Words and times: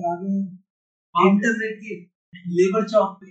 लगा 0.00 0.14
के 0.22 1.28
इंटरनेट 1.28 1.78
की 1.78 1.96
लेबर 2.58 2.88
चौक 2.88 3.18
पे 3.20 3.30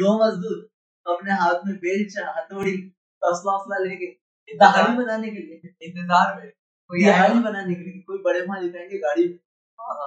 दो 0.00 0.12
मजदूर 0.24 0.58
अपने 1.06 1.32
हाथ 1.32 1.66
में 1.66 1.74
बेलचा 1.76 2.26
हथौड़ी 2.38 2.76
तसला 3.22 3.56
वसला 3.56 3.78
लेके 3.84 4.06
दहाड़ी 4.48 4.96
बनाने 4.96 5.30
के 5.30 5.38
लिए। 5.38 5.74
इंतज़ार 5.82 6.36
में। 6.36 6.50
कोई 6.90 7.04
दिहाड़ी 7.04 7.38
बनाने 7.40 7.74
के 7.74 7.80
लिए। 7.80 8.02
कोई 8.02 8.18
बड़े 8.18 8.46
मालिक 8.46 8.76
आएँगे 8.76 8.98
गाड़ी 8.98 9.28
में। 9.28 9.38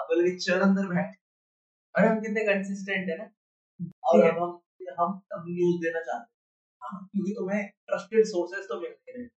बोले 0.10 0.36
चल 0.38 0.60
अंदर 0.60 0.88
बैठ। 0.88 1.16
और 1.96 2.06
हम 2.06 2.20
कितने 2.20 2.44
कंसिस्टेंट 2.44 3.10
है 3.10 3.18
ना? 3.18 3.30
और 4.04 4.24
अब 4.30 4.38
हम 4.44 4.60
हम 5.00 5.12
अब 5.34 5.46
न्यूज़ 5.48 5.82
देना 5.82 6.00
चाहते 6.00 6.20
हैं। 6.20 6.28
हाँ, 6.82 7.10
क्योंकि 7.12 7.32
तुम्हें 7.32 7.64
ट्रस्टेड 7.88 8.26
सोर्सेस 8.26 8.66
तो 8.66 8.80
मिलते 8.82 9.20
हैं। 9.20 9.30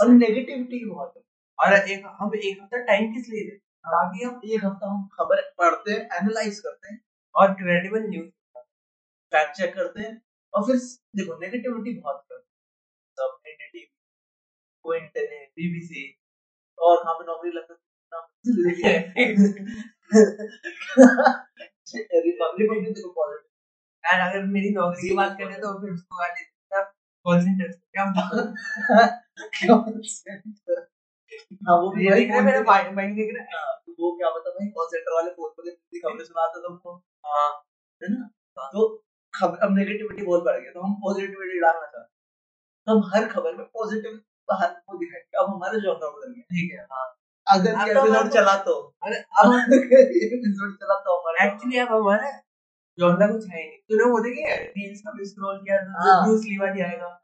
और 0.00 0.08
नेगेटिविटी 0.08 0.84
बहुत 0.90 1.14
है। 1.16 1.22
और 1.58 1.88
एक 1.88 2.06
हम 2.20 2.34
एक 2.34 2.58
हफ़्ता 2.62 2.82
टाइम 2.84 3.12
किस 3.14 3.28
लिए 3.28 3.58
ताकि 3.86 4.24
हम 4.24 4.40
एक 4.44 4.64
हफ़्ता 4.64 4.90
हम 4.90 5.08
खबर 5.12 5.42
पढ़ते 5.58 5.92
हैं 5.92 6.00
एनालाइज 6.00 6.60
करते 6.60 6.92
हैं 6.92 7.00
और 7.34 7.54
क्रेडिबल 7.54 8.08
न्यूज़ 8.08 8.30
फैक्ट 9.32 9.56
चेक 9.56 9.74
करते 9.74 10.02
हैं 10.02 10.22
और 10.54 10.66
फिर 10.66 10.76
देखो 11.16 11.38
नेगेटिविटी 11.40 12.00
बहुत 12.00 12.24
हैं। 15.18 15.46
बीबीसी 15.48 16.18
और 16.78 17.02
हमें 17.08 17.26
नौकरी 17.26 17.50
लगता 17.50 17.74
एंड 24.04 24.22
अगर 24.22 24.42
मेरी 24.46 24.70
नौकरी 24.70 25.08
की 25.08 25.14
बात 25.16 25.36
करें 25.38 25.60
तो 25.60 25.80
फिर 25.80 25.90
उसको 25.90 26.16
कॉल 27.26 27.40
सेंटर 27.40 27.68
क्या 27.68 28.04
हाँ 31.68 31.76
वो 31.80 31.90
भी 31.90 32.06
ये 32.06 32.24
है 32.24 32.40
मेरा 32.44 32.60
भाई 32.62 32.82
भाई 32.84 33.06
दिख 33.08 33.30
रहा 33.34 33.44
है 33.44 33.66
हाँ, 33.66 33.74
वो 34.00 34.16
क्या 34.16 34.30
पता 34.30 34.50
भाई 34.50 34.68
कॉल 34.68 34.86
सेंटर 34.86 35.14
वाले 35.14 35.30
फ़ोन 35.30 35.50
पर 35.50 35.70
कितनी 35.70 36.00
खबरें 36.00 36.24
सुनाते 36.24 36.62
तुमको 36.62 36.94
हाँ। 37.26 37.50
है 38.02 38.08
ना? 38.12 38.30
तो 38.58 39.02
खबर 39.34 39.58
अब 39.58 39.76
नेगेटिविटी 39.78 40.22
बहुत 40.22 40.42
बढ़ 40.44 40.60
गया 40.60 40.72
तो 40.72 40.80
हम 40.80 40.94
पॉजिटिविटी 40.94 41.60
डालना 41.60 41.86
चाहते 41.86 42.12
तो 42.86 42.92
हम 42.92 43.10
हर 43.14 43.28
खबर 43.28 43.54
में 43.54 43.66
पॉजिटिव 43.66 44.20
बाहर 44.48 44.70
को 44.86 44.98
दिखाएँगे। 44.98 45.44
अब 45.44 45.50
हमारे 45.54 45.80
जॉनर 45.80 46.08
बदल 46.08 46.32
गया। 46.32 46.42
ठीक 46.42 46.72
है। 46.72 46.86
हाँ। 46.92 47.06
अगर 47.46 47.88
ये 47.88 47.94
तो 47.94 48.06
एपिसोड 48.06 48.28
चला 48.28 48.56
तो। 48.56 48.74
अरे 49.02 49.16
अब 49.40 49.52
एपिसोड 49.72 50.76
चला 50.76 50.94
तो 50.94 51.18
हमारे 51.18 51.46
एक्चुअली 51.48 51.78
अब 51.78 51.88
हमारा 51.88 52.30
जॉनरा 52.98 53.26
कुछ 53.26 53.46
है 53.48 53.66
नहीं। 53.66 53.78
तूने 53.78 54.10
वो 54.10 54.20
देखी 54.20 54.42
है? 54.42 54.56
रील्स 54.64 55.00
का 55.00 55.12
स्क्रॉल 55.24 55.58
किया 55.58 55.78
तो 55.78 56.04
हाँ। 56.04 56.24
ब्रूस 56.24 56.44
ली 56.44 56.58
वाली 56.58 56.80
आएगा। 56.80 57.20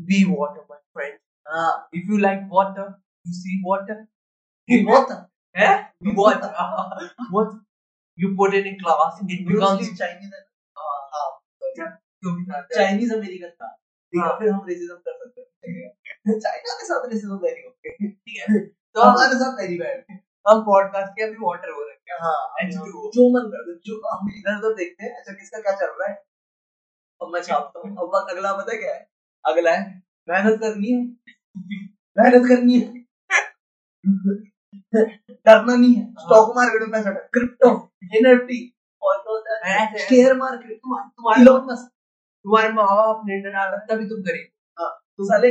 बी 0.00 0.24
वाटर 0.24 0.66
माय 0.70 0.78
फ्रेंड 0.94 1.18
हाँ 1.46 1.88
if 1.94 2.12
you 2.12 2.18
like 2.18 2.40
water 2.52 2.94
you 3.26 3.32
see 3.32 3.62
water 3.66 4.06
ये 4.68 4.82
बहुत 4.82 5.10
था 5.10 5.28
what 6.16 6.42
what? 7.32 7.50
You 8.18 8.28
put 8.36 8.54
in 8.54 8.76
class 8.80 9.20
it 9.30 9.46
becomes 9.48 9.88
हाँ 10.76 11.20
था 12.22 12.60
चाइनीज़ 12.74 13.14
अमेरिकन 13.14 13.48
था 13.48 13.78
है 14.12 14.20
हाँ। 14.20 14.38
फिर 14.38 14.50
हम 14.50 14.66
रेसिज्म 14.68 14.94
कर 14.94 15.28
सकते 15.28 15.70
हैं 15.70 16.38
चाइना 16.38 16.74
के 16.74 16.86
साथ 16.86 17.08
रेसिज्म 17.08 17.34
वेरी 17.34 17.66
ओके 17.68 18.08
ठीक 18.08 18.50
है 18.50 18.58
तो 18.66 19.00
हमारे 19.00 19.34
साथ 19.34 19.60
वेरी 19.60 19.78
बैड 19.78 20.18
हम 20.48 20.60
पॉडकास्ट 20.62 21.12
के 21.12 21.22
अभी 21.22 21.36
वाटर 21.42 21.70
हो 21.70 21.82
रखे 21.82 22.12
हैं। 22.12 22.18
हाँ 22.20 22.70
जो 22.70 23.28
मन 23.30 23.50
कर 23.50 23.74
जो 23.86 24.00
हम 24.08 24.30
इधर 24.36 24.56
उधर 24.56 24.74
देखते 24.74 25.04
हैं 25.04 25.16
अच्छा 25.16 25.32
किसका 25.32 25.58
क्या 25.58 25.72
चल 25.72 25.86
रहा 25.86 26.08
है? 26.08 26.24
अब 27.22 27.28
मैं 27.28 27.42
छापता 27.42 27.80
हूँ 27.80 27.96
अब 27.96 28.28
अगला 28.30 28.52
पता 28.52 28.76
क्या 28.76 28.94
है? 28.94 29.08
अगला 29.46 29.70
है। 29.70 30.02
मेहनत 30.28 30.58
करनी 30.60 30.90
है। 30.92 31.00
मेहनत 32.16 32.48
करनी 32.48 32.78
है। 32.80 33.00
डरना 35.46 35.74
नहीं 35.74 35.94
है। 35.94 36.04
स्टॉक 36.20 36.52
मार्केट 36.56 36.82
में 36.82 36.90
पैसा 36.92 37.10
क्रिप्टो 37.36 37.70
एनएफटी 38.16 38.60
है 39.66 39.98
शेयर 39.98 40.36
मार्केट 40.36 40.76
तुम्हारे 40.76 41.50
तुम्हारे 42.44 42.72
माँ 42.72 42.86
बाप 42.86 43.22
ने 43.26 43.40
डाला 43.50 43.76
तभी 43.90 44.06
तुम 44.08 44.22
गरीब 44.22 44.48
तो 44.78 45.24
साले 45.24 45.50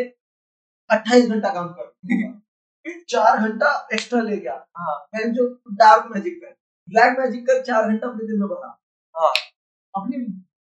28 0.90 1.28
घंटा 1.30 1.50
काम 1.54 1.68
कर। 1.80 1.88
चार 3.10 3.38
घंटा 3.38 3.70
एक्स्ट्रा 3.94 4.22
ले 4.22 4.38
गया। 4.38 4.54
हाँ। 4.78 4.96
जो 5.34 5.48
डार्क 5.82 6.08
मैजिक 6.16 6.40
कर 6.44 6.52
ब्लैक 6.90 7.18
मैजिक 7.20 7.46
कर 7.48 7.62
चार 7.64 7.88
घंटा 7.90 8.08
अपने 8.08 8.28
दिन 8.28 8.40
में 8.40 8.48
बना। 8.50 8.70
हाँ। 9.16 9.32
अपने 9.94 10.18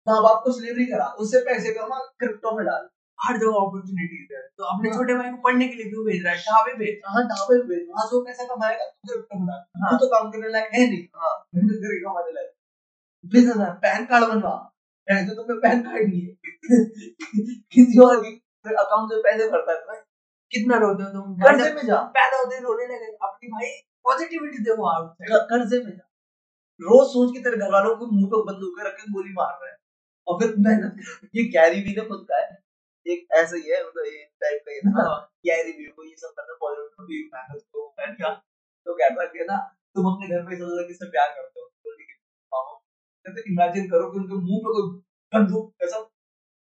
माँ 0.07 0.21
बाप 0.23 0.41
को 0.43 0.51
स्लेवरी 0.51 0.85
करा 0.85 1.05
उससे 1.19 1.39
पैसे 1.45 1.73
कमा 1.73 1.97
क्रिप्टो 2.19 2.55
में 2.57 2.65
डाल। 2.65 2.87
हर 3.23 3.37
जगह 3.37 3.49
अपॉर्चुनिटीज़ 3.49 4.35
है। 4.35 4.41
तो 4.57 4.63
अपने 4.63 4.89
हाँ। 4.89 4.97
छोटे 4.97 5.13
भाई 5.13 5.31
को 5.31 5.37
पढ़ने 5.37 5.67
के 5.67 5.75
लिए 5.75 5.85
क्यों 5.85 6.05
भेज 6.05 6.23
रहा 6.25 6.33
है? 6.33 6.39
ढाबे 6.39 6.77
पे। 6.77 6.83
हाँ 6.83 7.23
ढाबे 7.23 7.59
पे 7.59 7.75
भेज। 7.75 7.87
वहाँ 7.89 8.07
से 8.07 8.15
वो 8.15 8.21
पैसा 8.21 8.43
कमाएगा 8.43 8.85
तो 8.85 9.13
क्रिप्टो 9.13 9.39
में 9.39 9.53
हाँ। 9.53 9.91
तू 9.91 9.97
तो 9.97 10.07
काम 10.07 10.31
करने 10.31 10.49
लायक 10.49 10.69
है 10.73 10.89
नहीं। 10.89 11.03
हाँ 11.15 11.45
मेहनत 11.55 11.71
करके 11.71 11.99
कमाने 11.99 12.31
लायक। 12.31 12.51
बिज़नेस 13.25 13.57
है 13.57 13.73
पैन 13.73 14.05
कार्ड 14.05 14.25
बनवा। 14.25 14.71
ऐसे 15.09 15.35
तो 15.35 15.61
पैन 15.61 15.81
कार्ड 15.81 16.09
नहीं 16.09 16.21
है। 16.21 16.33
किसी 17.71 17.99
और 17.99 18.23
के 18.25 18.29
अकाउंट 18.75 19.11
से 19.11 19.21
पैसे 19.21 19.47
भरता 19.49 19.93
है 19.93 20.03
कितना 20.51 20.77
रोते 20.77 21.03
हो 21.03 21.09
तुम? 21.09 21.35
कर्जे 21.35 21.73
में 21.73 21.85
जा। 21.85 22.01
पैदा 22.01 22.37
होते 22.37 22.59
रोने 22.59 22.85
लगे। 22.85 23.05
अपनी 23.05 23.49
भाई 23.49 23.69
पॉजिटिविटी 24.03 24.57
देखो 24.57 25.07
कर- 25.07 25.43
कर्जे 25.43 25.79
में 25.79 25.91
जा। 25.91 26.07
रोज 26.81 27.07
सोच 27.07 27.33
के 27.33 27.39
तेरे 27.43 27.57
घर 27.57 27.71
वालों 27.71 27.95
को 27.95 28.07
मुँह 28.07 28.25
पे 28.25 28.53
बंदूक 28.53 28.75
रख 28.79 28.93
के 28.93 29.13
गोली 29.13 29.33
मार 29.33 29.59
रहा 29.61 29.71
है। 29.71 29.77
और 30.27 30.39
फिर 30.41 30.55
मेहनत 30.59 30.95
ये 31.35 31.43
गैरी 31.43 31.81
भी 31.81 31.89
ने 31.89 32.05
खुद 32.05 32.25
का 32.29 32.37
है। 32.37 32.70
एक 33.05 33.27
ऐसा 33.35 33.55
ही 33.55 33.69
है 33.71 33.87
मतलब 33.87 34.05
ये 34.05 34.23
टाइप 34.41 34.61
का 34.67 34.71
ही। 34.73 34.79
ना 34.85 35.03
गैरी 35.47 35.71
भी 35.71 35.85
को 35.85 36.03
ये 36.05 36.15
सब 36.17 36.33
करना 36.37 36.53
पॉजिटिव 36.61 37.29
मेहनत 37.35 37.63
को 37.73 37.95
है 37.99 38.07
क्या 38.15 38.29
तो 38.85 38.93
कहता 38.95 39.21
है 39.23 39.27
कि 39.27 39.45
ना 39.45 39.57
तुम 39.95 40.05
अपने 40.05 40.27
घर 40.27 40.43
पे 40.43 40.55
सब 40.57 40.85
किससे 40.87 41.09
प्यार 41.11 41.29
करते 41.29 41.61
हो? 41.61 41.67
तो 41.67 41.89
बोली 41.89 42.03
कि, 42.03 42.13
"हाँ।" 42.53 42.81
इमेजिन 43.47 43.89
करो 43.89 44.11
कि 44.11 44.19
उनके 44.19 44.35
मुँह 44.35 44.59
पे 44.59 44.73
कोई 44.73 44.89
बंदूक 45.33 45.73
ऐसा 45.83 46.09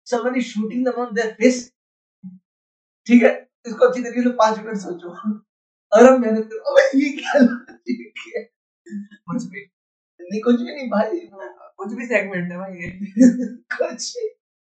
somebody 0.06 0.42
shooting 0.48 0.84
them 0.88 1.00
on 1.04 1.14
their 1.18 1.32
face 1.40 1.60
ठीक 3.06 3.22
है? 3.22 3.30
इसको 3.66 3.86
अच्छी 3.88 4.02
तरीके 4.02 4.22
से 4.22 4.30
पाँच 4.30 4.58
मिनट 4.58 4.76
सोचो। 4.76 5.10
और 5.92 6.06
हम 6.06 6.20
मेहनत 6.22 6.44
करो 6.44 6.72
अबे 6.72 6.98
ये 7.00 7.10
क्या 7.12 7.40
लॉजिक 7.40 8.14
है? 8.36 8.42
कुछ 9.12 9.44
भी। 9.44 9.62
नहीं 10.20 10.42
कुछ 10.42 10.56
भी 10.56 10.76
नहीं 10.76 10.88
भाई। 10.90 11.20
कुछ 11.78 11.94
भी 11.94 12.06
सेगमेंट 12.06 12.52
है 12.52 12.58
भाई। 12.58 12.72
ये 12.74 12.90
कुछ 13.78 14.12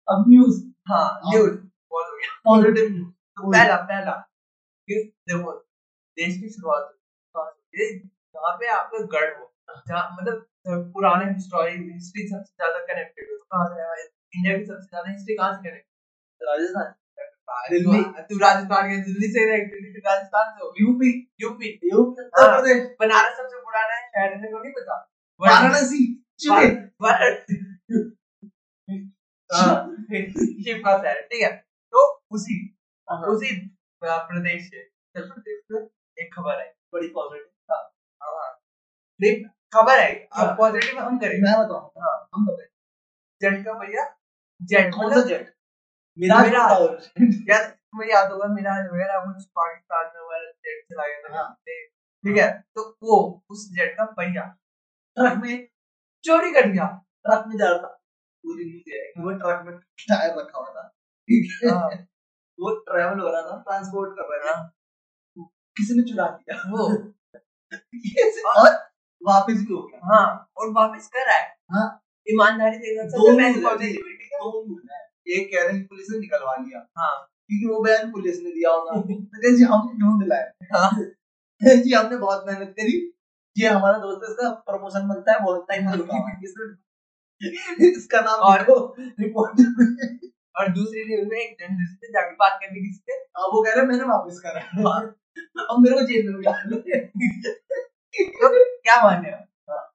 अब 0.08 0.24
न्यूज़ 0.28 0.62
हाँ 0.90 1.04
न्यूज़ 1.26 1.56
पॉजिटिव 1.92 2.88
न्यूज़ 2.92 3.10
तो 3.36 3.50
पहला 3.52 3.76
पहला 3.90 4.12
कि 4.88 5.02
देखो 5.28 5.52
देश 6.16 6.38
की 6.40 6.48
शुरुआत? 6.50 6.88
जहाँ 8.34 8.52
पे 8.60 8.66
आपका 8.76 8.98
गढ़ 9.14 9.30
हो 9.38 9.50
जहाँ 9.88 10.02
मतलब 10.12 10.46
पुराने 10.94 11.24
हिस्टोरी 11.32 11.76
हिस्ट्री 11.92 12.26
सबसे 12.28 12.52
ज़्यादा 12.54 12.80
कनेक्टेड 12.90 13.30
हो 13.30 13.36
तो 13.36 13.44
कहाँ 13.44 13.68
से 13.68 13.82
है 13.82 14.04
इंडिया 14.04 14.56
की 14.58 14.64
सबसे 14.64 14.88
ज़्यादा 14.88 15.10
हिस्ट्री 15.10 15.34
कहाँ 15.36 15.52
से 15.54 15.68
कनेक्ट 15.68 15.86
राजस्थान। 16.40 16.92
दिल्ली। 17.70 18.02
तू 18.28 18.38
राजस्थान 18.38 18.88
के 18.90 18.96
दिल्ली 19.02 19.28
से 19.32 19.44
राजस्थान 19.98 20.52
से 20.52 20.68
यूपी 20.82 21.10
यूपी। 21.42 21.68
यूपी 21.92 22.20
उत्तर 22.22 22.30
हाँ। 22.42 22.60
प्रदेश 22.60 22.82
बनारस 23.00 23.36
सबसे 23.38 23.60
पुराना 23.60 23.94
है 23.94 24.02
शहर 24.08 24.38
है 24.44 24.52
को 24.52 24.62
नहीं 24.62 24.72
पता। 24.72 24.96
वाराणसी 25.40 26.04
वाराणसी। 27.02 27.56
हाँ, 28.88 28.98
शिव 29.52 30.78
का 30.78 30.96
शहर 30.98 31.20
ठीक 31.22 31.42
है। 31.42 31.52
तो 31.92 32.04
उसी 32.30 32.56
उसी 33.08 33.54
प्रदेश 34.08 34.70
से 34.70 34.82
उत्तर 34.82 35.28
प्रदेश 35.28 35.58
से 35.72 36.22
एक 36.22 36.34
खबर 36.34 36.60
आई 36.60 36.68
बड़ी 36.92 37.08
पॉजिटिव 37.08 37.48
नहीं 39.20 39.44
खबर 39.74 39.98
आई 39.98 40.12
हाँ। 40.32 40.46
अब 40.48 40.56
पॉजिटिव 40.58 40.98
हम 41.00 41.18
करें 41.18 41.38
मैं 41.40 41.52
बताऊँ? 41.58 41.82
हाँ 42.02 42.28
हम 42.34 42.46
बताएँ। 42.46 42.68
जेट 43.42 43.64
का 43.64 43.72
भैया 43.72 44.04
जेट 44.62 44.94
कौन 44.94 45.10
सा 45.10 45.16
मतलब 45.16 45.28
जेट? 45.28 45.54
मिराज 46.18 46.46
मिराज। 46.46 47.10
यार 47.50 47.64
तुम्हें 47.64 48.10
याद 48.10 48.30
होगा 48.32 48.46
मेरा 48.54 48.72
वगैरह 48.92 49.24
कुछ 49.26 49.44
पाकिस्तान 49.44 50.04
में 50.14 50.20
हमारा 50.22 50.50
जेट 50.50 50.84
चला 50.84 51.06
गया 51.06 51.28
था 51.28 51.36
हाँ। 51.36 51.54
ठीक 52.24 52.36
है? 52.36 52.50
तो 52.74 52.88
वो 53.02 53.44
उस 53.50 53.68
जेट 53.72 53.96
का 53.96 54.04
पहिया 54.04 54.42
ट्रक 55.16 55.38
में 55.42 55.68
चोरी 56.24 56.52
कर 56.52 56.68
गया 56.68 56.86
ट्रक 57.26 57.44
में 57.48 57.56
जा 57.56 57.68
रहा 57.68 57.78
था। 57.78 58.01
पूरी 58.42 58.64
न्यूज़ 58.64 58.94
है। 58.94 59.24
वो 59.24 59.30
ट्रक 59.30 59.66
में 59.66 59.78
टायर 59.78 60.38
रखा 60.38 60.58
हुआ 60.58 60.68
था। 60.68 60.88
ठीक 61.22 61.60
है। 61.64 61.70
हाँ, 61.70 61.88
वो 62.60 62.74
ट्रैवल 62.78 63.20
हो 63.20 63.28
रहा 63.32 63.42
था 63.42 63.56
ट्रांसपोर्ट 63.56 64.12
कर 64.12 64.22
रहा 64.22 64.54
था। 64.54 64.58
हाँ, 64.58 64.72
किसी 65.76 65.94
ने 65.94 66.02
चुरा 66.02 66.26
लिया 66.26 66.70
वो। 66.70 66.88
और 68.50 68.68
वापस 69.22 69.54
भी 69.54 69.74
हो 69.74 69.82
गया। 69.82 70.00
हाँ 70.04 70.50
और 70.56 70.70
वापस 70.70 71.08
कर 71.08 71.26
रहा 71.26 71.36
है। 71.36 71.56
हाँ। 71.70 72.02
ईमानदारी 72.28 72.78
देखना 72.78 73.04
दो 73.04 73.30
है। 73.30 73.36
है 74.92 75.12
एक 75.28 75.50
कह 75.54 75.62
रहे 75.62 75.72
हैं 75.72 75.86
पुलिस 75.86 76.06
ने 76.10 76.18
निकलवा 76.18 76.56
लिया। 76.56 76.78
हाँ। 76.98 77.28
क्योंकि 77.48 77.66
वो 77.66 77.82
बयान 77.82 78.12
पुलिस 78.12 78.38
ने 78.38 78.50
दिया 78.50 78.70
होगा। 78.70 78.90
जी 79.56 79.64
हम 79.64 79.98
ढूंढ 79.98 80.28
लाए। 80.28 80.52
हाँ। 80.74 80.90
जी 81.62 81.92
हमने 81.92 82.16
बहुत 82.16 82.44
मेहनत 82.46 82.68
करी। 82.68 83.12
ये 83.58 83.68
हमारा 83.68 83.98
दोस्त 83.98 84.20
है, 84.24 84.30
इसका 84.30 84.50
प्रमोशन 84.50 85.06
मिलता 85.06 85.32
है 85.32 85.44
हुआ 85.44 85.56
है। 85.72 85.78
इसने- 86.44 86.81
इसका 87.80 88.20
नाम 88.20 88.34
और- 88.34 88.58
देखो 88.60 88.96
रिपोर्ट 89.00 89.60
और 90.58 90.68
दूसरी 90.68 91.14
न्यूज़ 91.14 91.28
में 91.28 91.38
एक 91.38 91.56
जर्नलिस्ट 91.60 92.00
ने 92.04 92.08
जाके 92.08 92.34
बात 92.34 92.58
करने 92.62 92.80
की 92.80 92.92
से 92.92 93.14
अब 93.14 93.50
वो 93.54 93.62
कह 93.62 93.70
रहे 93.70 93.80
हैं 93.80 93.88
मैंने 93.88 94.04
वापस 94.04 94.40
करा 94.46 94.60
है। 94.60 94.82
अब 95.70 95.76
मेरे 95.80 95.94
को 95.94 96.02
जेल 96.02 96.28
में 96.28 96.42
डाल 96.42 96.62
दो 96.66 96.76
तो 98.48 98.64
क्या 98.80 99.02
माने 99.04 99.30
आप? 99.30 99.46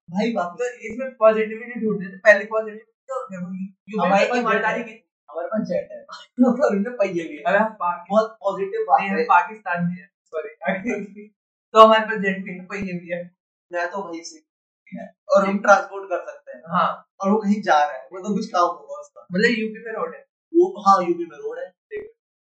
भाई 0.09 0.33
बात 0.33 0.45
तो 0.45 0.65
इसमें 0.65 1.15
पॉजिटिविटी 1.15 1.85
ढूंढते 1.85 2.13
थे 2.13 2.17
पहले 2.17 2.45
तो 2.45 3.33
यूपी 3.33 3.97
हमारे 4.01 4.25
पास 4.25 4.39
ईमानदारी 4.39 4.83
की 4.83 4.91
हमारे 5.31 5.47
पास 5.47 5.67
जेट 5.67 5.89
है। 5.91 6.03
और 6.03 6.75
उनमें 6.75 6.97
पहिए 6.97 7.23
भी 7.23 7.35
है 7.37 7.43
अगर 7.43 7.57
हम 7.57 7.77
बहुत 8.09 8.37
पॉजिटिव 8.41 8.81
बात 8.81 9.01
है। 9.01 9.23
पाकिस्तान 9.23 9.85
में 9.85 10.07
सॉरी 10.23 11.27
तो 11.73 11.85
हमारे 11.85 12.05
पास 12.05 12.19
जेट 12.19 12.43
भी 12.43 12.51
है 12.51 12.65
पहिए 12.65 12.93
भी 12.93 13.15
है। 13.15 13.31
मैं 13.73 13.91
तो 13.91 14.09
वही 14.09 14.23
से 14.23 14.46
है। 14.95 15.13
और 15.35 15.47
हम 15.47 15.59
ट्रांसपोर्ट 15.59 16.09
कर 16.09 16.25
सकते 16.31 16.51
हैं। 16.51 16.63
हाँ। 16.67 17.07
और 17.21 17.31
वो 17.31 17.37
कहीं 17.37 17.61
जा 17.61 17.79
रहा 17.79 17.93
है। 17.93 18.09
मतलब 18.13 18.35
कुछ 18.35 18.47
काम 18.47 18.65
होगा 18.65 18.99
उसका। 18.99 19.27
मतलब 19.31 19.51
यूपी 19.59 19.83
में 19.85 19.93
रोड 19.93 20.15
है। 20.15 20.21
वो 20.55 20.81
हाँ 20.81 21.03
यूपी 21.09 21.23
में 21.23 21.37
रोड 21.37 21.59
है। 21.59 21.73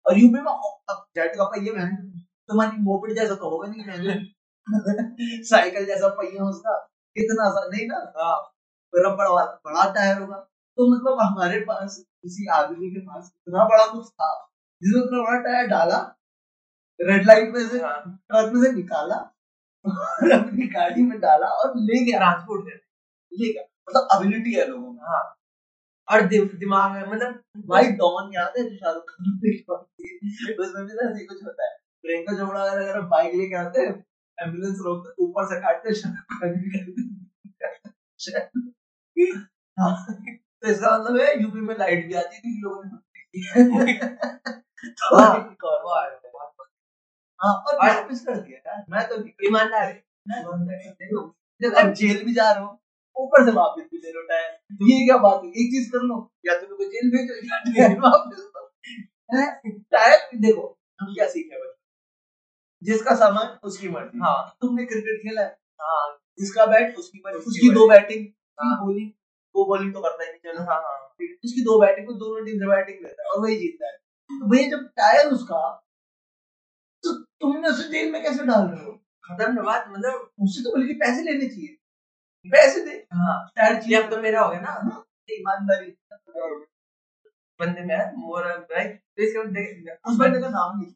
और 0.07 0.19
यूपी 0.19 0.35
में 0.35 0.53
अब 0.91 1.07
जेट 1.17 1.37
का 1.37 1.45
पहिए 1.45 1.73
में 1.73 2.11
तुम्हारी 2.49 2.77
मोपेड 2.77 3.17
जैसा 3.17 3.35
तो 3.35 3.51
होगा 3.51 3.69
नहीं 3.69 3.85
मैंने 3.87 4.15
साइकिल 5.45 5.87
जैसा 5.87 6.09
पहिया 6.09 6.45
उसका। 6.45 6.89
इतना 7.17 7.51
सा 7.51 7.69
नहीं 7.69 7.87
ना? 7.89 8.13
हाँ। 8.17 8.43
बड़ा 8.95 9.11
बड़ा 9.11 9.45
बड़ा 9.45 9.95
टायर 9.95 10.19
होगा। 10.19 10.37
तो 10.77 10.97
मतलब 10.97 11.21
हमारे 11.21 11.61
पास 11.61 11.97
किसी 12.23 12.47
आदमी 12.47 12.91
के 12.91 13.01
पास 13.01 13.33
इतना 13.37 13.65
बड़ा 13.65 13.87
कुछ 13.87 14.09
था। 14.09 14.49
जिसने 14.83 15.03
इतना 15.03 15.23
बड़ा 15.23 15.41
टायर 15.41 15.67
डाला 15.67 15.99
रेड 17.01 17.27
लाइट 17.27 17.55
में 17.55 17.69
से 17.69 17.79
हाँ। 17.81 18.25
ट्रक 18.31 18.53
में 18.55 18.63
से 18.63 18.73
निकाला 18.73 19.36
और 19.87 20.31
अपनी 20.33 20.67
गाड़ी 20.67 21.03
में 21.03 21.19
डाला 21.21 21.47
और 21.47 21.73
ले 21.81 22.05
गया 22.05 22.19
ट्रांसपोर्ट 22.19 22.69
कर 22.69 22.81
ले 23.33 23.53
गया 23.53 23.65
मतलब 23.89 24.09
एबिलिटी 24.17 24.55
है 24.55 24.67
लोगों 24.69 24.93
में 24.93 25.01
हाँ। 25.03 25.23
और 26.09 26.23
दि- 26.23 26.55
दिमाग 26.59 26.93
में 26.93 27.13
मतलब 27.13 27.43
भाई 27.69 27.85
डॉन 27.93 28.33
याद 28.35 28.55
है 28.59 28.65
जो 28.71 28.77
शाहरुख 28.77 29.11
खान? 29.11 29.39
उसमें 30.61 30.87
भी 30.87 30.93
ना 30.93 31.11
ऐसे 31.11 31.25
कुछ 31.27 31.45
होता 31.45 31.65
है। 31.65 31.77
प्रियंका 32.05 32.37
चोपड़ा 32.37 32.63
अगर 32.63 32.81
अगर 32.89 33.01
बाइक 33.07 33.35
लेके 33.35 33.57
आते 33.57 33.81
हैं 33.81 33.93
एंबुलेंस 34.39 34.79
रोकते 34.81 35.25
ऊपर 35.25 35.47
से 35.47 35.61
काटते 35.61 35.95
शाहरुख 35.95 36.39
खान 36.39 36.55
भी 36.55 36.71
करते 36.71 37.03
हाँ, 39.79 40.07
तो 40.63 40.69
इसका 40.71 40.99
मतलब 40.99 41.21
है 41.21 41.43
यूपी 41.43 41.61
में 41.61 41.75
लाइट 41.79 42.07
भी 42.07 42.15
आती 42.15 42.39
थी 42.39 42.61
लोगों 42.61 42.85
ने 42.85 42.99
तो 44.87 45.19
हाँ। 45.19 45.37
एक 45.37 45.57
और 47.45 47.51
हाँ 47.51 47.55
और 47.55 47.89
और- 47.89 48.03
वापस 48.03 48.21
कर 48.21 48.37
दिया 48.37 48.73
यार। 48.73 48.85
मैं 48.91 49.09
तो 49.09 49.17
ईमानदार 49.49 50.03
देखो 51.63 51.77
अब 51.77 51.93
जेल 51.93 52.25
भी 52.25 52.35
जा 52.35 52.53
रहे 52.53 52.65
हो 52.65 52.83
ऊपर 53.21 53.45
से 53.45 53.51
वापस 53.51 53.83
भी 53.83 53.99
ले 53.99 54.13
टायर 54.13 54.51
ये 54.73 55.07
क्या 55.07 55.17
बात 55.17 55.41
है? 55.45 55.49
एक 55.49 55.55
चीज़ 55.55 55.93
कर 55.93 55.99
लो। 55.99 56.33
या 56.47 56.55
तो 56.55 56.85
जेल 56.85 57.11
भेजो 57.11 57.35
या 57.81 57.89
वापस 57.89 58.53
हैं? 59.35 59.61
भी 60.33 60.39
देखो 60.39 60.79
हम 61.01 61.15
क्या 61.15 61.29
सीखे 61.29 61.57
बच्चे? 61.57 61.87
जिसका 62.83 63.15
सामान 63.15 63.59
उसकी 63.65 63.89
मर्ज़ी। 63.89 64.19
हाँ 64.19 64.57
तुमने 64.61 64.85
क्रिकेट 64.85 65.19
खेला 65.19 65.43
है? 65.43 65.59
हाँ 65.83 66.19
जिसका 66.41 66.67
बैट 66.67 66.97
उसकी 66.97 67.23
मर्ज़ी। 67.27 67.39
उसकी 67.39 67.75
दो 67.75 67.89
बैटिंग 67.89 68.27
हाँ। 68.61 68.87
बॉलिंग 68.87 69.11
वो 69.57 69.65
बॉलिंग 69.65 69.95
तो 69.95 70.01
करता 70.01 70.25
ही 70.25 70.31
नहीं 70.31 70.41
चलो। 70.41 70.65
हाँ 70.65 70.83
हाँ। 70.83 71.07
उसकी 71.45 71.61
दो 71.63 71.81
बैटिंग 71.81 72.07
दोनों 72.07 72.47
टीम 72.47 72.57
से 72.57 72.67
बैटिंग 72.67 72.99
लेता 73.03 73.23
है 73.23 73.29
और 73.29 73.43
वही 73.43 73.57
जीतता 73.57 73.87
है। 73.87 73.93
तो 74.31 74.51
भैया 74.51 74.69
जब 74.69 74.89
टायर 74.89 75.27
उसका 75.27 75.86
तुमने 77.41 77.69
उसे 77.69 77.89
जेल 77.89 78.11
में 78.13 78.23
कैसे 78.23 78.45
डाल 78.47 78.67
रहे 78.69 78.85
हो? 78.85 78.93
खत्म 79.25 79.63
बात 79.65 79.85
मतलब 79.91 80.31
उससे 80.43 80.63
तो 80.63 80.77
बल्कि 80.77 80.95
पैसे 80.95 81.23
लेने 81.23 81.49
चाहिए। 81.49 81.77
पैसे 82.47 82.81
दे। 82.85 82.97
हाँ। 83.15 83.37
ये 83.59 83.81
चाहिए 83.81 84.03
अब 84.03 84.11
तो 84.11 84.23
मेरा 84.23 84.41
हो 84.43 84.51
गया 84.51 84.61
ना। 84.61 85.05
ईमानदारी। 85.33 85.97
बंदे 87.61 87.83
में 87.83 87.95
है 87.97 88.17
मोर 88.17 88.45
भाई 88.73 88.85
तो 88.89 89.23
इसके 89.23 89.39
बाद 89.39 89.49
देख 89.49 89.99
उस 90.09 90.17
बंदे 90.19 90.41
का 90.41 90.49
नाम 90.49 90.81
नहीं। 90.81 90.93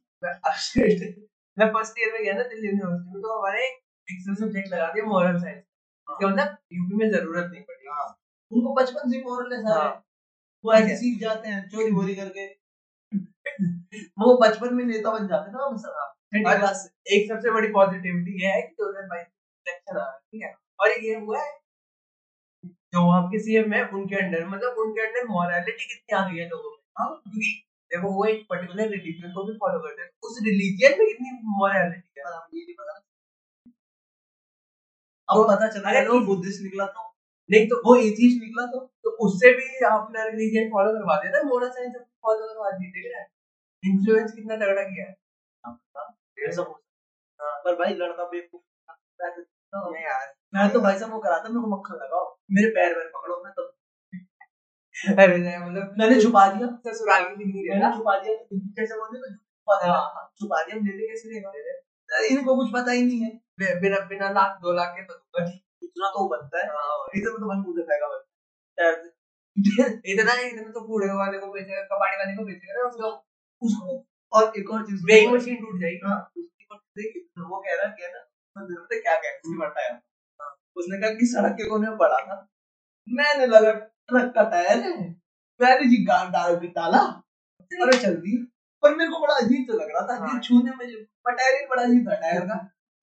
मैं 1.59 1.73
फ़र्स्ट 1.73 1.99
ईयर 2.01 2.13
में 2.13 2.23
गया 2.25 2.33
ना 2.35 2.43
दिल्ली 2.43 2.69
यूनिवर्सिटी 2.69 3.15
में 3.15 3.23
तो 3.23 3.39
हमारे 3.39 3.65
एक्सेल 4.09 4.35
सब्जेक्ट 4.35 4.69
लगा 4.73 4.89
दिया 4.89 5.05
मोरल 5.07 5.39
साइंस 5.41 5.59
इसका 5.59 6.29
मतलब 6.29 6.57
यूपी 6.73 6.97
में 6.97 7.11
ज़रूरत 7.11 7.51
नहीं 7.53 7.63
पड़ी। 7.63 7.89
हाँ। 7.89 8.07
उनको 8.53 8.75
बचपन 8.75 9.11
से 9.11 9.19
मोरल 9.19 9.53
है 9.55 9.63
सारे। 9.63 9.81
हाँ। 9.81 10.05
वो 10.65 10.73
ऐसे 10.75 10.97
सीख 10.97 11.21
जाते 11.21 11.49
हैं 11.49 11.69
चोरी 11.69 11.93
वोरी 11.93 12.15
करके। 12.15 12.47
वो 14.19 14.39
बचपन 14.43 14.75
में 14.75 14.85
नेता 14.85 15.11
बन 15.11 15.29
जाते 15.29 15.51
हैं 15.51 15.59
ना 15.59 15.77
छठी 15.77 16.20
और 16.33 16.57
एक 17.15 17.29
सबसे 17.29 17.51
बड़ी 17.51 17.69
पॉजिटिविटी 17.73 18.43
ये 18.43 18.51
है 18.51 18.61
कि 18.63 18.75
2022 18.81 19.27
इलेक्शन 19.67 19.97
आ 19.97 20.01
रहा 20.01 20.11
है 20.13 20.19
ठीक 20.19 20.43
है? 20.43 20.55
और 20.81 20.91
ये 21.05 21.15
हुआ 21.15 21.41
है 21.43 21.51
जो 22.95 23.05
वहाँ 23.07 23.23
के 23.29 23.39
सीएम 23.39 23.73
है 23.73 23.83
उनके 23.89 24.17
अंडर 24.17 24.47
मतलब 24.49 24.79
उनके 24.79 25.07
अंडर 25.07 25.27
मॉरलिटी 25.29 25.73
कितनी 25.85 26.17
आ 26.19 26.29
गई 26.29 26.39
है 26.39 26.47
लोगों 26.49 26.71
में? 26.71 26.79
हाँ 26.99 27.09
क्योंकि 27.25 27.51
देखो 27.91 28.13
वो 28.15 28.25
एक 28.25 28.47
पर्टिकुलर 28.51 28.89
रिलीजन 28.89 29.33
को 29.33 29.45
भी 29.45 29.55
फॉलो 29.55 29.79
करते 29.81 30.03
हैं। 30.03 30.11
उस 30.23 30.39
रिलीजन 30.45 30.99
में 30.99 31.07
कितनी 31.09 31.31
मॉरलिटी 31.59 32.21
है? 32.21 32.25
ये 32.55 32.65
नहीं 32.65 32.75
पता। 32.75 33.01
अब 35.29 35.45
पता 35.51 35.69
चला 35.69 35.89
अरे 35.91 36.05
लो 36.07 36.21
बुद्धिस्ट 36.27 36.63
निकला 36.63 36.87
तो। 36.87 37.03
नहीं 37.51 37.67
तो 37.69 37.77
वो 37.87 37.97
एथीस्ट 37.97 38.43
निकला 38.43 38.67
तो। 38.67 38.81
तो 39.05 39.11
उससे 39.27 39.53
भी 39.53 39.69
अपना 39.87 40.25
रिलीजन 40.25 40.69
फॉलो 40.71 40.93
करवा 40.93 41.17
दिया 41.17 41.33
था 41.33 41.43
मोरल 41.49 41.71
साइंस 41.71 41.97
फॉलो 42.23 42.47
करवा 42.47 42.71
दी 42.79 42.91
थी 42.93 43.05
इन्फ्लुएंस 43.83 44.33
कितना 44.35 44.57
तगड़ा 44.57 44.83
किया 44.83 45.07
है? 45.07 45.15
ऐसा 46.49 46.63
हो 46.63 46.83
पर 47.43 47.75
भाई 47.75 47.95
लड़का 47.95 48.25
बेवकूफ़ 48.25 48.63
मैं 49.23 49.31
तो- 49.31 49.95
नहीं 49.95 50.05
यार। 50.05 50.35
मैं 50.55 50.73
तो 50.73 50.81
भाई 50.81 50.99
साहब 50.99 51.13
वो 51.13 51.19
कराता 51.19 51.49
मेरे 51.49 51.61
को 51.61 51.77
मक्खन 51.77 51.95
लगाओ। 51.95 52.39
मेरे 52.51 52.69
पैर 52.71 52.95
पैर 52.95 53.09
पकड़ो 53.09 53.43
मैं 53.45 53.53
तो। 53.53 53.63
अरे 55.23 55.39
नहीं, 55.39 55.59
मतलब 55.59 55.95
मैंने 55.99 56.23
छुपा 56.23 56.53
दिया। 56.53 56.93
ससुराल 56.93 57.25
की 57.25 57.45
नहीं 57.45 57.69
मैंने 57.69 57.85
रहता 57.85 57.97
छुपा 57.97 58.19
दिया। 58.19 58.35
जैसे 58.53 58.95
बोलते 58.95 59.19
तो 59.19 59.35
छुपा 59.35 59.83
दिया 59.83 59.93
हाँ। 59.93 60.33
छुपा 60.41 60.63
दिया 60.63 60.77
ले 60.77 60.93
ले 60.93 61.07
कैसे 61.07 61.81
इनको 62.35 62.57
कुछ 62.57 62.69
पता 62.75 62.93
ही 62.93 63.03
नहीं 63.03 63.21
है। 63.21 63.41
बिना 63.81 64.01
बिना 64.01 64.31
लाख 64.31 64.59
दो 64.61 64.73
लाख 64.73 64.95
के 64.97 65.03
तो 65.03 65.15
इतना 65.83 66.09
तो 66.09 66.29
बनता 66.29 66.59
है। 66.59 66.67
हाँ, 66.67 67.09
इधर 67.15 67.31
में 67.31 67.41
तो 67.41 67.47
मन 67.47 67.57
मुँह 67.57 67.77
दिखाएगा 67.77 68.09
बस 68.09 68.25
पैर। 68.77 69.13
इतना 70.07 70.35
इतना 70.35 70.71
तो 70.71 70.87
कूड़े 70.87 71.07
वाले 71.07 71.39
को 71.39 71.47
बेचेगा 71.53 71.83
कबाड़ी 71.83 72.17
वाले 72.17 72.37
को 72.37 72.45
बेचेगा 72.45 72.83
ना 72.83 72.89
उसको 72.89 73.09
उसको 73.63 74.07
और 74.33 74.53
एक 74.59 74.71
और 74.71 74.83
चीज़ 74.87 75.05
वेइंग 75.07 75.33
मशीन 75.35 75.57
टूट 75.57 75.81
जाएगी। 75.81 76.01
हाँ 76.07 76.19
उसकी 76.39 76.67
और 76.73 76.79
देख 76.99 77.15
वो 77.51 77.61
कह 77.61 77.75
रहा 77.75 77.91
क्या 77.95 78.09
ना 78.09 78.21
तो 78.57 79.01
क्या 79.03 79.15
कह 79.17 79.39
उसने 79.39 79.57
बताया 79.59 79.93
उसने 80.77 80.99
कहा 81.01 81.11
कि 81.15 81.27
सड़क 81.27 81.53
के 81.53 81.69
कोने 81.69 81.89
में 81.89 81.97
पड़ा 81.99 82.19
था। 82.27 82.37
मैंने 83.09 83.47
लगा 83.47 83.73
ट्रक 83.73 84.33
का 84.35 84.43
टायर 84.51 84.79
है। 84.81 84.93
मैंने 85.61 85.89
जी 85.91 86.05
गाड़ 86.05 86.29
डाल 86.31 86.57
के 86.57 86.67
डाला 86.79 86.99
अरे 87.71 87.97
चल 87.99 88.15
दी 88.17 88.37
पर 88.83 88.95
मेरे 88.97 89.11
को 89.11 89.21
बड़ा 89.21 89.35
अजीब 89.35 89.67
तो 89.71 89.79
लग 89.79 89.89
रहा 89.95 90.07
था 90.09 90.15
हाँ। 90.25 90.41
छूने 90.41 90.71
में 90.71 90.87
ही 90.87 90.95
बड़ा 91.27 91.83
अजीब 91.83 92.09
था 92.09 92.15
टायर 92.17 92.41
का। 92.51 92.57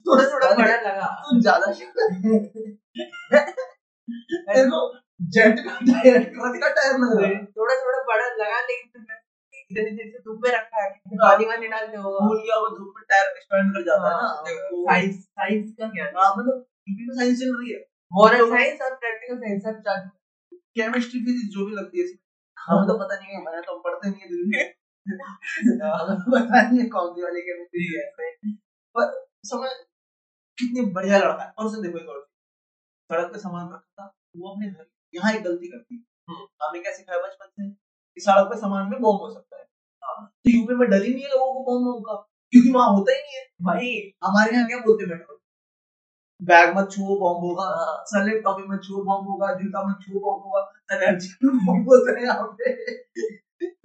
थोड़ा 0.06 0.24
थोड़ा 0.34 0.50
बड़ा 0.56 0.76
लगा। 0.82 1.08
तुम 1.24 1.40
ज़्यादा 1.42 1.68
मेरे 4.48 4.64
को 4.70 4.80
जेट 5.34 5.60
का 5.60 5.74
टायर 5.88 6.24
ट्रक 6.26 6.60
का 6.64 6.70
टायर 6.70 6.98
लग 6.98 7.22
रहा 7.22 7.30
थोड़ा 7.58 7.76
थोड़ा 7.76 8.00
बड़ा 8.10 8.28
लगा 8.36 8.60
लेकिन 8.62 9.06
से 9.74 10.20
धूप 10.20 10.42
में 10.44 10.52
रखा 10.52 10.84
है 10.84 10.90
पानी 11.08 11.46
वानी 11.46 11.68
डालते 11.68 11.98
होगा 11.98 12.20
भूल 12.20 12.38
गया 12.38 12.60
वो 12.60 12.78
धूप 12.78 12.94
में 12.98 13.04
टायर 13.10 13.38
एक्सपेंड 13.38 13.72
कर 13.72 13.82
जाता 13.82 14.08
है 14.08 14.22
ना। 14.22 14.42
तो- 14.52 14.92
साइंस 14.92 15.24
साइंस 15.24 15.76
का 15.80 15.88
क्या? 15.88 16.06
हाँ 16.06 16.36
मतलब 16.36 16.66
हिंदी 16.90 17.08
में 17.08 17.16
साइंस 17.16 17.40
चल 17.40 17.60
रही 17.60 17.74
है। 17.74 17.80
मॉरल 18.14 18.50
साइंस 18.50 18.82
और 18.82 18.96
प्रैक्टिकल 18.96 19.38
साइंस 19.38 19.64
सब 19.64 19.80
चालू 19.80 20.10
केमिस्ट्री 20.58 21.20
फिजिक्स 21.20 21.56
जो 21.56 21.66
भी 21.66 21.72
लगती 21.72 22.02
है 22.02 22.08
हमें 22.60 22.88
तो 22.88 22.94
पता 22.94 23.16
नहीं 23.16 23.28
है 23.28 23.44
मैंने 23.44 23.62
तो 23.62 23.80
पढ़ते 23.80 24.10
नहीं 24.10 24.22
है 24.22 24.28
में। 24.32 24.74
तो 26.20 26.32
पता 26.32 26.70
नहीं 26.70 26.80
है 26.80 26.90
कौन 26.90 27.12
सी 27.12 27.24
वाली 27.24 27.42
केमिस्ट्री 27.42 28.00
है। 28.00 28.12
पर 28.98 29.26
समझ 29.44 29.70
कितनी 30.60 30.92
बढ़िया 30.92 31.18
लड़का 31.18 31.44
है। 31.44 31.54
और 31.58 31.66
उसे 31.66 31.82
देखो 31.82 31.98
एक 31.98 32.10
और 32.10 32.30
सड़क 33.12 33.34
पे 33.34 33.40
सामान 33.40 33.74
रखता 33.74 34.06
वो 34.38 34.50
अपने 34.50 34.68
घर 34.68 34.86
यहाँ 35.16 35.34
एक 35.34 35.44
गलती 35.44 35.68
करती। 35.68 35.96
है। 35.96 36.34
हमें 36.36 36.82
क्या 36.82 36.94
सिखाया 36.94 37.20
बचपन 37.20 37.46
से? 37.46 37.70
कि 38.16 38.22
सड़क 38.22 38.46
पे 38.46 38.60
सामान 38.60 38.90
में 38.90 39.02
बॉम्ब 39.02 39.20
हो 39.22 39.34
सकता 39.34 39.57
है। 39.57 39.57
तो 40.48 40.52
यूपी 40.52 40.76
में 40.76 40.90
डर 40.90 41.04
ही 41.04 41.14
नहीं 41.14 41.24
है 41.24 41.30
लोगों 41.30 41.54
को 41.54 41.64
बॉम्ब 41.64 41.88
वॉम्ब 41.88 42.04
का 42.06 42.14
क्योंकि 42.54 42.70
वहाँ 42.72 42.90
होता 42.90 43.14
ही 43.14 43.22
नहीं 43.22 43.36
है। 43.38 43.44
भाई 43.66 43.90
हमारे 44.24 44.54
यहाँ 44.54 44.68
क्या 44.68 44.78
बोलते 44.86 45.04
हैं 45.04 45.10
मेट्रो 45.12 45.36
बैग 46.42 46.76
मत 46.78 46.90
छुओ 46.92 47.16
बॉम्ब 47.20 47.44
होगा। 47.44 47.64
हाँ। 47.76 47.94
सलेट 48.08 48.44
टॉपी 48.44 48.64
मत 48.70 48.82
छुओ 48.84 49.04
बॉम्ब 49.06 49.30
होगा। 49.30 49.48
जूता 49.60 49.82
मत 49.88 50.04
छुओ 50.04 50.20
बॉम्ब 50.26 50.44
होगा। 50.46 50.60
एनर्जी 50.96 51.30
बॉम्ब 51.68 51.90
होता 51.90 52.18
है 52.18 52.24
यहाँ 52.24 52.48
पे। 52.60 52.74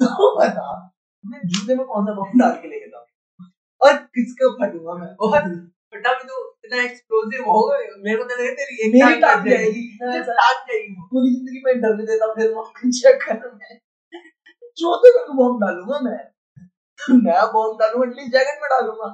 तो 0.02 0.30
बता 0.38 0.66
मैं 1.24 1.40
जूते 1.46 1.74
में 1.74 1.84
कौन 1.86 2.06
सा 2.06 2.14
बॉम्ब 2.14 2.38
डाल 2.40 2.56
के 2.62 2.68
लेके 2.68 2.88
जाऊँ? 2.90 3.06
और 3.80 3.96
किसका 4.16 4.50
फटूँगा 4.58 4.94
मैं? 4.94 5.14
और 5.16 5.30
फटा 5.92 6.12
भी 6.12 6.28
तो 6.28 6.36
इतना 6.64 6.82
एक्सप्लोसिव 6.82 7.48
होगा 7.48 7.78
मेरे 8.04 8.16
को 8.18 8.24
तो 8.24 8.34
लगे 8.34 8.50
तेरी 8.58 8.76
एक 8.86 8.92
मेरी 8.94 9.20
टांग 9.20 9.48
जाएगी। 9.48 9.82
टांग 10.00 10.60
जाएगी 10.68 10.94
पूरी 11.10 11.32
ज़िंदगी 11.32 11.62
में 11.64 11.80
डर 11.82 11.96
देता 12.02 12.32
फिर 12.34 12.52
वहाँ 12.52 12.90
चक्कर 12.90 13.40
में 13.54 13.78
चौथे 14.76 15.10
में 15.16 15.36
बॉम्ब 15.36 15.60
डालूँगा 15.64 15.98
मैं। 16.04 16.20
नया 16.98 17.44
बॉम्ब 17.52 17.78
डालूँगा 17.80 18.08
एटलीस्ट 18.08 18.32
जैकेट 18.32 18.62
में 18.62 18.68
डालूँगा। 18.70 19.08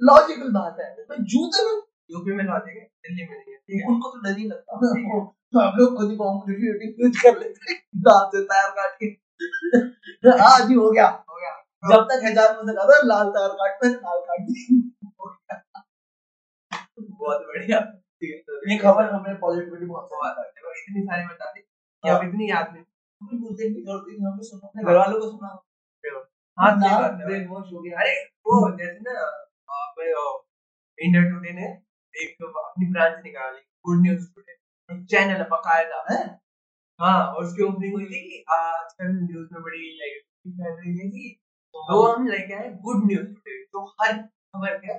लॉजिकल 0.00 0.52
बात 0.52 0.76
है। 0.80 0.88
मैं 1.10 1.18
जूते 1.32 1.64
में 1.64 1.76
यूपी 2.10 2.36
में 2.36 2.44
ला 2.44 2.58
देंगे 2.58 2.80
दिल्ली 2.80 3.24
में 3.24 3.36
है 3.38 3.56
है। 3.70 3.86
उनको 3.88 4.10
तो 4.10 4.20
डर 4.20 4.38
ही 4.38 4.44
लगता 4.44 4.78
तो 5.52 5.60
हम 5.60 5.76
लोग 5.78 5.96
खुद 5.96 6.10
ही 6.10 6.16
बॉम्ब 6.16 6.50
यूज़ 7.00 7.18
कर 7.22 7.38
लेते 7.38 7.74
दांत 8.00 8.34
से 8.34 8.42
टायर 8.44 8.70
काट 8.70 8.96
के। 9.00 9.06
हाँ 10.40 10.58
जी 10.68 10.74
हो 10.74 10.90
गया। 10.90 11.06
हो 11.30 11.36
गया। 11.36 11.52
जब 11.84 12.02
तक 12.10 12.24
हज़ार 12.24 12.56
में 12.56 12.62
से 12.66 12.74
कहा 12.76 13.00
लाल 13.04 13.30
टायर 13.32 13.52
काट 13.60 13.78
पे 13.80 13.88
लाल 13.88 14.20
काट 14.28 14.40
दी 14.40 14.54
बहुत 17.00 17.40
बढ़िया। 17.48 17.78
ये 18.22 18.76
खबर 18.78 19.10
हमें 19.10 19.38
पॉजिटिविटी 19.40 19.86
बहुत 19.86 20.08
बहुत 20.12 20.36
देखो, 20.38 20.72
इतनी 20.72 21.02
सारी 21.02 21.24
बता 21.26 21.50
दी 21.52 21.60
कि 21.60 22.08
हाँ। 22.08 22.18
अब 22.18 22.24
इतनी 22.24 22.50
याद 22.50 22.66
बोलते 23.20 23.64
हैं 23.64 23.70
हमें 24.26 24.42
सुनो। 24.42 24.66
अपने 24.66 24.82
घर 24.82 24.96
वालों 24.96 25.20
को 25.20 25.26
सुना। 25.30 25.50
हाँ 26.04 26.70
सही 26.70 26.90
नाम 26.90 27.02
बात 27.02 27.20
है 27.20 27.26
ब्रेन 27.26 27.46
वॉश 27.48 27.72
हो 27.72 27.80
गया। 27.82 28.00
अरे 28.00 28.12
वो 28.46 28.56
जैसे 28.78 28.98
ना 29.08 29.12
आप 29.78 30.00
इंडिया 30.98 31.22
टुडे 31.30 31.52
ने 31.60 31.66
एक 32.14 32.44
अपनी 32.44 32.86
ब्रांच 32.92 33.14
निकाली 33.24 33.60
गुड 33.86 34.02
न्यूज़ 34.02 34.26
टुडे। 34.34 34.52
एक 34.88 35.04
चैनल 35.10 35.42
बकायदा 35.52 36.04
है? 36.10 36.20
हाँ 37.00 37.18
और 37.34 37.44
उसकी 37.44 37.62
ओपनिंग 37.64 37.94
हुई 37.94 38.04
थी 38.06 38.20
कि 38.30 38.44
आजकल 38.56 39.12
न्यूज़ 39.22 39.48
में 39.54 39.62
बड़ी 39.62 39.78
नेगेटिविटी 39.78 40.52
फैल 40.62 40.74
रही 40.80 40.98
है 40.98 41.08
जी 41.10 41.30
तो 41.74 42.02
हम 42.12 42.28
लेके 42.28 42.54
आए 42.54 42.70
गुड 42.86 43.04
न्यूज़ 43.06 43.26
टुडे 43.26 43.64
तो 43.64 43.84
हर 44.02 44.16
खबर 44.18 44.78
का 44.78 44.94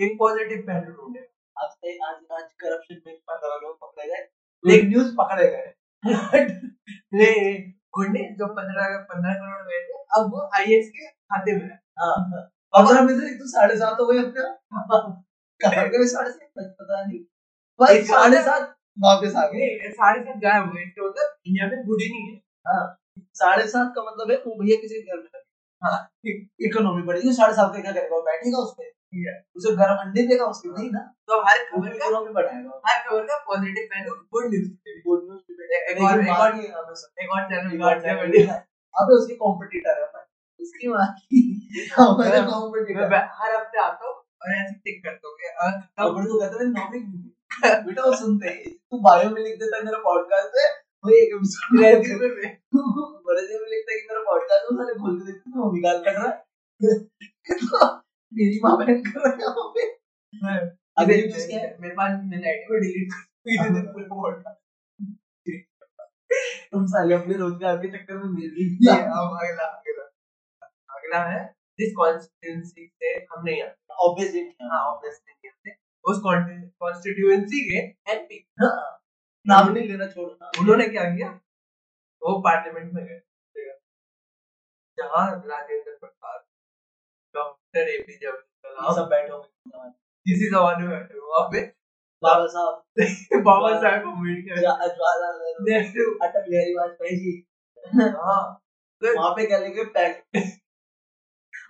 एक 0.00 0.16
पॉजिटिव 0.18 0.62
पहलू 0.68 0.92
ढूंढे। 0.92 1.20
आज 1.56 1.70
से 1.70 1.96
आज 2.08 2.16
आज 2.42 2.52
करप्शन 2.62 3.02
में 3.06 3.16
पंद्रह 3.30 3.56
लोग 3.62 3.78
पकड़े 3.80 4.08
गए। 4.08 4.28
लेकिन 4.64 4.88
न्यूज़ 4.90 5.14
पकड़े 5.18 5.48
गए। 5.48 5.72
नहीं 7.14 7.72
न्यूज़ 7.98 8.38
जो 8.38 8.46
पंद्रह 8.46 8.98
पंद्रह 8.98 9.32
करोड़ 9.34 9.66
गए 9.66 9.80
थे 9.80 9.92
अब 10.02 10.30
वो 10.30 10.50
आई 10.54 10.64
के 10.66 11.06
खाते 11.06 11.52
में 11.56 11.62
है। 11.62 11.74
हाँ। 11.74 12.40
पंद्रह 12.76 13.02
में 13.02 13.30
एक 13.30 13.36
तो 13.36 13.46
साढ़े 13.46 13.76
सात 13.76 13.96
हो 14.00 14.06
गए 14.06 14.18
अपने। 14.18 16.06
साढ़े 16.06 16.30
सात? 16.30 16.40
पता 16.58 17.04
नहीं। 17.06 18.04
साढ़े 18.04 18.42
सात 18.42 18.76
वापस 18.98 19.34
आ 19.36 19.46
गए। 19.46 19.90
साढ़े 19.90 20.20
सात 20.20 20.36
गायब 20.36 20.66
हो 20.66 20.72
गए। 20.72 20.82
इसका 20.82 21.06
मतलब 21.08 21.36
इंडिया 21.46 21.66
में 21.66 21.86
गुड 21.86 21.98
ही 22.00 22.08
नहीं 22.08 22.36
है। 22.36 22.40
साढ़े 23.34 23.66
सात 23.68 23.92
का 23.96 24.02
मतलब 24.02 24.30
है 24.30 24.36
वो 24.36 24.64
भैया 24.64 24.76
किसी 24.80 24.94
के 24.94 25.00
घर 25.00 25.22
में 25.22 25.40
हाँ। 25.84 26.08
इकोनॉमी 26.60 27.02
बढ़ेगी 27.02 27.32
साढ़े 27.32 27.54
सात 27.54 27.72
का 27.74 27.80
क्या 27.80 27.92
करेगा? 27.92 28.20
बैठेगा 28.20 28.58
उस 28.58 28.74
उसे 29.56 29.76
गर्म 29.76 29.96
अंडे 29.96 30.22
देगा 30.22 30.44
उसके 30.44 30.68
नहीं 30.68 30.90
ना? 30.90 30.98
तो 30.98 31.40
हर 31.42 31.58
खबर 31.58 31.88
का 31.88 32.06
हर 32.88 33.08
खबर 33.08 33.22
का 33.22 33.36
पॉजिटिव 33.38 33.88
पहलू 33.94 34.14
गुड 34.14 34.44
न्यूज़ 34.44 34.70
गुड 35.06 35.24
न्यूज़ 35.24 35.62
एक 35.90 36.02
और 36.02 36.20
एक 36.20 36.30
और 36.30 36.58
एक 37.22 37.30
और 37.30 37.44
चैनल 37.44 37.74
एक 37.74 37.82
और 37.82 38.00
चैनल 38.00 38.48
अबे 38.94 39.14
उसके 39.14 39.34
कॉम्पिटिटर 39.34 40.02
है 40.02 40.24
उसकी 40.60 40.88
माँ 40.88 41.06
की 41.20 41.40
हमारे 41.98 42.42
कॉम्पिटिटर 42.42 43.14
हर 43.14 43.56
हफ़्ते 43.56 43.78
आता 43.78 44.06
हूँ 44.06 44.14
और 44.14 44.54
ऐसे 44.54 44.74
टिक 44.74 45.04
करता 45.04 45.28
हूँ 45.28 45.36
कि 45.36 45.48
खत्म 45.80 46.24
तो 46.24 46.40
कहते 46.40 46.64
हैं 46.64 46.70
नौकरी 46.70 47.00
बेटा 47.86 48.02
वो 48.02 48.16
सुनते 48.16 48.48
हैं। 48.48 48.70
तू 48.72 48.98
बायो 48.98 49.30
में 49.30 49.42
लिख 49.42 49.54
देता 49.54 49.76
है 49.76 49.82
मेरा 49.84 49.98
पॉडकास्ट 49.98 50.52
है 50.58 50.68
वो 51.04 51.10
एक 51.10 51.30
एपिसोड 51.34 51.80
में 51.80 51.92
बड़े 53.26 53.42
में 53.42 53.68
लिखता 53.68 53.92
है 53.92 53.98
कि 53.98 54.06
मेरा 54.10 54.20
पॉडकास्ट 54.20 54.62
है 54.64 54.76
साले 54.76 54.94
खोल 54.94 55.20
के 55.20 55.32
देखते 55.32 55.50
हैं 55.50 55.84
गाल 55.84 55.98
कट 55.98 56.18
रहा 56.18 56.28
है। 56.28 56.44
तो 57.52 57.86
मेरी 58.32 58.58
माँ 58.64 58.76
बहन 58.78 59.02
कर 59.04 59.20
रहा 59.20 59.32
है। 59.32 59.46
वहाँ 59.46 59.68
पे 59.76 59.84
अगली 60.98 61.14
मेरे 61.14 61.26
न्यूज़ 61.28 61.80
मेरे 61.82 61.94
पास 61.94 62.18
मेल 62.24 62.44
आईडी 62.48 62.72
में 62.72 62.80
डिलीट 62.82 63.12
कर 63.12 63.68
दी 63.74 63.86
पूरे 63.92 64.04
बोर्ड 64.06 64.36
तुम 66.72 66.84
साले 66.86 67.14
अपने 67.14 67.34
रोज़गार 67.36 67.76
के 67.76 67.88
चक्कर 67.92 68.16
में 68.16 68.28
मिल 68.32 68.50
रही 68.50 68.64
ये 68.86 68.92
अब 68.92 69.32
अगला 69.38 69.64
अगला 69.68 70.04
अगला 70.96 71.22
है। 71.30 71.40
जिस 71.78 71.92
कॉन्स्टिट्यूएंसी 71.96 72.86
से 72.86 73.08
हम 73.30 73.44
नहीं 73.44 73.62
आते। 73.62 73.94
ऑब्वियसली 74.06 74.40
हाँ 74.62 74.80
ऑब्वियसली 74.86 75.32
नहीं 75.32 75.50
आते। 75.50 75.70
उस 76.04 76.20
कॉन्स्टिट्यूएंसी 76.24 77.60
के 77.70 77.78
एमपी 78.12 78.38
नाम 79.46 79.72
नहीं 79.72 79.88
लेना 79.88 80.06
छोड़ना 80.06 80.50
उन्होंने 80.60 80.86
क्या 80.88 81.04
किया? 81.14 81.28
वो 82.22 82.38
पार्लियामेंट 82.46 82.92
में 82.94 83.04
गए। 83.04 83.14
है? 83.56 83.72
जहाँ 84.98 85.26
राजेंद्र 85.46 85.96
प्रसाद 86.00 86.40
डॉक्टर 87.34 87.80
एपीजे 87.80 88.26
अब्दुल 88.26 88.70
कलाम 88.70 88.94
सब 88.94 89.02
बैठे 89.02 89.32
होंगे। 89.32 89.90
किसी 90.26 90.50
जमाने 90.50 90.86
में 90.86 90.90
बैठे 90.90 91.18
हुए 91.18 91.30
वहाँ 91.30 91.48
पे 91.52 91.60
बाबा 92.22 92.46
साहब। 92.46 92.82
बाबा 93.44 93.80
साहेब 93.80 94.02
अंबेडकर 94.02 94.62
अटल 96.26 96.50
बिहारी 96.50 96.74
वाजपेयी 96.74 97.16
जी। 97.16 97.46
हाँ। 97.96 98.62
तो 99.00 99.14
वहाँ 99.20 99.30
पे 99.30 99.46
क्या 99.46 99.58
लेके 99.58 99.84
पैक। 99.84 100.24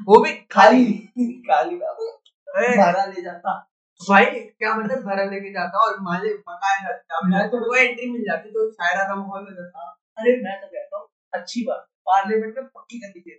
वो 0.06 0.20
भी 0.20 0.32
खाली। 0.32 1.08
खाली। 1.18 1.76
बाबू। 1.76 2.22
ए, 2.62 2.66
ले 3.14 3.22
जाता। 3.22 3.68
भाई 4.08 4.24
क्या 4.24 4.74
मतलब 4.74 4.98
भरा 4.98 5.24
लेके 5.24 5.50
जाता 5.50 5.78
और 5.78 6.00
माले 6.00 6.34
पकाया 6.34 6.82
जाता? 6.82 7.28
मैं 7.28 7.50
तो 7.50 7.58
वो 7.58 7.74
एंट्री 7.74 8.10
मिल 8.10 8.22
जाती 8.22 8.50
तो 8.50 8.70
शायरा 8.70 9.04
का 9.04 9.14
माहौल 9.14 9.42
हो 9.42 9.50
जाता। 9.50 9.98
अरे 10.18 10.36
मैं 10.36 10.60
तो 10.60 10.66
कहता 10.66 10.98
हूँ 10.98 11.08
अच्छी 11.32 11.64
बात। 11.64 11.78
पार्लियामेंट 11.78 12.58
में 12.58 12.66
पक्की 12.66 12.98
करनी 12.98 13.20
चाहिए 13.20 13.36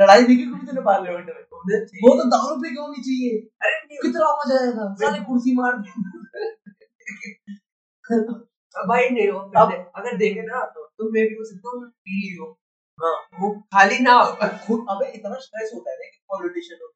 लड़ाई 0.00 0.22
देखी 0.22 0.42
कभी 0.42 0.66
तूने 0.66 0.80
पार्लियामेंट 0.80 1.26
में 1.26 1.34
वो 2.04 2.14
तो 2.14 2.28
दारू 2.28 2.56
पे 2.56 2.70
क्यों 2.70 2.86
होनी 2.86 3.02
चाहिए। 3.02 3.48
अरे 3.62 3.96
कितना 3.96 4.34
मज़ा 4.34 4.64
आएगा 4.64 4.94
साले 4.94 5.24
कुर्सी 5.24 5.54
मार 5.54 5.74
भाई 8.88 9.10
नहीं 9.10 9.28
हो 9.28 9.38
अगर 9.96 10.16
देखे 10.16 10.42
ना 10.42 10.64
तो 10.64 10.86
तुम 10.86 11.12
मे 11.12 11.22
भी 11.22 11.34
हो 11.34 11.44
सकते 11.44 11.68
हो 11.68 11.80
पी 11.80 12.22
ली 12.22 12.36
हो। 12.36 12.58
हाँ। 12.98 13.40
वो 13.40 13.60
खाली 13.60 13.98
ना 13.98 14.12
हो। 14.12 14.48
खुद 14.66 14.86
अबे 14.90 15.12
इतना 15.12 15.34
स्ट्रेस 15.34 15.70
होता 15.74 15.90
है 15.90 15.96
ना 15.96 16.04
कि 16.04 16.24
पॉलिटिशियन 16.28 16.78
हो। 16.82 16.92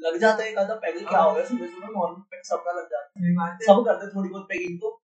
लग 0.00 0.20
जाता 0.20 0.42
है 0.42 0.50
एक 0.50 0.58
आधा 0.58 0.74
क्या 0.74 1.20
हो 1.20 1.34
गया 1.34 1.44
सुबह 1.44 1.66
सुबह 1.66 1.88
मॉर्निंग 1.88 2.22
पैग 2.22 2.40
सबका 2.44 2.72
लग 2.72 2.84
जाता 2.84 3.20
है। 3.20 3.46
है। 3.46 3.56
सब 3.56 3.84
करते 3.84 4.08
थोड़ी 4.08 4.30
बहुत 4.30 4.44
पैगिंग 4.44 4.78
तो। 4.78 5.00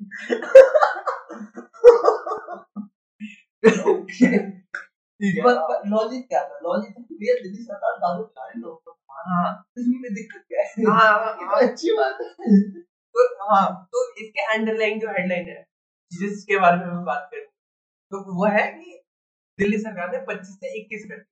है 4.22 4.38
पर 4.38 4.67
लॉजिक 5.20 6.28
क्या 6.28 6.42
था? 6.44 6.58
लॉजिक 6.62 6.98
भैया 7.12 7.34
दिल्ली 7.34 7.62
सरकार 7.62 7.96
दारू 7.96 8.22
पिला 8.24 8.46
रही 8.46 8.60
लोगों 8.60 8.76
को। 8.76 8.90
हाँ। 9.28 9.64
इसमें 9.78 10.14
दिक्कत 10.14 10.44
क्या 10.48 10.62
है? 10.62 10.68
हाँ 10.68 11.34
तो 11.40 11.46
हाँ। 11.46 11.60
अच्छी 11.62 11.92
बात 11.92 12.18
है। 12.20 12.48
तो 13.14 13.54
हाँ 13.54 13.88
तो 13.92 14.14
इसके 14.20 14.40
अंडरलाइन 14.54 15.00
जो 15.00 15.08
हेडलाइन 15.08 15.48
है 15.48 15.64
जिसके 16.12 16.58
बारे 16.58 16.76
में 16.76 16.84
हम 16.86 17.04
बात 17.04 17.28
करें 17.32 17.44
तो 18.12 18.34
वो 18.34 18.46
है 18.46 18.66
कि 18.66 19.02
दिल्ली 19.58 19.78
सरकार 19.78 20.10
ने 20.12 20.18
25 20.26 20.44
से 20.44 20.80
21 20.80 21.04
कर 21.04 21.24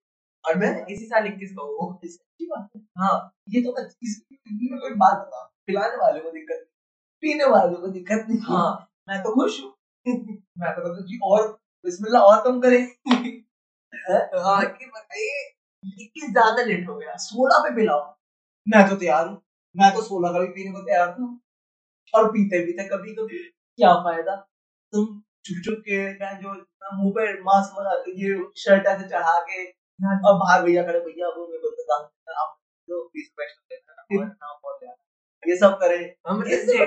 और 0.45 0.59
मैं 0.59 0.87
इसी 0.87 1.05
साल 1.07 1.27
21 1.27 1.53
का 1.53 1.63
हूँ। 1.63 1.95
अच्छी 1.95 2.47
बात 2.47 2.71
है। 2.77 2.83
हाँ। 2.99 3.33
ये 3.49 3.63
तो 3.63 3.73
अच्छी 3.73 4.71
में 4.71 4.81
कोई 4.81 4.91
बात 4.91 5.19
बता 5.19 5.53
पिलाने 5.67 5.97
वाले 5.97 6.21
को 6.21 6.31
दिक्कत 6.31 6.67
पीने 7.21 7.45
वाले 7.45 7.77
को 7.77 7.89
दिक्कत 7.89 8.27
नहीं। 8.29 8.39
हाँ। 8.41 8.89
मैं 9.09 9.23
तो 9.23 9.35
खुश 9.35 9.63
हूँ। 9.65 9.73
मैं 10.59 10.73
तो 10.75 10.83
कहता 10.83 11.07
जी 11.07 11.19
और 11.23 11.49
बिस्मिल्लाह 11.85 12.23
और 12.23 12.45
कम 12.45 12.61
करें। 12.61 12.89
हाँ? 13.93 14.63
बताइए। 14.65 15.43
21 15.85 16.31
ज़्यादा 16.33 16.63
लेट 16.65 16.89
हो 16.89 16.95
गया। 16.97 17.17
सोलह 17.25 17.59
पे 17.65 17.75
पिलाओ 17.77 18.01
मैं 18.67 18.89
तो 18.89 18.97
तैयार 18.97 19.27
हूँ। 19.27 19.41
मैं 19.75 19.93
तो 19.95 20.03
सोलह 20.03 20.33
का 20.33 20.41
भी 20.41 20.47
पीने 20.55 20.73
को 20.73 20.81
तैयार 20.83 21.11
था 21.13 21.27
और 22.15 22.29
पीते 22.33 22.61
पीते 22.67 22.85
कभी 22.89 23.15
कभी। 23.15 23.39
क्या 23.79 23.93
फ़ायदा? 24.05 24.35
तुम 24.93 25.07
चुप 25.47 25.57
चुप 25.65 25.79
के 25.87 25.99
मैं 26.21 26.33
जो 26.41 26.53
मुँह 26.95 27.13
पे 27.17 27.33
मास्क 27.43 27.79
लगा 27.81 27.95
के 28.03 28.13
ये 28.23 28.37
शर्ट 28.59 28.87
ऐसे 28.87 29.09
चढ़ा 29.09 29.39
के 29.51 29.65
और 29.65 30.39
बाहर 30.39 30.63
भैया 30.65 30.83
खड़े 30.87 31.01
भैया 31.01 31.29
वो 31.37 31.47
मेरे 31.47 31.59
को 31.59 31.71
तो 31.71 31.83
देना, 31.83 32.41
आप 32.43 32.57
दो 32.89 33.03
बीस 33.15 33.29
पैसे 33.39 33.77
देना 33.77 34.25
नाम 34.25 34.57
बोल 34.65 34.75
देना 34.81 34.95
ये 35.43 35.57
सब 35.59 35.79
करे। 35.83 35.99
हम 36.29 36.43
इससे 36.45 36.85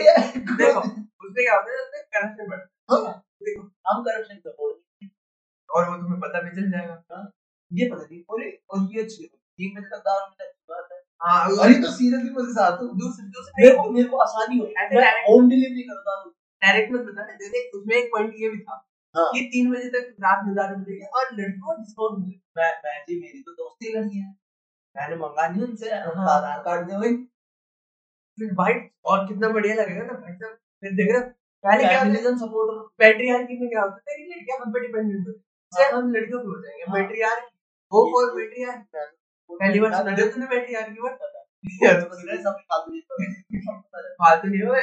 देखो 0.58 0.80
उससे 0.80 1.44
क्या 1.44 1.56
होता 1.56 1.72
है 1.72 2.04
करप्शन 2.04 2.50
बढ़ता 2.50 2.96
हाँ, 2.96 3.14
देखो 3.44 3.62
हम 3.88 4.04
करप्शन 4.04 4.38
सपोर्ट 4.38 4.76
है 4.76 4.89
और 5.70 5.90
वो 5.90 5.96
तुम्हें 5.98 6.20
पता 6.22 6.42
भी 6.42 6.52
चल 6.52 6.72
जाएगा। 6.72 7.22
ये 7.72 7.90
पता 7.90 8.04
नहीं 8.04 8.22
और 8.30 8.44
और 8.74 8.88
ये 8.96 9.02
अच्छी 9.04 9.24
तीन 9.24 9.76
बजे 9.76 9.90
तक 9.90 10.04
दारू 10.08 10.26
मिला 10.26 10.46
बात 10.70 10.90
है। 10.92 10.98
हाँ 11.22 11.70
ये 11.70 11.82
तो 11.82 11.92
सीरियसली 11.92 12.30
मज़े 12.30 12.54
से 12.54 12.62
आता 12.64 12.84
हूँ 12.84 12.98
दूसरे 13.00 13.26
दूसरे 13.30 13.64
मेरे 13.64 13.76
को 13.78 13.90
मेरे 13.92 14.08
को 14.10 14.18
आसानी 14.18 14.60
हो। 14.60 14.66
मैं 14.94 15.12
होम 15.24 15.50
डिलीवरी 15.50 15.84
करता 15.90 16.20
हूँ। 16.20 16.32
डायरेक्ट 16.62 16.94
मत 16.94 17.02
बता 17.02 17.26
जैसे 17.42 17.64
उसमें 17.78 17.96
एक 17.96 18.10
पॉइंट 18.14 18.34
ये 18.40 18.50
भी 18.50 18.60
था 18.60 18.76
हाँ। 19.16 19.26
कि 19.34 19.42
तीन 19.54 19.72
बजे 19.74 19.90
तक 19.90 20.16
रात 20.24 20.46
में 20.46 20.54
दारू 20.56 20.78
मिलेगी 20.78 21.06
और 21.20 21.30
लड़कियों 21.34 21.66
को 21.68 21.76
डिस्काउंट 21.78 22.18
मिलेगा 22.20 22.62
मैं 22.62 22.72
मैं 22.86 23.04
जी 23.10 23.20
मेरी 23.22 23.42
तो 23.42 23.52
दोस्ती 23.54 23.94
लड़की 23.94 24.20
है। 24.20 24.30
मैंने 24.96 25.16
मंगा 25.16 25.48
नहीं 25.48 25.64
उनसे। 25.64 25.90
हाँ। 25.90 26.28
आधार 26.36 26.62
कार्ड 26.64 26.88
दे 26.88 26.98
भाई। 26.98 27.16
फिर 28.38 28.54
भाई 28.56 28.74
और 29.06 29.28
कितना 29.28 29.50
बढ़िया 29.50 29.76
लगेगा 29.76 30.04
ना 30.04 30.14
भाई 30.14 30.34
साहब। 30.34 30.58
फिर 30.84 30.92
देख 30.94 31.12
रहे 31.12 31.22
पहले 31.64 31.88
क्या 31.88 32.36
सपोर्टर 32.38 32.82
पेट्रियार्की 32.98 33.60
में 33.60 33.70
क्या 33.70 33.82
होता 33.82 33.96
है 33.96 34.02
तेरी 34.02 34.24
लड़कियाँ 34.30 34.60
हम 34.60 34.72
पे 34.74 34.80
डिपेंडेंट 34.80 35.28
होती 35.28 35.40
है 35.40 35.49
से 35.74 35.84
हम 35.86 36.12
लड़कियों 36.14 36.40
पे 36.40 36.48
हो 36.48 36.62
जाएँगे। 36.62 37.24
हाँ। 37.24 37.36
वो 37.92 38.02
फॉर 38.12 38.26
पेट्रियार्की 38.36 39.58
पहली 39.60 39.80
बार 39.80 39.94
सुना 39.94 40.16
तूने 40.26 40.46
पेट्रियार्की 40.48 41.00
वर्ड 41.02 41.18
सब 42.44 42.58
फालतू 42.72 43.00
फालतू 44.22 44.48
नहीं 44.48 44.62
हो। 44.62 44.74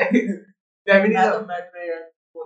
फेमिनिज्म 0.87 1.31
तो 1.33 1.41
मैं 1.47 1.61
तो 1.71 2.45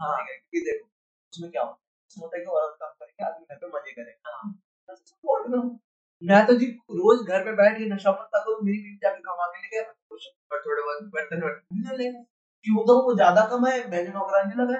हाँ। 0.00 0.16
कि 0.24 0.60
देखो 0.60 0.84
उसमें 1.32 1.50
क्या 1.50 1.62
होता 1.62 1.72
है? 1.72 2.22
होता 2.22 2.38
है 2.38 2.44
औरत 2.44 2.76
काम 2.80 2.90
करेंगे 2.90 3.24
आदमी 3.26 3.44
घर 3.50 3.56
पे 3.56 3.66
मज़े 3.66 3.92
करेगा 3.92 4.36
हाँ। 4.36 4.52
तो 4.88 4.94
support 4.94 5.70
मैं 6.22 6.46
तो 6.46 6.54
जी 6.54 6.66
रोज 6.96 7.26
घर 7.28 7.44
पे 7.44 7.52
बैठ 7.52 7.78
के 7.78 7.86
नशा 7.86 8.10
पत्ता 8.12 8.38
करूँ 8.38 8.58
मेरी 8.64 8.78
बीवी 8.78 8.98
जाके 9.02 9.20
कमा 9.20 9.46
के 9.46 9.62
लेके। 9.62 9.82
पर 10.50 10.60
थोड़े 10.60 10.82
बहुत 10.82 11.02
बर्तन 11.14 11.42
वर्तन 11.42 12.24
क्यों? 12.64 12.84
तो 12.86 13.02
वो 13.02 13.14
ज़्यादा 13.14 13.44
कमाए 13.46 13.78
मैंने 13.84 14.10
नौकरानी 14.10 14.52
है 14.52 14.66
वो 14.66 14.72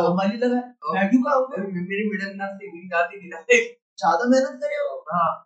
हमारी 0.00 0.38
खाऊँगा 1.18 1.62
मेरी 1.62 2.10
मिडिल 2.10 2.32
क्लास 2.32 2.50
जाती 2.50 3.20
थी 3.20 3.28
ना 3.28 3.40
ज़्यादा 3.40 4.28
मेहनत 4.28 4.60
करे 4.64 4.74
हो? 4.74 5.04
हाँ। 5.12 5.44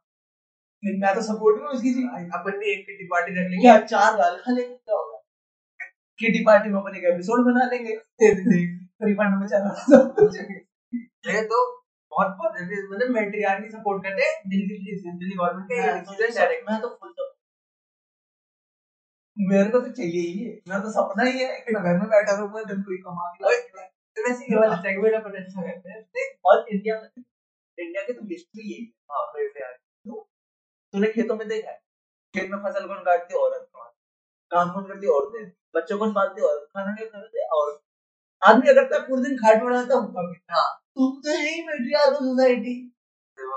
नहीं, 0.85 1.01
मैं 1.01 1.15
तो 1.15 1.23
सपोर्ट 1.23 1.63
में 1.63 1.69
उसकी 1.69 1.95
जी 1.95 2.03
अपन 2.05 2.59
भी 2.59 2.73
एक 2.73 2.87
किटी 2.87 3.05
पार्टी 3.05 3.33
रख 3.33 3.51
लेंगे। 3.51 3.87
चार 3.87 4.17
गाल 4.17 4.37
खा 4.37 4.53
लेंगे? 4.53 4.75
क्या 4.75 4.95
होगा? 4.95 5.19
किटी 6.19 6.45
पार्टी 6.45 6.71
में 6.71 6.81
अपन 6.81 6.97
एक 6.97 7.05
एपिसोड 7.05 7.55
बना 7.55 7.65
लेंगे। 7.65 7.93
रिफंड 9.07 9.41
में 9.41 9.47
चला 9.47 9.75
सब 9.75 10.15
कुछ 10.19 10.37
ये 11.35 11.43
तो 11.43 11.77
बहुत 12.11 12.27
पॉजिटिव 12.27 12.89
मतलब 12.93 13.11
मैट्रियार्की 13.11 13.71
सपोर्ट 13.71 14.03
करते। 14.03 14.23
हैं 14.23 14.43
दिल्ली 14.47 14.77
दिल्ली 15.11 15.37
गवर्नमेंट 15.37 15.69
का 15.73 15.99
डिसीज़न 15.99 16.41
डायरेक्ट 16.41 16.65
तो- 16.65 16.73
मैं 16.73 16.83
तो 16.83 16.89
फुल 16.89 17.13
मेरे 19.39 19.71
को 19.71 19.81
तो 19.81 19.91
चाहिए 19.91 20.21
ही 20.21 20.45
है। 20.45 20.61
मेरा 20.69 20.81
तो 20.81 20.91
सपना 20.91 21.23
ही 21.23 21.39
है। 21.39 21.61
कि 21.61 21.75
मैं 21.75 21.83
घर 21.83 21.99
में 21.99 22.09
बैठा 22.09 22.37
रहूँगा 22.37 22.63
दिन 22.63 22.83
कोई 22.83 22.97
कमा 22.97 23.35
के 23.35 23.57
के 23.57 23.69
तो 23.69 23.72
वैसे 24.17 24.45
ये 24.45 24.61
वाला 24.61 24.77
सेगमेंट 24.77 25.15
अपन 25.15 25.45
अच्छा 25.45 25.63
करते 25.63 25.91
हैं। 25.91 26.27
और 26.45 26.67
इंडिया 26.71 27.01
में 27.01 27.09
इंडिया 27.79 28.03
की 28.03 28.13
तो 28.13 28.25
हिस्ट्री 28.25 28.73
यही 28.73 28.85
है। 28.85 28.91
हाँ 29.11 30.23
तूने 30.95 31.09
खेतों 31.09 31.37
में 31.37 31.49
देखा 31.49 31.71
है? 31.71 31.77
खेत 32.35 32.51
में 32.51 32.59
फ़सल 32.59 32.87
कौन 32.87 32.97
काटती? 32.97 33.35
औरत 33.35 33.69
काम 34.51 34.71
कौन 34.71 34.85
करती? 34.85 35.07
औरतें। 35.07 35.53
बच्चों 35.77 35.99
कौन 35.99 36.13
पालती 36.13 36.43
औरत। 36.43 36.67
खाना 36.71 36.95
क्या 36.95 37.19
हैं 37.19 37.49
औरत। 37.49 37.81
आदमी 38.43 38.69
अगर 38.69 38.85
तक 38.85 39.01
पूरे 39.01 39.23
दिन 39.23 39.37
खाट 39.37 39.63
में 39.63 39.71
रहता 39.73 39.95
हूँ 39.95 40.13
कभी। 40.13 40.41
हाँ। 40.51 40.81
तुम 40.97 41.21
तो 41.21 41.31
है 41.31 41.49
ही 41.51 41.63
मेट्रियार्कल 41.63 42.15
सोसाइटी 42.15 42.93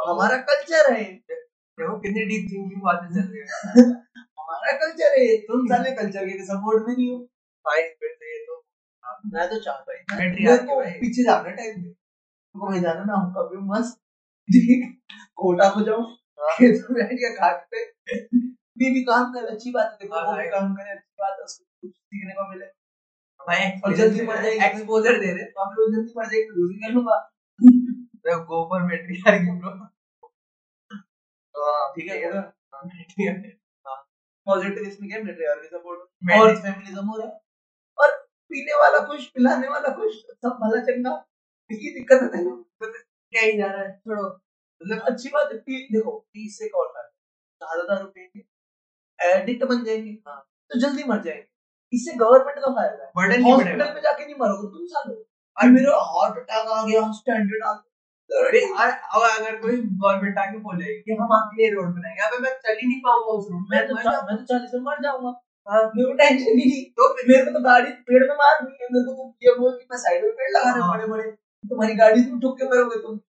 हमारा 0.07 0.37
कल्चर 0.37 0.93
है। 0.93 1.03
देखो 1.03 1.99
कितनी 1.99 2.25
डीप 2.25 2.47
थिंकिंग 2.51 2.81
बातें 2.81 3.07
चल 3.15 3.27
रही 3.27 3.41
है। 3.41 3.73
हमारा 4.39 4.71
कल्चर 4.71 5.19
है। 5.19 5.37
तुम 5.37 5.67
साले 5.67 5.91
कल्चर 5.91 6.25
के 6.25 6.45
सपोर्ट 6.45 6.87
में 6.87 6.95
नहीं 6.95 7.11
हो। 7.11 7.19
भाई 7.65 7.81
फिर 7.81 8.15
से 8.15 8.33
ये 8.33 8.45
तो। 8.45 8.64
मैं 9.33 9.49
तो 9.49 9.55
ही 9.55 10.57
को 10.57 10.79
भाई। 10.81 10.91
पीछे 10.91 11.23
जाना 11.23 11.49
टाइम 11.49 11.75
पे 11.75 11.89
तुमको 11.89 12.71
कहीं 12.71 12.81
जाना 12.81 13.03
ना 13.03 13.13
होगा 13.13 13.41
भी 13.41 13.57
मस्त 13.57 14.01
कोटा 15.35 15.67
हो 15.67 15.81
जाऊँ 15.81 16.03
हाँ। 16.39 16.55
खेत 16.57 16.87
में 16.91 16.93
बैठ 16.93 17.13
के 17.13 17.35
घाट 17.35 17.67
पे। 17.71 17.83
बीवी 18.79 19.03
काम 19.03 19.33
करे 19.33 19.47
अच्छी 19.47 19.71
बात 19.71 19.85
है 19.85 19.97
देखो 20.01 20.15
हाँ, 20.15 20.25
वो 20.25 20.37
भी। 20.37 20.49
काम 20.49 20.75
करे 20.75 20.91
अच्छी 20.91 21.13
बात 21.21 21.37
है 21.39 21.43
उसको 21.45 21.65
कुछ 21.81 21.91
सीखने 21.91 22.33
को 22.33 22.49
मिले। 22.49 22.65
भाई 23.39 23.79
और 23.85 23.95
जल्दी 23.95 24.25
मर 24.27 24.41
जाएगी। 24.43 24.65
एक्सपोजर 24.65 25.19
दे 25.19 25.33
दे 25.33 25.43
तो 25.43 25.61
आप 25.61 25.75
लोग 25.79 25.95
जल्दी 25.95 26.13
मर 26.17 26.25
जाएगी 26.25 26.49
दूसरी 26.49 26.79
कर 26.79 26.93
लूँगा। 26.93 27.31
मैं 28.25 28.37
गो 28.45 28.63
फॉर 28.69 28.81
मैट्रियार्की 28.81 29.59
ब्रो 29.59 29.85
ठीक 31.95 32.11
है 32.11 32.25
होगा 32.25 32.41
मैट्रियार्की 32.85 33.49
पॉजिटिव 34.47 34.83
इसमें 34.83 35.09
क्या 35.09 35.19
मेट्रियार्की 35.23 35.67
सपोर्ट 35.67 35.99
Matri- 35.99 36.41
और 36.41 36.55
सपोर्ट 36.55 36.65
और 36.65 36.71
फेमिनिज्म 36.71 37.05
हो 37.05 37.17
रहा 37.17 37.27
है? 37.27 37.39
पीने 38.51 38.75
वाला 38.79 38.99
खुश 39.07 39.25
पिलाने 39.35 39.67
वाला 39.67 39.93
खुश 39.95 40.15
सब 40.15 40.57
भला 40.61 40.81
चंगा। 40.85 41.13
इसकी 41.69 41.93
दिक्कत 41.93 42.21
है 42.23 42.29
नहीं 42.35 42.91
क्या 43.33 43.41
ही 43.41 43.57
जा 43.57 43.67
रहा 43.67 43.81
है? 43.81 43.91
छोड़ो। 43.97 44.23
मतलब 44.81 45.05
अच्छी 45.09 45.29
बात 45.29 45.51
है 45.51 45.57
पी 45.59 45.81
देखो 45.93 46.11
पी 46.33 46.49
से 46.51 46.65
होता 46.75 46.99
है 46.99 47.07
ज़्यादा 47.61 47.83
दारू 47.93 48.07
पिएँगे 48.07 48.43
एडिक्ट 49.19 49.63
बन 49.65 49.83
जाएँगे। 49.83 50.11
हाँ। 50.27 50.39
तो 50.71 50.79
जल्दी 50.79 51.03
मर 51.09 51.21
जाएँगे। 51.23 51.47
इससे 51.93 52.13
गवर्नमेंट 52.17 52.59
का 52.59 52.71
फ़ायदा 52.71 53.03
है? 53.03 53.11
बर्डन 53.17 53.41
नहीं 53.41 53.53
हॉस्पिटल 53.53 53.93
में 53.95 54.01
जाके 54.01 54.25
नहीं 54.25 54.35
मरोगे 54.39 54.67
तुम 54.77 54.85
सालो। 54.93 55.15
अरे 55.57 55.69
मेरा 55.71 55.97
हार्ट 56.13 56.37
अटैक 56.39 56.67
आ 56.69 56.81
गया 56.87 57.01
स्टैंडर्ड 57.19 57.63
आ 57.63 57.73
गया। 57.73 57.91
अरे 58.29 58.61
और 58.73 58.91
और 59.17 59.29
अगर 59.29 59.55
कोई 59.61 59.77
गवर्नमेंट 59.77 60.37
आके 60.39 60.57
बोले 60.59 60.93
कि 61.01 61.17
हम 61.19 61.33
आपके 61.33 61.61
लिए 61.61 61.71
रोड 61.73 61.93
बनाएँगे 61.95 62.25
अबे 62.27 62.37
मैं 62.43 62.53
चल 62.63 62.77
ही 62.81 62.87
नहीं 62.87 62.99
पाऊँगा 63.01 63.37
उस 63.39 63.47
रोड 63.51 63.67
मैं। 63.71 63.79
में 63.79 63.87
तो। 63.89 63.95
मैं 63.95 64.37
तो 64.37 64.43
चालीस 64.43 64.71
में 64.73 64.81
मर 64.81 65.01
जाऊँगा। 65.03 65.31
मेरे 65.67 66.07
को 66.07 66.13
टेंशन 66.13 66.57
ही 66.59 66.65
नहीं। 66.65 66.83
तो 66.91 67.09
मेरे 67.19 67.43
को 67.45 67.51
तो 67.51 67.59
गाड़ी 67.63 67.91
पेड़ 68.07 68.23
में 68.23 68.35
मार 68.35 68.61
दी 68.63 68.71
है। 68.81 68.87
मेरे 68.91 69.05
को 69.05 69.13
तुम 69.13 69.31
ये 69.43 69.53
बोल 69.59 69.71
कि 69.77 69.85
मैं 69.91 69.97
साइड 69.99 70.23
में 70.23 70.31
पेड़ 70.33 70.49
लगा 70.49 70.71
रहे 70.71 70.81
हाँ। 70.81 70.89
बड़े 70.91 71.07
बड़े 71.07 71.31
तुम्हारी 71.63 71.95
गाड़ी 71.95 72.23
तुम 72.23 72.39
ठुक 72.41 72.57
के 72.59 72.65
मरोगे 72.65 73.01
तुम। 73.01 73.19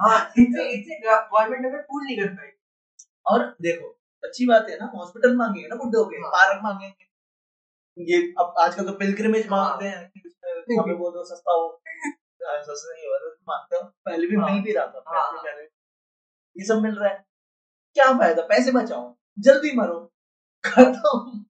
हाँ 0.00 0.18
इससे 0.38 0.68
इससे 0.70 0.98
गवर्नमेंट 1.00 1.66
अगर 1.66 1.82
पूल 1.82 2.04
नहीं 2.04 2.16
कर 2.18 2.28
पाई। 2.34 2.50
और 3.26 3.44
देखो 3.62 3.88
अच्छी 4.22 4.46
बात 4.46 4.66
है 4.70 4.76
ना 4.76 4.90
हॉस्पिटल 4.94 5.36
मांगेंगे 5.36 5.68
ना 5.68 5.76
बुड्ढे 5.76 5.98
हो 5.98 6.04
गए 6.04 6.18
हाँ। 6.18 6.30
पार्क 6.30 6.60
मांगेंगे। 6.64 8.12
ये 8.12 8.20
अब 8.40 8.54
आजकल 8.60 8.86
तो 8.86 8.92
पिलग्रिमेज 8.98 9.48
मांगते 9.50 9.84
हैं 9.86 9.98
हमें 10.78 10.96
दो 10.96 11.24
सस्ता 11.24 11.52
हो। 11.52 11.66
हाँ, 12.40 12.62
सस्ता 12.62 12.94
नहीं 12.94 13.06
होगा 13.06 13.18
तो 13.18 13.30
मांगते 13.48 13.76
हो। 13.76 13.82
पहले 14.06 14.26
भी 14.26 14.36
हाँ। 14.36 14.50
मिल 14.50 14.62
भी 14.62 14.72
रहा 14.72 14.86
था 14.86 15.04
हाँ। 15.08 15.42
ये 16.56 16.64
सब 16.64 16.82
मिल 16.82 16.94
रहा 16.94 17.08
है। 17.08 17.24
क्या 17.96 18.12
फ़ायदा? 18.18 18.42
पैसे 18.42 18.72
बचाओ। 18.72 19.14
जल्दी 19.38 19.72
मरो। 19.76 20.00
खत्म। 20.64 21.40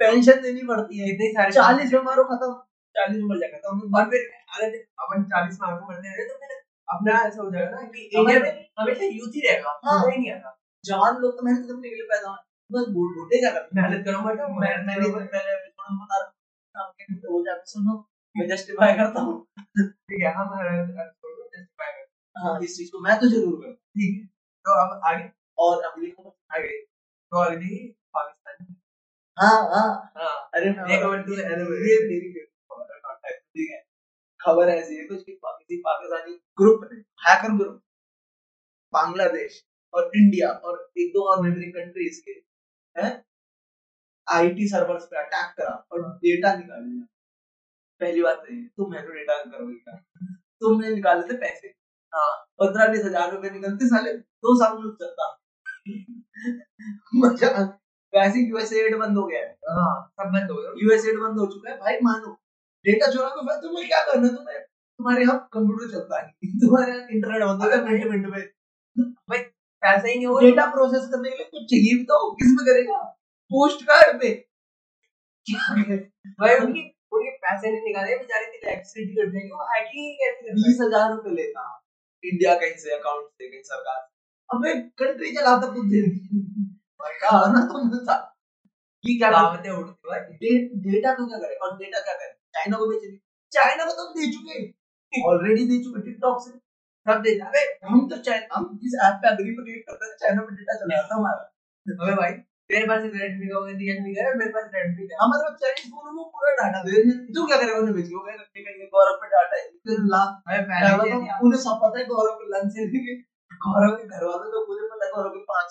पेंशन 0.00 0.40
देनी 0.42 0.62
पड़ती 0.68 0.98
है 0.98 1.08
इतनी 1.10 1.28
सारी 1.32 1.52
चालीस 1.52 1.92
में 1.92 2.02
मारो 2.02 2.24
खत्म। 2.30 2.52
चालीस 2.94 3.18
में 3.18 3.28
मर 3.28 3.38
जाएगा 3.40 3.58
खत्म 3.58 3.98
और 3.98 4.10
फिर 4.10 4.22
अगर 4.54 4.78
अपन 5.04 5.22
चालीस 5.32 5.58
में 5.60 5.68
आगे 5.68 5.86
बढ़ते 5.86 6.08
रहे 6.08 6.26
तो 6.28 6.38
फिर 6.40 6.56
अपना 6.88 7.18
ऐसा 7.26 7.42
हो 7.42 7.50
जाएगा 7.50 7.70
ना 7.70 7.86
कि 7.88 8.04
एरिया 8.04 8.40
में 8.40 8.50
हमेशा 8.80 9.04
यूथ 9.12 9.36
ही 9.36 9.42
रहेगा 9.48 9.70
हाँ। 9.84 10.00
बुढ़ा 10.00 10.14
ही 10.14 10.20
नहीं 10.20 10.32
आता। 10.32 10.58
जवान 10.84 11.20
लोग 11.22 11.36
तो 11.36 11.44
मेहनत 11.44 11.66
करने 11.68 11.88
के 11.88 11.94
लिए 11.94 12.06
पैदा 12.10 12.28
हुए 12.30 12.40
बस 12.70 12.88
बूढ़ 12.94 13.12
बूढ़े 13.16 13.38
क्या 13.40 13.50
करते 13.50 13.68
हैं। 13.70 13.82
मेहनत 13.82 14.04
करो 14.06 14.18
मैं 14.22 14.74
मैंने 14.86 15.04
तो 15.04 15.12
पहले 15.14 15.54
एपिसोड 15.54 15.86
में 15.90 15.98
बता 15.98 16.18
रहा 16.18 16.26
हूँ 16.26 16.32
आपके 16.74 17.14
तो 17.14 17.32
हो 17.32 17.42
जाए। 17.46 17.60
सुनो 17.72 17.94
मैं 18.36 18.48
जस्टिफाई 18.48 18.92
करता 18.96 19.20
हूँ। 19.20 19.34
ठीक 19.78 20.22
है 20.22 20.32
हम 20.34 20.52
एपिसोड 20.60 21.32
को 21.32 21.48
justify 21.54 21.88
करते 21.88 22.12
हैं। 22.38 22.44
हाँ। 22.44 22.58
इस 22.64 22.76
चीज़ 22.76 22.90
को 22.92 23.00
मैं 23.06 23.18
तो 23.20 23.28
ज़रूर 23.28 23.56
करता 23.62 23.74
ठीक 23.96 24.20
है। 24.20 24.26
तो 24.66 24.76
अब 24.82 25.00
आगे। 25.10 25.30
और 25.58 25.82
अगली 25.84 26.14
आगे। 26.54 26.78
तो 26.78 27.42
अगली 27.42 27.76
पाकिस्तान 28.14 28.74
हाँ 29.38 29.60
हाँ। 29.70 30.12
हाँ। 30.16 30.50
अरे 30.54 30.70
एक 30.94 31.04
और 31.04 31.18
ये 31.82 31.98
मेरी 32.08 32.32
खबर 32.32 33.30
ठीक 33.32 33.70
है। 33.70 33.82
खबर 34.40 34.68
ऐसी 34.70 34.96
है 34.96 35.04
कुछ 35.06 35.22
कि 35.22 35.32
किसी 35.32 35.76
पाकिस्तानी 35.80 36.34
ग्रुप 36.58 36.88
ने 36.92 36.98
हैकर 37.22 37.56
ग्रुप 37.56 37.80
बांग्लादेश 38.92 39.62
और 39.94 40.10
इंडिया 40.16 40.48
और 40.50 40.78
एक 40.98 41.10
दो 41.10 41.28
और 41.30 41.44
नेबरिंग 41.46 41.72
कंट्रीज़ 41.72 42.20
के 42.20 42.32
हैं 42.96 43.12
आईटी 44.26 44.68
सर्वर्स 44.68 45.04
पे 45.04 45.18
अटैक 45.18 45.54
करा 45.58 45.74
और 45.92 46.02
डेटा 46.18 46.54
निकाल 46.56 46.82
लिया 46.84 47.06
पहली 48.00 48.22
बात 48.22 48.36
तो 48.38 48.54
ये 48.54 48.62
तुम 48.78 48.94
है 48.94 49.02
तो 49.02 49.12
डेटा 49.12 49.38
करोगे 49.44 49.74
क्या 49.74 49.96
तुमने 50.62 50.90
निकाले 50.90 51.22
थे 51.28 51.36
पैसे। 51.38 51.68
हाँ। 52.12 52.30
पंद्रह 52.60 52.88
बीस 52.88 53.04
हज़ार 53.04 53.32
रुपए 53.32 53.50
निकलते 53.50 53.88
साले 53.88 54.12
दो 54.14 54.54
साल 54.62 54.78
में 54.78 54.90
चलता 55.02 55.28
मज़ा 57.16 57.50
वैसे 58.12 58.40
यूएसएड 58.40 58.96
बंद 58.98 59.16
हो 59.18 59.26
गया 59.26 59.40
है। 59.40 59.74
हाँ 59.76 59.92
सब 60.20 60.30
बंद 60.32 60.50
हो 60.50 60.56
गया। 60.56 60.72
यूएसएड 60.82 61.18
बंद 61.20 61.38
हो 61.40 61.46
चुका 61.52 61.70
है। 61.70 61.76
भाई 61.78 61.98
मानो 62.02 62.32
डेटा 62.84 63.10
चोरा 63.10 63.28
को 63.28 63.42
फिर 63.48 63.56
तुम्हें 63.62 63.86
क्या 63.88 64.00
करना 64.06 64.26
है? 64.26 64.34
तुम्हें 64.34 64.60
तुम्हारे 65.00 65.22
यहाँ 65.22 65.36
कंप्यूटर 65.52 65.90
चलता 65.92 66.20
है 66.20 66.50
तुम्हारे 66.62 66.92
यहाँ 66.92 67.08
इंटरनेट 67.10 67.42
बंद 67.42 67.62
हो 67.62 67.68
गया 67.68 67.82
मिनट 67.84 68.06
मिनट 68.06 68.26
में। 68.26 68.42
भाई 69.28 69.38
पैसा 69.38 70.08
ही 70.08 70.14
नहीं 70.14 70.26
हो 70.26 70.38
डेटा 70.40 70.66
प्रोसेस 70.72 71.08
करने 71.12 71.30
के 71.30 71.36
लिए 71.36 71.46
कुछ 71.46 71.62
चाहिए 71.70 71.94
भी 71.98 72.04
तो 72.10 72.18
किसमें 72.34 72.64
करेगा? 72.66 72.98
पोस्ट 73.50 73.84
कार्ड 73.84 74.20
पे 74.20 74.30
भाई 75.46 76.56
उनकी 76.56 76.82
उनके 77.12 77.30
पैसे 77.44 77.70
नहीं 77.70 77.82
निकाले। 77.84 78.16
बेचारे 78.16 78.46
की 78.46 78.58
इलेक्ट्रिसिटी 78.58 79.14
कर 79.14 79.30
देंगे 79.30 79.48
वो 79.54 79.64
हैकिंग 79.72 80.12
कैसे 80.20 80.48
कर 80.48 80.60
बीस 80.60 80.78
हज़ार 80.82 81.10
रुपए 81.12 81.34
लेता। 81.40 81.64
इंडिया 82.24 82.54
कहीं 82.54 82.76
से 82.78 82.94
अकाउंट 82.96 83.26
से 83.28 83.48
कहीं 83.48 83.62
सरकार 83.64 84.00
अबे 84.50 84.74
कंट्री 85.02 85.34
चलाता 85.36 85.72
खुद 85.74 85.92
ना 87.02 87.60
ये 89.04 89.14
क्या 89.18 89.28
करता 89.30 89.42
दावतें 89.42 89.70
उड़ती 89.70 90.08
भाई। 90.08 90.20
डेटा 90.82 91.14
को 91.14 91.26
क्या 91.26 91.38
करे? 91.38 91.54
और 91.54 91.76
डेटा 91.78 92.00
क्या 92.00 92.14
करे? 92.14 92.32
चाइना 92.56 92.76
को 92.78 92.86
बेचेंगे 92.90 93.16
चाइना 93.52 93.84
को 93.84 93.92
तो 93.92 94.04
दे 94.18 94.26
चुके 94.32 94.58
ऑलरेडी 95.12 95.64
दे 95.70 95.78
चुके 95.84 96.02
टिकटॉक 96.02 96.36
से। 96.44 96.50
सब 97.06 97.22
दे 97.22 97.32
अबे 97.46 97.62
हम 97.86 98.08
तो 98.08 98.16
चाइना 98.28 98.56
हम 98.56 98.78
जिस 98.82 98.94
ऐप 99.06 99.16
पे 99.22 99.28
अग्री 99.28 99.54
करते 99.56 100.06
हैं 100.06 100.16
चाइना 100.20 100.42
में 100.42 100.54
डेटा 100.54 100.74
चला 100.74 100.96
जाता 100.96 101.14
हमारा। 101.14 101.42
अबे 102.04 102.14
भाई 102.22 102.32
तेरे 102.70 102.86
पास 102.88 103.02
रेडमी 103.02 103.46
का 103.48 103.56
होगा 103.56 103.72
रियलमी 103.78 104.14
का 104.14 104.28
मेरे 104.36 104.50
पास 104.50 104.70
रेडमी 104.74 105.06
का 105.08 105.24
हमारे 105.24 105.42
पास 105.48 105.58
चाइनीज़ 105.62 105.88
फ़ोन 105.90 106.14
में 106.16 106.24
पूरा 106.36 106.52
डाटा 106.60 106.82
दे 106.82 107.02
तू 107.34 107.46
क्या 107.46 107.56
करेगा 107.56 107.78
उन्हें 107.78 107.94
के? 107.96 108.86
गौरव 108.86 109.18
पे 109.22 109.28
डाटा 109.28 109.56
है। 109.56 109.64
फिर 109.68 109.98
ला। 110.14 110.22
मैं 110.48 110.62
पहले 110.62 110.94
बताऊँ, 110.96 111.26
के 111.26 111.44
उन्हें 111.46 111.60
सब 111.60 111.82
पता 111.84 111.98
है 111.98 112.04
गौरव 112.06 112.34
के 112.34 112.46
लंच 112.54 112.72
से 112.72 112.86
गौरव 113.66 113.96
के 113.96 114.08
घर 114.08 114.24
वालों 114.24 114.50
को 114.50 114.66
पूरे 114.66 114.88
पता 114.88 115.04
है 115.04 115.10
गौरव 115.12 115.30
के 115.30 115.42
पाँच 115.52 115.68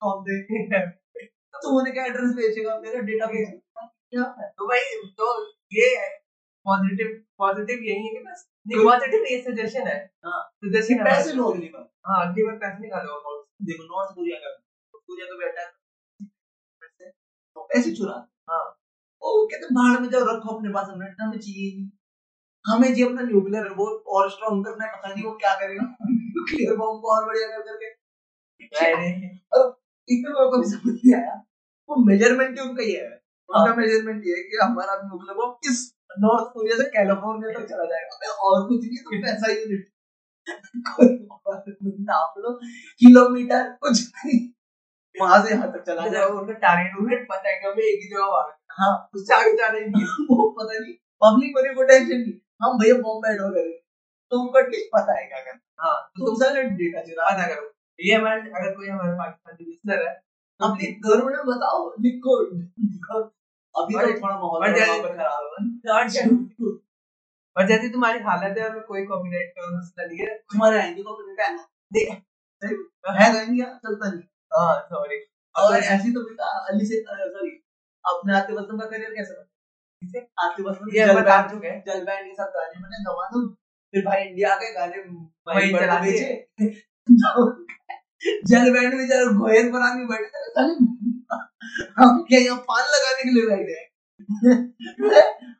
कौन 0.00 0.24
दे 0.24 0.78
तो 1.54 1.92
क्या 1.92 2.04
एड्रेस 2.04 2.34
बेचेगा 2.34 2.80
मेरा 2.80 3.00
डेटा 3.00 3.26
बेचेगा 3.26 3.86
क्या? 3.86 4.34
है 4.40 4.48
तो 4.50 4.68
भाई 4.68 4.80
तो 5.06 5.52
ये 5.72 6.08
पॉजिटिव 6.64 7.24
पॉजिटिव 7.38 7.78
यही 7.78 8.06
है 8.06 8.12
कि 8.14 8.18
बस 8.18 8.50
नहीं 8.68 8.84
पॉजिटिव 8.84 9.24
ये 9.24 9.42
सजेशन 9.42 9.86
है। 9.86 10.12
हाँ। 10.24 10.50
सजेशन 10.64 11.04
पैसे 11.04 11.32
लो 11.32 11.44
अगली 11.44 11.66
बार 11.66 11.90
हाँ 12.06 12.28
अगली 12.28 12.44
बार 12.44 12.56
पैसे 12.56 12.82
निकालो 12.82 13.12
अकाउंट 13.12 13.46
देखो 13.62 13.84
नॉर्थ 13.84 14.14
कोरिया 14.14 14.38
का 14.38 14.50
कोरिया 14.94 15.26
का 15.26 15.36
बेटा 15.36 15.64
पैसे। 16.80 17.94
चुरा। 17.94 18.28
हाँ। 18.50 18.78
ओ 19.22 19.46
कहते 19.46 19.66
भाड़ 19.66 20.00
में 20.00 20.08
जाओ 20.10 20.20
रखो 20.20 20.56
अपने 20.56 20.68
पास 20.68 20.86
हमें 20.86 21.06
हमें 21.20 21.38
चाहिए 21.38 21.76
नहीं। 21.76 21.90
हमें 22.66 22.94
जी 22.94 23.04
अपना 23.04 23.22
न्यूक्लियर 23.22 23.68
वो 23.68 23.86
और 23.86 24.30
स्ट्रॉन्ग 24.30 24.66
करना 24.66 24.84
है 24.84 24.92
पता 24.92 25.14
नहीं 25.14 25.24
वो 25.24 25.32
क्या 25.32 25.54
करेगा। 25.54 25.82
न्यूक्लियर 26.10 26.76
बॉम्ब 26.76 27.00
को 27.00 27.16
और 27.16 27.26
बढ़िया 27.26 27.48
कर 27.48 27.62
करके। 27.62 28.00
इतना 30.10 30.30
मेरे 30.34 30.50
को 30.50 30.58
भी 30.58 30.68
समझ 30.70 30.92
नहीं 30.94 31.14
आया। 31.14 31.34
वो 31.88 31.96
मेज़रमेंट 32.06 32.58
ही 32.58 32.64
उनका 32.64 32.84
ये 32.84 32.98
है। 32.98 33.14
उनका 33.48 33.74
मेज़रमेंट 33.76 34.26
ये 34.26 34.36
है 34.36 34.42
कि 34.42 34.58
हमारा 34.62 34.94
न्यूक्लियर 35.02 35.36
बॉम्ब 35.36 35.54
किस 35.64 35.80
नॉर्थ 36.18 36.52
कोरिया 36.54 36.76
से 36.76 36.84
कैलिफ़ोर्निया 36.90 37.58
तक 37.58 37.66
चला 37.70 37.84
जाएगा। 37.90 38.16
अबे 38.16 38.28
और 38.48 38.68
कुछ 38.68 38.84
नहीं 38.84 39.02
तो 39.04 39.22
पैसा 39.24 39.52
यूनिट 39.52 39.88
नाप 42.08 42.34
लो 42.38 42.52
किलोमीटर 43.00 43.68
कुछ 43.82 44.00
नहीं। 44.06 44.38
वहाँ 45.14 45.38
से 45.44 45.50
यहाँ 45.54 45.68
तक 45.72 45.82
चला 45.86 46.02
मतलब 46.02 46.12
जाओ 46.12 46.38
उनका 46.40 46.52
टारगेट 46.64 46.96
उन्हें 47.00 47.24
पता 47.26 47.48
है 47.48 47.54
कि 47.60 47.66
हमें 47.66 47.82
एक 47.84 48.02
ही 48.02 48.08
जगह 48.08 48.26
भागना 48.34 48.74
हाँ। 48.78 48.92
है। 48.92 49.20
उससे 49.20 49.34
आगे 49.34 49.52
जाना 49.56 49.78
ही 49.78 49.86
नहीं 49.86 50.26
वो 50.30 50.48
पता 50.58 50.78
नहीं 50.78 50.94
पब्लिक 51.22 51.56
को 51.56 51.74
को 51.74 51.82
टेंशन 51.88 52.16
नहीं। 52.16 52.34
हम 52.62 52.78
भैया 52.78 52.94
बॉम्ब 53.06 53.26
हो 53.42 53.50
गए। 53.50 53.70
तुमको 54.32 54.62
ठीक 54.70 54.88
पता 54.94 55.18
है 55.18 55.26
क्या 55.26 55.40
करना 55.40 55.84
हाँ। 55.84 55.96
तो 56.14 56.26
तुम 56.26 56.34
साले 56.42 56.62
डेटा 56.80 57.00
चुरा 57.02 57.30
पता 57.30 57.46
करो 57.48 57.66
ये 58.00 58.14
हमारे 58.14 58.40
अगर 58.40 58.74
कोई 58.74 58.88
हमारे 58.88 59.12
पाकिस्तानी 59.16 59.64
लिसनर 59.64 60.02
है 60.08 60.12
तो 60.60 60.66
अपने 60.66 60.90
घरों 60.92 61.26
में 61.26 61.44
बताओ 61.46 61.78
लिखो 62.00 62.36
अभी 63.74 63.94
तो 63.94 64.06
थोड़ा 64.20 64.36
माहौल 64.36 64.60
खराब 64.62 65.44
है। 65.50 66.24
और 67.56 67.66
जैसी 67.66 67.88
तुम्हारी 67.92 68.18
हालत 68.24 68.58
है 68.58 68.68
हमें 68.68 68.82
कोई 68.84 69.04
कॉपीराइट 69.06 69.52
का 69.56 69.68
मसला 69.70 70.04
नहीं 70.06 70.18
है 70.18 70.34
तुम्हारे 70.52 70.80
आएँगे 70.80 71.02
को 71.02 71.10
है 71.36 71.48
है 73.16 73.32
तो 73.32 73.40
इंडिया 73.40 73.66
चलता 73.84 74.10
नहीं? 74.10 74.22
हाँ 74.52 74.74
सॉरी 74.90 75.18
और 75.54 75.76
ऐसी 75.76 76.12
तो 76.12 76.20
बेटा 76.24 76.46
अली 76.68 76.86
से 76.86 77.00
सॉरी 77.06 77.50
अपने 78.04 78.36
आते 78.36 78.52
वसम 78.52 78.78
का 78.78 78.86
करियर 78.86 79.14
कैसा 79.14 79.34
बना 79.34 79.46
इसे 80.02 80.20
आते 80.44 80.62
वसम 80.62 80.90
ये 80.96 81.06
बता 81.14 81.40
चुके 81.48 81.68
हैं। 81.68 81.82
जल 81.86 82.04
बैंड 82.04 82.26
के 82.26 82.34
साथ 82.34 82.50
गाने 82.50 82.80
बने 82.82 83.02
दवा 83.04 83.26
दो 83.32 83.46
फिर 83.94 84.04
भाई 84.04 84.22
इंडिया 84.22 84.54
के 84.56 84.72
गाने 84.74 85.02
चला 85.02 85.80
चला 85.80 85.98
बेचे। 86.00 86.30
जल 88.48 88.70
बैंड 88.72 88.94
में 88.94 89.06
जल 89.08 89.28
पर 89.72 89.82
आदमी 89.82 90.04
बैठे 90.06 90.40
थे 90.56 90.64
हम 91.98 92.22
क्या 92.28 92.40
यहाँ 92.40 92.58
पान 92.68 92.84
लगाने 92.94 93.22
के 93.22 93.30
लिए 93.34 93.44
बैठे 93.50 93.74
हैं 93.74 93.84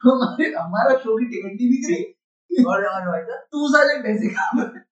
हमारे 0.04 0.48
हमारा 0.54 0.96
शो 0.98 1.16
की 1.18 1.26
टिकट 1.26 1.52
नहीं 1.52 1.68
बिक 1.70 1.84
रही। 1.90 2.64
और 2.70 2.84
और 2.86 3.06
भाई 3.06 3.22
साहब 3.22 3.40
तू 3.52 3.68
साले 3.72 3.94
पैसे 4.02 4.28
खा 4.34 4.46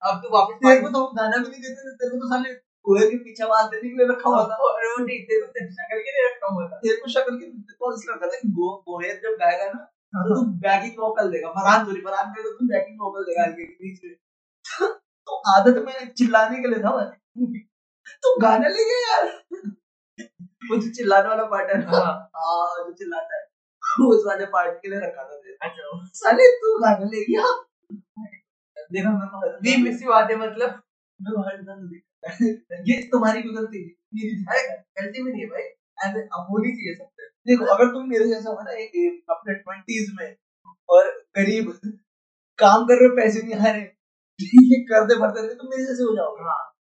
अब 0.09 0.19
तो 0.23 0.29
वापस 0.35 0.59
तेरे 0.63 0.79
को 0.81 0.89
तो 0.89 0.99
हम 1.05 1.15
गाना 1.17 1.37
भी 1.37 1.49
नहीं 1.49 1.61
देते 1.61 1.81
थे 1.81 1.93
तेरे 1.95 2.11
को 2.11 2.17
तो 2.19 2.29
साले 2.29 2.53
गोयल 2.85 3.09
के 3.09 3.17
पीछे 3.23 3.43
आवाज़ 3.43 3.65
देने 3.71 3.89
के 3.89 3.95
लिए 3.97 4.07
रखा 4.11 4.29
हुआ 4.29 4.43
था। 4.49 4.55
और 4.67 4.85
वो 4.85 5.05
नहीं 5.05 5.19
तेरे 5.31 5.41
को 5.41 5.47
शक्ल 5.79 5.99
के 6.05 6.13
लिए 6.15 6.27
रखा 6.27 6.53
हुआ 6.53 6.67
था। 6.67 6.79
तेरे 6.85 6.95
को 7.01 7.11
शक्ल 7.15 7.33
की 7.39 7.45
तो 7.73 7.93
इसलिए 7.95 8.13
रखा 8.15 8.27
था 8.27 8.39
कि 8.43 8.47
गो 8.59 8.69
गोयल 8.89 9.19
जब 9.25 9.35
गाएगा 9.43 9.65
ना 9.73 9.79
तो 10.13 10.35
तू 10.35 10.45
बैकिंग 10.65 11.03
वोकल 11.03 11.31
देगा। 11.31 11.49
फरहान 11.59 11.85
फरहान 12.07 12.33
तो 12.37 12.53
तू 12.59 12.67
बैकिंग 12.73 13.05
वोकल 13.05 13.29
देगा 13.29 13.43
आगे 13.43 13.65
बीच 13.83 13.97
में। 14.05 14.15
तो 15.29 15.35
आदत 15.51 15.83
में 15.85 16.13
चिल्लाने 16.13 16.61
के 16.61 16.67
लिए 16.67 16.83
था 16.83 16.95
मैं 16.97 17.07
तू 18.23 18.35
गाना 18.41 18.67
ले 18.67 18.83
गया 18.83 19.11
यार। 19.11 19.27
वो 20.71 20.77
जो 20.77 20.91
चिल्लाने 20.91 21.29
वाला 21.29 21.43
पार्ट 21.43 21.71
है 21.71 21.77
ना 21.83 21.97
हाँ। 21.97 22.13
हाँ 22.35 22.85
जो 22.85 22.93
चिल्लाता 22.93 23.35
है 23.35 23.47
उस 24.07 24.23
वाले 24.27 24.45
पार्ट 24.45 24.77
के 24.81 24.89
लिए 24.89 24.99
रखा 24.99 25.23
था 25.23 25.35
तेरे। 25.35 25.57
अच्छा। 25.61 26.05
साले 26.13 26.47
तू 26.61 26.77
गाना 26.79 27.05
ले 27.05 27.23
गया। 27.25 27.43
देखा 28.91 29.09
मैं 29.11 29.51
वी 29.63 29.75
मिस 29.83 30.01
यू 30.03 30.11
आते 30.11 30.35
मतलब। 30.35 30.81
मैं 31.19 31.43
हर 31.47 31.57
है। 31.93 32.49
ये 32.89 33.01
तुम्हारी 33.11 33.41
क्यों 33.41 33.55
गलती 33.55 33.83
है 33.83 33.89
मेरी। 34.15 34.43
गलती 35.01 35.23
भी 35.23 35.31
नहीं 35.31 35.41
है 35.41 35.47
भाई। 35.49 35.63
ऐसे 36.07 36.21
अब 36.21 36.47
होनी 36.51 36.71
चाहिए 36.71 36.95
सबसे। 36.95 37.27
देखो 37.47 37.65
अगर 37.65 37.85
तुम 37.85 38.09
मेरे 38.09 38.27
जैसा 38.27 38.49
हो 38.49 38.61
ना 38.61 38.71
एक 38.71 39.23
अपने 39.29 39.53
ट्वेंटीज 39.53 40.11
में 40.19 40.35
और 40.89 41.07
गरीब 41.37 41.71
काम 42.59 42.85
कर 42.85 42.99
रहे 42.99 43.09
हो 43.09 43.15
पैसे 43.15 43.41
नहीं 43.41 43.55
आ 43.55 43.71
रहे 43.71 43.81
करते 44.41 45.15
भरते 45.19 45.41
रहे 45.41 45.55
तुम 45.55 45.69
मेरे 45.69 45.83
जैसे 45.83 46.03
हो 46.03 46.15
जाओगे 46.15 46.43
हाँ। 46.43 46.75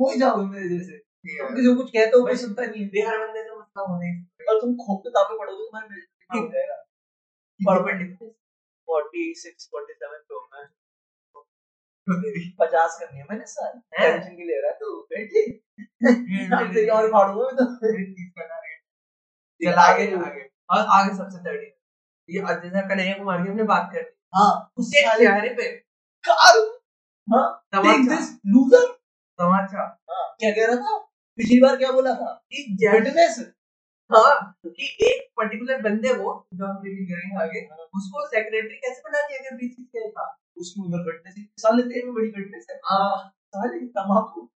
हो 0.00 0.10
ही 0.10 0.18
जाओगे 0.18 0.46
मेरे 0.46 0.68
जैसे। 0.68 0.98
तुम 0.98 1.54
किसी 1.56 1.68
को 1.68 1.74
कुछ 1.76 1.90
कहते 1.90 2.16
हो 2.18 2.22
कोई 2.22 2.36
सुनता 2.36 2.62
नहीं 2.66 2.82
है। 2.84 3.18
बंदे 3.18 3.42
से 3.42 3.56
मतलब 3.56 3.90
होने 3.90 4.10
और 4.48 4.60
तुम 4.60 4.74
खोप 4.76 5.00
किताबें 5.06 5.38
पढ़ोगे 5.38 5.64
तुम्हारे 5.64 5.88
मेरे 5.88 6.00
जैसे 6.00 6.38
हो 6.38 6.48
जाएगा। 6.48 6.84
फोर्टी 8.88 9.34
सिक्स 9.36 9.66
फोर्टी 9.66 9.92
पे 9.94 10.06
हूँ। 10.06 10.40
मैं 12.08 12.50
पचास 12.60 12.98
करनी 13.00 13.18
है 13.18 13.24
मैंने 13.30 13.44
सर। 13.46 13.78
टेंशन 13.78 14.36
की 14.36 14.44
ले 14.44 14.60
रहा 14.62 14.70
है 14.70 14.78
तू 14.78 15.00
बैठी 15.02 15.60
अब 16.88 16.96
और 16.96 17.10
फाड़ूँगा 17.12 17.44
मैं 17.44 17.56
तो। 17.56 17.66
चल 19.64 19.78
आगे 19.78 20.06
जो 20.06 20.24
आगे। 20.24 20.48
और 20.70 20.78
आगे 20.78 21.16
सबसे 21.16 21.38
थर्ड 21.38 21.62
ये 22.28 22.40
जैसा 22.40 22.88
कन्हैया 22.88 23.18
कुमार 23.18 23.42
की 23.42 23.48
हमने 23.48 23.62
बात 23.62 23.90
कर 23.92 24.00
ली। 24.00 24.10
हाँ 24.36 24.72
उसके 24.78 25.02
चेहरे 25.18 25.48
पे। 25.54 25.68
कार 26.24 26.77
हाँ 27.28 27.46
टेक 27.74 28.08
दिस 28.08 28.28
लूजर 28.46 28.86
तमाचा। 29.38 29.84
क्या 30.40 30.50
कह 30.50 30.66
रहा 30.66 30.76
था? 30.76 30.96
पिछली 31.38 31.60
बार 31.60 31.76
क्या 31.76 31.90
बोला 31.92 32.14
था? 32.14 32.32
कि 32.52 32.76
फिटनेस 32.82 33.38
हाँ 34.10 34.54
कि 34.66 34.86
एक 35.06 35.26
पर्टिकुलर 35.36 35.80
बंदे 35.82 36.14
को 36.14 36.30
जो 36.54 36.66
हम 36.66 36.82
रिवील 36.84 37.06
करेंगे 37.08 37.42
आगे 37.42 37.60
उसको 37.98 38.26
सेक्रेटरी 38.28 38.76
कैसे 38.76 39.00
बना 39.00 39.26
दिया 39.28 39.38
गया 39.42 39.56
बीसीसीआई 39.56 40.08
का 40.10 40.24
उसकी 40.58 40.82
उम्र 40.82 41.02
फिटनेस 41.08 41.44
साले 41.62 41.82
तेरे 41.82 42.04
में 42.06 42.14
बड़ी 42.14 42.30
फिटनेस 42.30 42.66
है 42.70 42.76
हाँ। 42.84 43.16
साले 43.56 43.86
तमाकू। 43.98 44.48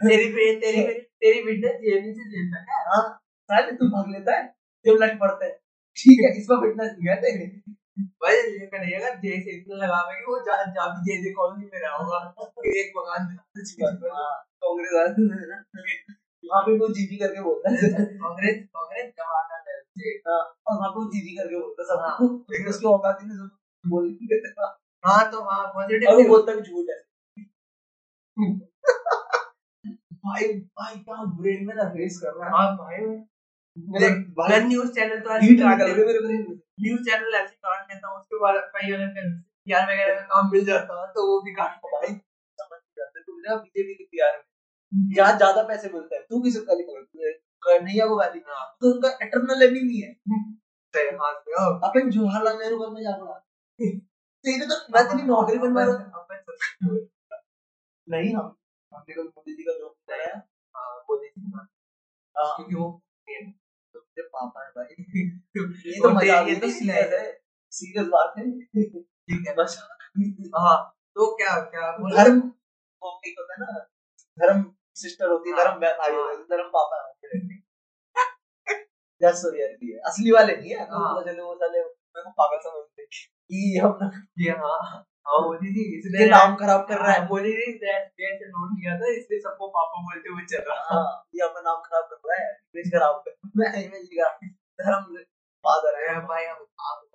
तेरी 0.00 0.28
पे 0.32 0.46
तेरी 0.60 0.82
तेरी 1.22 1.42
फिटनेस 1.42 1.80
ये 1.84 2.00
नहीं 2.00 2.12
से 2.14 2.28
जेल 2.30 2.54
है। 2.56 2.64
हाँ। 2.90 3.02
साले 3.50 3.72
तू 3.72 3.88
भाग 3.88 4.10
लेता 4.12 4.36
है 4.36 4.42
जब 4.84 4.98
लट 5.02 5.18
पड़ता 5.20 5.44
है। 5.44 5.52
ठीक 5.96 6.24
है 6.26 6.36
इसका 6.40 6.56
फिटनेस 6.56 6.92
नहीं 6.92 7.08
है। 7.10 7.16
तेरे 7.22 7.46
भाई 7.98 8.36
ये 8.36 8.66
कन्हैया 8.66 9.00
का 9.00 9.14
जे 9.14 9.40
से 9.40 9.56
इतना 9.56 9.76
लगावे 9.76 10.14
कि 10.14 10.24
वो 10.24 10.38
जा 10.40 10.64
जा 10.64 10.86
भी 10.88 11.00
जे 11.06 11.22
जे 11.22 11.30
कॉलोनी 11.30 11.64
में 11.64 11.80
रहा 11.80 11.96
होगा 11.96 12.34
एक 12.66 12.92
मकान 12.96 13.36
कांग्रेस 14.64 16.16
वहाँ 16.44 16.62
पे 16.62 16.78
वो 16.78 16.88
जीजी 16.94 17.16
करके 17.16 17.42
बोलता 17.42 17.70
है 17.70 17.76
कांग्रेस 18.04 18.64
कांग्रेस 18.64 19.12
जमाना 19.18 19.56
है 19.56 20.10
हाँ, 20.10 20.38
और 20.68 20.76
वहाँ 20.76 20.90
पे 20.90 21.00
वो 21.00 21.10
जीजी 21.12 21.36
करके 21.36 21.56
बोलता 21.56 21.92
है 21.92 22.00
हाँ। 22.00 22.46
लेकिन 22.50 22.68
उसकी 22.68 22.86
औकात 22.86 23.18
ही 23.22 23.26
नहीं 23.26 23.38
सब 23.38 23.50
बोल 23.86 24.18
हाँ 25.06 25.32
तो 25.32 25.40
हाँ 25.40 25.66
पॉजिटिव 25.68 26.08
और 26.08 26.22
वो 26.22 26.28
बोलता 26.28 26.54
भी 26.54 26.60
झूठ 26.60 26.86
है। 26.90 27.02
भाई 29.96 30.48
भाई 30.48 30.94
क्या 30.94 31.24
ब्रेन 31.24 31.66
में 31.66 31.74
ना 31.74 31.92
रेस 31.96 32.20
कर 32.24 32.32
रहा 32.32 32.46
है। 32.46 32.52
हाँ 32.52 32.76
भाई। 32.76 33.00
न्यूज़ 33.76 34.92
चैनल 34.92 35.20
तो 35.20 35.30
ऐसे 35.30 35.46
हीट 35.46 35.60
काट 35.60 35.78
निकल 35.78 35.86
लेता 35.86 35.92
रही 35.92 36.00
है। 36.00 36.06
मेरे 36.06 36.18
ब्रेन 36.18 36.40
में 36.48 36.56
न्यूज़ 36.80 37.02
चैनल 37.02 37.34
ऐसे 37.34 37.54
काट 37.54 37.92
लेता 37.92 38.08
हूँ 38.08 38.18
उसके 38.18 38.38
बाद 38.38 38.54
कई 38.76 38.92
अगर 38.92 39.42
यार 39.68 39.84
वगैरह 39.84 40.14
का 40.14 40.20
काम 40.20 40.50
मिल 40.52 40.64
जाता 40.64 41.00
है 41.00 41.06
तो 41.12 41.26
वो 41.26 41.40
भी 41.40 41.52
काट 41.52 41.76
भाई 41.84 42.08
समझ 42.08 42.78
नहीं 42.78 42.94
जाते 42.98 43.20
तुम 43.20 43.38
ना 43.38 43.56
बीजेपी 43.56 43.94
के 43.94 44.04
पीआर 44.04 44.36
में 44.36 45.14
जहाँ 45.14 45.36
ज़्यादा 45.36 45.62
पैसे 45.62 45.88
मिलते 45.94 46.16
हैं 46.16 46.24
तू 46.30 46.40
किसे 46.42 46.60
गाली 46.60 46.82
पकड़ती 46.82 47.18
को 48.08 48.16
गाली। 48.16 48.42
हाँ। 48.48 48.76
तो 48.80 48.92
उनका 48.92 49.08
एटर्नल 49.22 49.62
एनिमी 49.62 50.00
है। 50.00 50.12
सही 50.94 51.16
हाथ 51.16 51.34
पे 51.34 51.52
अपन 51.88 52.10
जवाहरलाल 52.10 52.58
नेहरू 52.58 52.78
घर 52.78 52.90
में 52.90 53.02
जा 53.02 53.16
पड़ा 53.16 53.38
तेरे 54.44 54.66
तो 54.66 54.76
मैं 54.92 55.04
तेरी 55.08 55.22
नौकरी 55.22 55.58
बनवा 55.58 55.84
रहा 55.84 55.96
हूँ 55.96 57.08
नहीं 58.08 58.34
हम 58.34 58.54
हमने 58.92 59.14
कल 59.14 59.22
मोदी 59.22 59.54
जी 59.54 59.62
का 59.62 59.72
जोक 59.72 59.92
बताया 59.92 60.34
हाँ 60.74 60.96
मोदी 61.10 61.28
जी 61.28 61.52
हाँ, 62.36 62.56
क्योंकि 62.56 62.74
वो 62.74 63.00
तेरे 64.16 64.28
पापा 64.28 64.64
है 64.64 64.70
भाई। 64.70 64.94
ये 65.86 66.00
तो 66.02 66.10
मज़ाक 66.10 66.48
ये 66.48 66.56
तो 66.56 66.70
सीरियस 66.70 67.12
है। 67.12 67.24
सीरियस 67.72 68.06
बात 68.06 68.34
है। 68.38 68.50
ठीक 69.24 69.48
है 69.48 69.54
बस। 69.54 69.78
हाँ 70.56 70.76
तो 71.16 71.26
क्या 71.36 71.56
क्या? 71.64 71.90
धर्म 72.16 72.38
वो 73.02 73.20
एक 73.26 73.34
होता 73.38 73.54
है 73.54 73.60
ना 73.60 73.78
धर्म 74.38 74.64
सिस्टर 74.96 75.28
होती 75.28 75.50
है 75.50 75.56
धर्म 75.56 75.80
भाई 75.80 76.10
हाँ। 76.10 76.18
होता 76.18 76.30
है। 76.32 76.44
धर्म 76.44 76.68
पापा 76.68 77.02
है। 77.06 77.12
जस्ट 79.20 79.44
रियलिटी 79.46 79.92
है। 79.92 79.98
असली 80.00 80.30
वाले 80.32 80.56
नहीं 80.56 80.70
है 80.70 80.84
तो 80.86 81.04
हाँ। 81.04 81.22
चले 81.22 81.42
वो 81.42 81.54
साले 81.54 81.78
मेरे 81.80 82.22
को 82.22 82.30
पागल 82.30 82.58
समझते 82.58 83.04
कि 83.06 83.78
हम 83.84 83.98
कि 84.12 84.48
हाँ। 84.48 85.04
हाँ 85.26 85.58
जी 85.58 85.98
इसलिए 85.98 86.26
नाम 86.26 86.56
खराब 86.56 86.80
कर 86.88 86.98
रहा 86.98 87.12
है। 87.12 87.26
देश 87.26 88.40
नोट 88.48 88.70
लिया 88.78 88.98
था 89.00 89.10
इसलिए 89.12 89.40
सबको 89.40 89.68
पापा 89.68 90.00
बोलते 90.02 90.28
हुए 90.28 90.42
चल 90.44 90.64
रहा 90.68 90.94
हाँ 90.94 91.24
ये 91.34 91.44
अपना 91.44 91.60
नाम 91.60 91.80
खराब 91.80 92.04
कर 92.04 92.16
रहा 92.26 92.44
है 92.44 92.50
इमेज 92.52 92.92
खराब 92.94 93.22
कर 93.28 93.50
मैं 93.56 93.84
इमेज 93.84 94.08
खराब 94.08 94.46
धर्म 94.80 95.16
फादर 95.64 96.02
है 96.02 96.14
है 96.14 96.20
भाई 96.20 96.44
हम 96.44 96.66
आप 96.80 97.08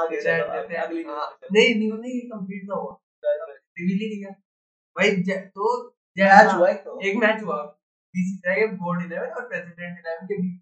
आगे 0.00 0.16
हैं। 0.16 0.40
हैं। 0.40 0.76
अगली 0.76 1.02
हाँ, 1.04 1.38
नहीं 1.52 1.74
नहीं 1.74 2.20
कंप्लीट 2.30 2.62
ना 2.64 2.74
हुआ। 2.74 2.98
रिवील 3.26 3.98
ही। 3.98 4.24
नहीं 4.24 4.32
भाई 4.96 5.10
तो 5.36 5.90
मैच 6.18 6.54
हुआ 6.54 6.68
एक 6.68 6.76
तो। 6.76 7.20
मैच 7.20 7.42
हुआ। 7.42 7.62
बीसीसीआई 8.14 8.56
के 8.56 8.66
बोर्ड 8.66 9.12
11 9.12 9.34
और 9.34 9.48
प्रेसिडेंट 9.48 9.98
11 9.98 10.26
के 10.26 10.40
बीच 10.42 10.60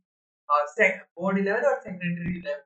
और 0.51 0.67
बोर्ड 1.21 1.39
11 1.39 1.65
और 1.65 1.81
सेक्रेटरी 1.81 2.41
11 2.41 2.59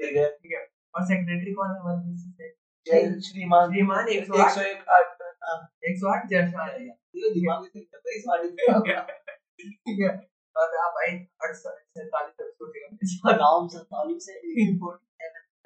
ठीक 0.00 0.16
है। 0.16 0.28
ठीक 0.30 0.52
है। 0.52 0.66
और 0.94 1.04
सेक्रेटरी 1.04 1.52
कौन 1.52 1.70
है? 1.70 1.80
हमारे 1.80 2.59
श्रीमान 2.86 3.72
श्रीमान 3.72 4.08
एक 4.08 4.26
सौ 4.26 4.34
एक 4.60 4.88
आठ 4.88 5.22
हाँ, 5.42 5.68
108 5.82 6.28
जयशाह 6.28 6.66
है। 6.66 6.86
ये 6.86 7.30
दिमाग 7.34 7.64
से 7.64 7.80
चलता 7.80 8.10
है 8.10 8.16
इस 8.16 8.24
आदमी 8.32 8.50
ठीक 9.60 10.00
है। 10.00 10.08
और 10.56 10.76
आप 10.76 10.92
भाई 10.92 11.12
48 11.42 11.54
47 11.96 12.32
तक 12.38 12.50
सोचेगा 12.54 13.32
नाम 13.36 13.68
सैतालीस 13.68 14.26
से 14.26 14.32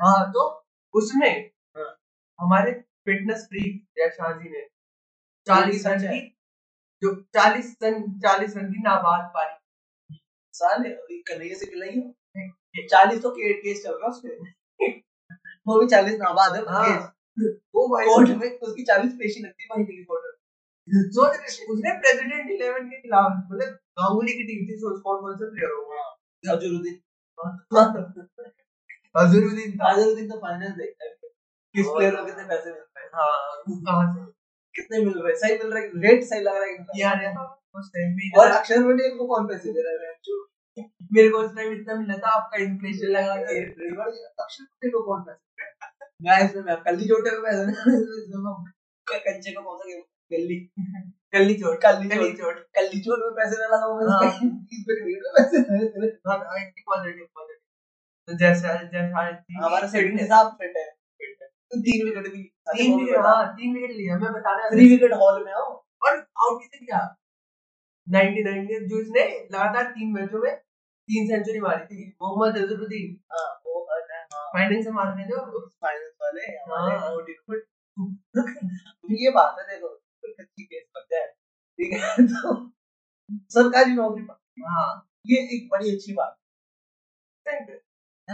हाँ 0.03 0.31
तो 0.31 0.64
उसमें 0.94 1.50
हाँ। 1.77 1.96
हमारे 2.40 2.72
फिटनेस 3.07 3.46
फ्रीक 3.50 3.83
जयशाह 3.98 4.33
जी 4.33 4.50
ने 4.50 4.66
40 5.46 5.87
रन 5.87 5.98
की 5.98 6.20
जो 7.03 7.14
40 7.37 7.72
रन 7.83 8.03
40 8.27 8.57
रन 8.57 8.72
की 8.72 8.83
नाबाद 8.83 9.31
पारी। 9.35 10.18
साले 10.55 10.90
कन्हैया 11.20 11.57
से 11.59 11.66
खिलाई 11.66 11.96
हो 11.96 12.87
चालीस 12.90 13.22
तो 13.22 13.31
केट 13.31 13.59
केस 13.59 13.83
चल 13.83 13.92
रहा 13.92 14.05
है 14.05 14.11
उसपे 14.11 15.00
वो 15.66 15.81
भी 15.81 15.87
चालीस 15.87 16.14
नाबाद 16.14 16.57
है 16.57 16.62
हाँ। 16.68 17.14
वो 17.74 17.87
कोर्ट 17.88 18.29
में 18.29 18.59
उसकी 18.59 18.85
चालीस 18.85 19.12
पेशी 19.12 19.42
लगती 19.42 19.62
है 19.62 19.68
वहीं 19.72 20.05
कोर्ट 20.05 20.33
सोच 21.14 21.37
उसने 21.70 21.92
प्रेसिडेंट 21.98 22.50
11 22.61 22.88
के 22.88 23.00
खिलाफ 23.00 23.33
मतलब 23.53 23.68
गांगुली 24.00 24.33
की 24.33 24.42
टीम 24.44 24.66
थी 24.66 24.77
सोच 24.77 25.00
कौन 25.03 25.20
कौन 25.20 25.37
से 25.37 25.50
प्लेयर 25.50 25.70
होगा। 25.72 26.03
अजरुद्दीन 26.44 26.96
अजहरुद्दीन 29.22 29.79
था 29.79 29.92
अजरुद्दीन 29.92 30.29
तो 30.29 30.38
फाइनल 30.38 30.70
देखता 30.70 31.05
है। 31.05 31.11
किस 31.74 31.87
प्लेयर 31.87 32.16
को 32.16 32.24
कितने 32.27 32.44
पैसे 32.44 32.70
मिल 32.70 32.81
रहे 32.81 33.05
हैं? 33.05 33.11
हाँ। 33.14 33.62
वो 33.68 33.77
कहाँ 33.81 34.14
से 34.14 34.24
कितने 34.74 35.05
मिल 35.05 35.14
रहे 35.14 35.33
हैं? 35.33 35.38
सही 35.38 35.59
मिल 35.59 35.72
रहा 35.72 35.83
है 35.83 36.03
रेट 36.07 36.24
सही 36.24 36.40
लग 36.40 36.55
रहा 36.55 36.64
है 36.64 37.00
यार 37.00 37.22
यार 37.24 37.81
उस 37.81 37.90
टाइम 37.94 38.14
भी 38.14 38.31
और 38.40 38.50
अक्षर 38.50 38.83
पटेल 38.83 39.16
को 39.18 39.27
कौन 39.27 39.48
पैसे 39.48 39.72
दे 39.72 39.81
रहा 39.81 39.92
है? 39.92 40.14
मेरे 41.13 41.29
को 41.29 41.39
उस 41.39 41.57
टाइम 41.57 41.73
इतना 41.73 41.95
मिला 41.95 42.17
था 42.17 42.29
आपका 42.29 42.63
इन्फ्लेशन 42.63 43.07
लगा 43.07 43.37
के 43.37 43.59
अक्षर 44.43 44.91
कौन 44.91 45.23
पैसे 45.23 45.55
मैं 46.23 46.65
मैं 46.65 46.77
कल्ली 46.77 47.09
में 47.13 47.43
पैसे 47.43 47.67
नहीं 47.67 49.19
कंचे 49.19 49.53
को 49.53 49.63
कौन 49.63 49.79
सा 49.79 50.01
गली 50.33 50.71
कल्ली 51.33 51.55
चोट। 51.55 51.83
कल्ली 51.83 52.09
कल्ली 52.09 52.33
चोट। 52.33 52.39
चोट। 52.39 52.59
कल्ली 52.59 53.01
चोट 53.01 53.19
में 53.19 53.31
पैसे 53.31 53.57
ना 53.61 53.77
हाँ। 54.15 54.33
इस 54.73 54.85
पे 54.89 55.01
क्रिकेट 55.01 55.23
में 55.25 55.33
पैसे। 55.37 55.59
हाँ 56.29 56.39
पॉजिटिव 56.39 57.25
पॉजिटिव 57.25 57.27
तो 58.29 58.39
जैसे 58.39 58.69
जैसे 58.69 58.99
हमारा 58.99 59.87
सेकंड 59.89 60.21
हिसाब 60.21 60.47
फिट 60.47 60.75
है। 60.77 60.85
तो 61.41 61.81
तीन 61.81 62.05
विकेट 62.05 62.33
भी। 62.33 62.43
तीन 62.69 63.01
विकेट 63.01 63.17
हाँ 63.19 63.53
तीन 63.53 63.75
विकेट 63.75 63.91
लिया 63.91 64.19
मैं 64.19 64.33
बता 64.33 64.59
रहा 64.59 64.71
थ्री 64.71 64.89
विकेट 64.89 65.13
हॉल 65.13 65.45
में 65.45 65.53
आओ। 65.53 65.85
और 66.07 66.17
आउट 66.17 66.63
किसे 66.63 66.87
किया? 66.87 67.17
99 68.09 68.67
के 68.67 68.87
जो 68.88 69.01
इसने 69.01 69.49
लगातार 69.53 69.85
तीन 69.85 70.12
मैचों 70.12 70.38
में 70.38 70.57
तीन 71.09 71.29
सेंचुरी 71.29 71.61
मारी 71.61 71.85
थी। 71.85 72.17
मोहम्मद 72.23 72.57
अजहरुद्दीन 72.57 73.21
हाँ 73.33 73.62
वो 73.67 73.87
हाँ। 74.35 74.47
फाइनल 74.47 74.83
से 74.83 74.90
मार 74.90 75.17
रहे 75.17 75.25
थे 75.25 75.37
फाइनल्स 75.67 76.14
वाले 76.23 76.40
हमारे 76.40 76.99
हाँ। 76.99 77.17
फुट 77.47 77.64
ये 79.11 79.31
बात 79.31 79.57
है 79.59 79.67
देखो 79.67 79.88
केस 80.61 80.85
बन 80.97 81.01
जाए। 81.11 81.27
ठीक 81.79 81.93
है 81.93 82.27
तो 82.27 82.73
सरकारी 83.51 83.93
नौकरी 83.93 84.23
पर। 84.23 84.64
हाँ। 84.69 85.09
ये 85.27 85.37
एक 85.37 85.69
बड़ी 85.73 85.95
अच्छी 85.95 86.12
बात 86.12 86.37
है। 87.49 87.61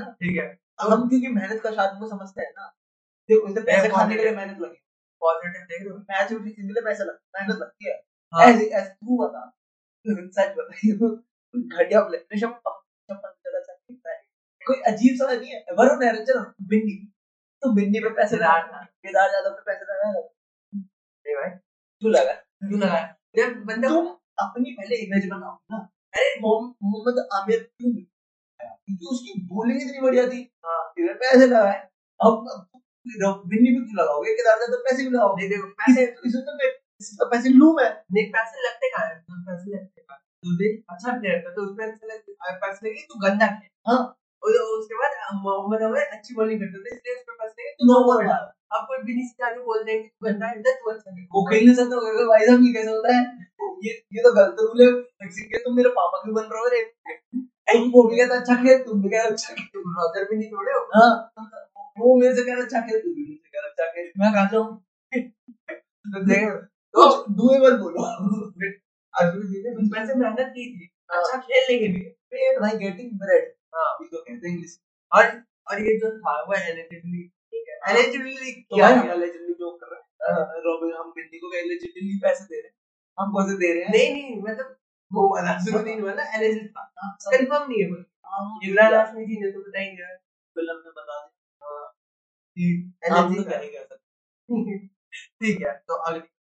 ठीक 0.07 0.37
है। 0.37 0.59
हम 0.81 1.09
क्योंकि 1.09 1.29
मेहनत 1.29 1.61
का 1.63 1.71
शायद 1.71 2.01
वो 2.01 2.09
समझते 2.09 2.43
हैं 2.43 2.51
ना 2.51 2.67
देखो 3.29 3.49
इसे 3.49 3.61
पैसे 3.61 3.89
खाने 3.89 4.17
के 4.17 4.23
लिए 4.23 4.33
मेहनत 4.33 4.61
लगी। 4.61 4.83
पॉजिटिव 5.23 5.63
देख 5.63 5.83
रहे 5.83 5.91
हो 5.91 5.99
मैच 5.99 6.33
उठी 6.33 6.63
लिए 6.63 6.83
पैसे 6.85 7.05
लगते 7.05 7.41
मेहनत 7.41 7.61
लगती 7.61 7.89
है। 7.89 7.95
हाँ। 8.33 8.45
ऐसे 8.45 8.67
ऐसे 8.67 8.91
तू 8.91 9.27
बता। 9.27 9.60
सच 10.07 10.55
बताइए 10.57 10.93
घटिया 11.55 12.01
ऋषभ 12.35 12.61
कोई 14.63 14.77
अजीब 14.89 15.15
सा 15.17 15.27
नहीं 15.33 15.51
है। 15.51 15.59
वरुण 15.79 16.03
है 16.05 16.13
चलो 16.25 16.41
बिन्नी। 16.69 16.95
तो 17.63 17.73
बिन्नी 17.75 18.01
पे 18.01 18.11
पैसे 18.17 18.37
लगा 18.37 18.83
केदार 19.05 19.31
यादव 19.35 19.51
पे 19.51 19.63
पैसे 19.67 19.85
लगा 19.85 20.11
नहीं 20.13 21.35
भाई 21.37 21.51
तू 22.03 22.09
लगा 22.09 22.33
क्यों 22.33 22.81
लगाया 22.81 23.07
जब 23.37 23.57
बंदा 23.67 23.89
तुम 23.89 24.07
अपनी 24.45 24.71
पहले 24.79 24.97
इमेज 25.07 25.29
बनाओ 25.31 25.57
ना 25.73 25.79
अरे 26.15 26.29
मोहम्मद 26.41 27.19
आमिर 27.41 27.59
क्यों 27.79 27.93
क्योंकि 27.93 29.07
उसकी 29.13 29.33
बॉलिंग 29.49 29.81
इतनी 29.83 30.01
बढ़िया 30.03 30.27
थी? 30.29 30.41
हाँ। 30.67 30.81
इधर 30.99 31.15
पैसे 31.15 31.47
लगाए। 31.47 31.79
अब 32.21 32.45
बिन्नी 33.51 33.71
पे 33.71 33.85
क्यों 33.85 33.99
लगाओगे? 34.03 34.33
केदार 34.35 34.61
यादव 34.63 34.83
पैसे 34.89 35.03
क्यों 35.03 35.15
लगाओगे। 35.15 35.49
देखो 35.49 35.69
पैसे 35.83 36.03
इसे 36.29 36.41
तो 36.49 36.57
मैं 36.59 36.69
इससे 36.69 36.90
तो 37.01 37.27
पैसे 37.31 37.49
लूँ 37.51 37.73
मैं? 37.77 37.89
नहीं 38.13 38.25
पैसे 38.33 38.67
लगते 38.67 38.89
कहाँ 38.91 39.07
हैं? 39.07 39.19
तो 39.21 39.43
पैसे 39.47 39.71
लगते 39.71 40.01
कहाँ 40.03 40.17
हैं? 40.17 40.25
तू 40.45 40.57
देख 40.57 40.83
अच्छा 40.91 41.17
प्लेयर 41.19 41.43
था 41.47 41.51
तो 41.55 41.63
उस 41.63 41.75
पैसे 41.79 42.07
लगे 42.07 42.57
पैसे 42.61 42.89
लगे 42.89 43.03
तू 43.11 43.19
गंदा 43.21 43.47
खेल 43.49 43.69
हाँ। 43.89 43.99
और 44.43 44.57
उसके 44.75 44.95
बाद 44.95 45.17
मोहम्मद 45.43 45.83
अमर 45.83 46.05
अच्छी 46.17 46.35
बॉलिंग 46.35 46.61
करते 46.61 46.83
थे 46.85 46.95
इसलिए 46.97 47.15
उस 47.15 47.23
पे 47.23 47.37
पैसे 47.41 47.63
लगे 47.63 47.73
तू 47.73 47.87
नो 47.87 47.99
नो 47.99 48.05
बॉल। 48.07 48.25
बॉल 48.27 48.49
अब 48.73 48.87
कोई 48.89 48.99
भी 49.05 49.15
नहीं 49.15 49.27
जाके 49.41 49.61
बोल 49.65 49.83
देंगे 49.85 50.03
तू 50.03 50.27
गंदा 50.27 50.47
है 50.47 50.63
तू 50.63 50.91
अच्छा 50.91 51.11
खेल 51.11 51.27
वो 51.35 51.45
खेल 51.51 51.65
नहीं 51.65 51.75
सकता 51.75 51.97
होगा 51.97 52.27
भाई 52.27 52.47
साहब 52.47 52.65
ये 52.67 52.73
कैसे 52.73 52.91
होता 52.91 53.15
है? 53.15 53.23
ये 53.85 53.93
ये 54.17 54.23
तो 54.23 54.33
गलत 54.35 54.57
रूल 54.61 54.83
है। 54.83 54.91
मेक्सिको 55.23 55.49
के 55.51 55.59
तुम 55.65 55.77
मेरे 55.77 55.89
पापा 55.99 56.23
क्यों 56.23 56.35
बन 56.35 56.49
रहे 56.53 56.61
हो 56.61 56.69
रे? 56.75 56.83
तुम 57.73 57.91
वो 57.91 58.03
भी 58.09 58.17
कहता 58.19 58.37
अच्छा 58.37 58.55
खेल 58.63 58.83
तुम 58.85 59.03
भी 59.03 59.09
कह 59.09 59.23
रहे 59.23 59.31
अच्छा 59.31 59.55
खेल। 59.55 59.67
तू 59.75 59.81
रॉजर 59.91 60.25
भी 60.31 60.37
नहीं 60.37 60.49
तोड़े 60.51 60.73
हो? 60.73 60.81
हाँ। 60.95 61.33
वो 62.01 62.17
मेरे 62.21 62.35
से 62.37 62.43
कह 62.43 62.53
रहा 62.55 62.63
अच्छा 62.65 62.81
खेल 62.81 63.01
तू 63.01 63.15
भी 63.15 63.27
मुझसे 63.29 63.51
कह 63.51 63.61
रहा 63.61 63.69
अच्छा 63.69 63.87
खेल। 63.93 64.11
मैं 64.19 64.33
कहा 64.35 64.45
जाऊँ? 64.53 64.83
तो 66.15 66.25
देख 66.25 66.49
तो 66.95 67.03
डुएबल 67.35 67.77
बोलो। 67.79 68.05
अजहरुद्दीन 69.15 69.63
ने 69.67 69.75
उसमें 69.83 70.07
से 70.07 70.15
मेहनत 70.15 70.51
की 70.57 70.65
थी। 70.75 70.89
हाँ। 71.13 71.21
अच्छा 71.23 71.39
खेलने 71.39 71.79
के 71.79 71.89
लिए। 71.89 72.09
पेड 72.31 72.61
भाई 72.63 72.77
गेटिंग 72.79 73.11
ब्रेड 73.19 73.53
हाँ। 73.75 73.97
इसको 74.03 74.19
कहते 74.19 74.49
हैं 74.49 74.55
इंग्लिश 74.55 74.79
और 75.13 75.25
और 75.71 75.81
ये 75.87 75.97
जो 75.99 76.11
था 76.19 76.35
वो 76.43 76.55
एलिजिबली 76.55 77.23
ठीक 77.23 77.65
है। 77.69 77.95
एलिजिबली 77.95 78.53
तो 78.53 78.77
क्या 78.77 78.89
है 78.89 79.09
एलिजिबली 79.15 79.55
जो 79.55 79.71
कर 79.77 79.87
रहे 79.87 80.01
हैं। 80.01 80.63
रॉबिन 80.67 80.95
हम 81.01 81.11
बिन्नी 81.17 81.39
को 81.39 81.53
एलिजिबली 81.59 82.19
पैसे 82.23 82.45
दे 82.45 82.61
रहे 82.61 82.69
हैं। 82.69 82.75
हम 83.19 83.33
कौन 83.33 83.49
से 83.51 83.57
दे 83.57 83.73
रहे 83.75 83.83
हैं। 83.85 83.91
नहीं 83.91 84.13
नहीं 84.13 84.43
मतलब 84.43 84.77
वो 85.11 85.29
वाला 85.29 85.53
एलिजिबल 86.37 86.69
था। 86.69 86.93
हाँ, 86.99 87.17
कंफर्म 87.27 87.69
नहीं 87.71 87.83
है 87.83 87.89
वो। 87.91 87.97
हाँ, 88.27 88.61
इमरान 88.65 88.95
हाशमी 88.95 89.25
जी 89.27 89.41
ने 89.41 89.51
तो 89.53 89.61
बताएँगे 89.61 90.15
फ़िल्म 90.57 90.75
में 90.77 90.93
बता 90.97 91.21
दें 91.21 91.31
हम 93.11 93.35
तो 93.35 93.51
एलिजिबल 93.51 93.63
ही 94.49 94.79
ठीक 95.41 95.63
है 95.67 95.73
तो 95.89 95.95
अगली। 95.95 96.21
हैं 96.21 96.29
हाँ 96.29 96.40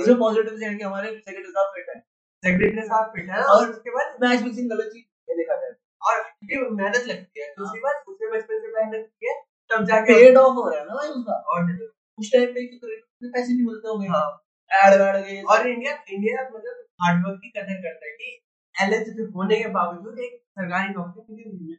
इसमें 0.00 0.18
पॉजिटिव 0.18 0.58
है 0.62 0.74
कि 0.74 0.84
हमारे 0.84 1.08
सेकंड 1.18 1.46
हिसाब 1.46 1.68
फिट 1.74 1.88
है। 1.88 2.00
सेक्रेटरी 2.42 2.82
साहब 2.82 3.10
फिट 3.14 3.30
है 3.30 3.42
और 3.44 3.70
उसके 3.70 3.90
बाद 3.90 4.16
मैच 4.22 4.42
फिक्सिंग 4.42 4.70
गलत 4.70 4.90
चीज़ 4.92 5.04
ये 5.30 5.36
देखा 5.36 5.54
जाए। 5.54 5.70
और 6.02 6.18
ये 6.52 6.60
मेहनत 6.70 7.06
लगती 7.08 7.40
है 7.40 7.46
दूसरी 7.58 7.80
बात 7.80 8.04
उसने 8.08 8.30
बचपन 8.32 8.60
से 8.60 8.72
मेहनत 8.72 9.06
की 9.20 9.28
है 9.28 9.34
तब 9.70 9.84
जाके 9.84 10.14
पेड 10.14 10.36
ऑफ़ 10.36 10.54
हो 10.54 10.68
रहा 10.70 10.80
है 10.80 10.86
ना 10.86 10.94
भाई 10.94 11.08
उसका। 11.08 11.34
और 11.34 11.88
उस 12.18 12.32
टाइम 12.32 12.46
पे 12.46 12.66
तो 12.66 12.86
क्रिकेट 12.86 13.32
पैसे 13.34 13.52
नहीं 13.52 13.66
मिलते 13.66 13.88
होंगे। 13.88 14.08
हाँ। 14.08 14.26
एड 14.70 15.00
वैड 15.00 15.16
के। 15.24 15.42
और 15.42 15.66
इंडिया 15.68 15.92
इंडिया 16.10 16.42
मतलब 16.56 16.84
हार्डवर्क 17.02 17.38
की 17.42 17.50
कदर 17.50 17.80
करता 17.86 18.06
है 18.06 18.12
कि 18.12 18.40
एलिजिबल 18.74 19.32
होने 19.36 19.56
के 19.62 19.68
बावजूद 19.68 20.18
एक 20.18 20.40
सरकारी 20.58 20.88
नौकरी 20.88 21.34
मिली 21.34 21.50
हुई 21.50 21.72
है। 21.72 21.78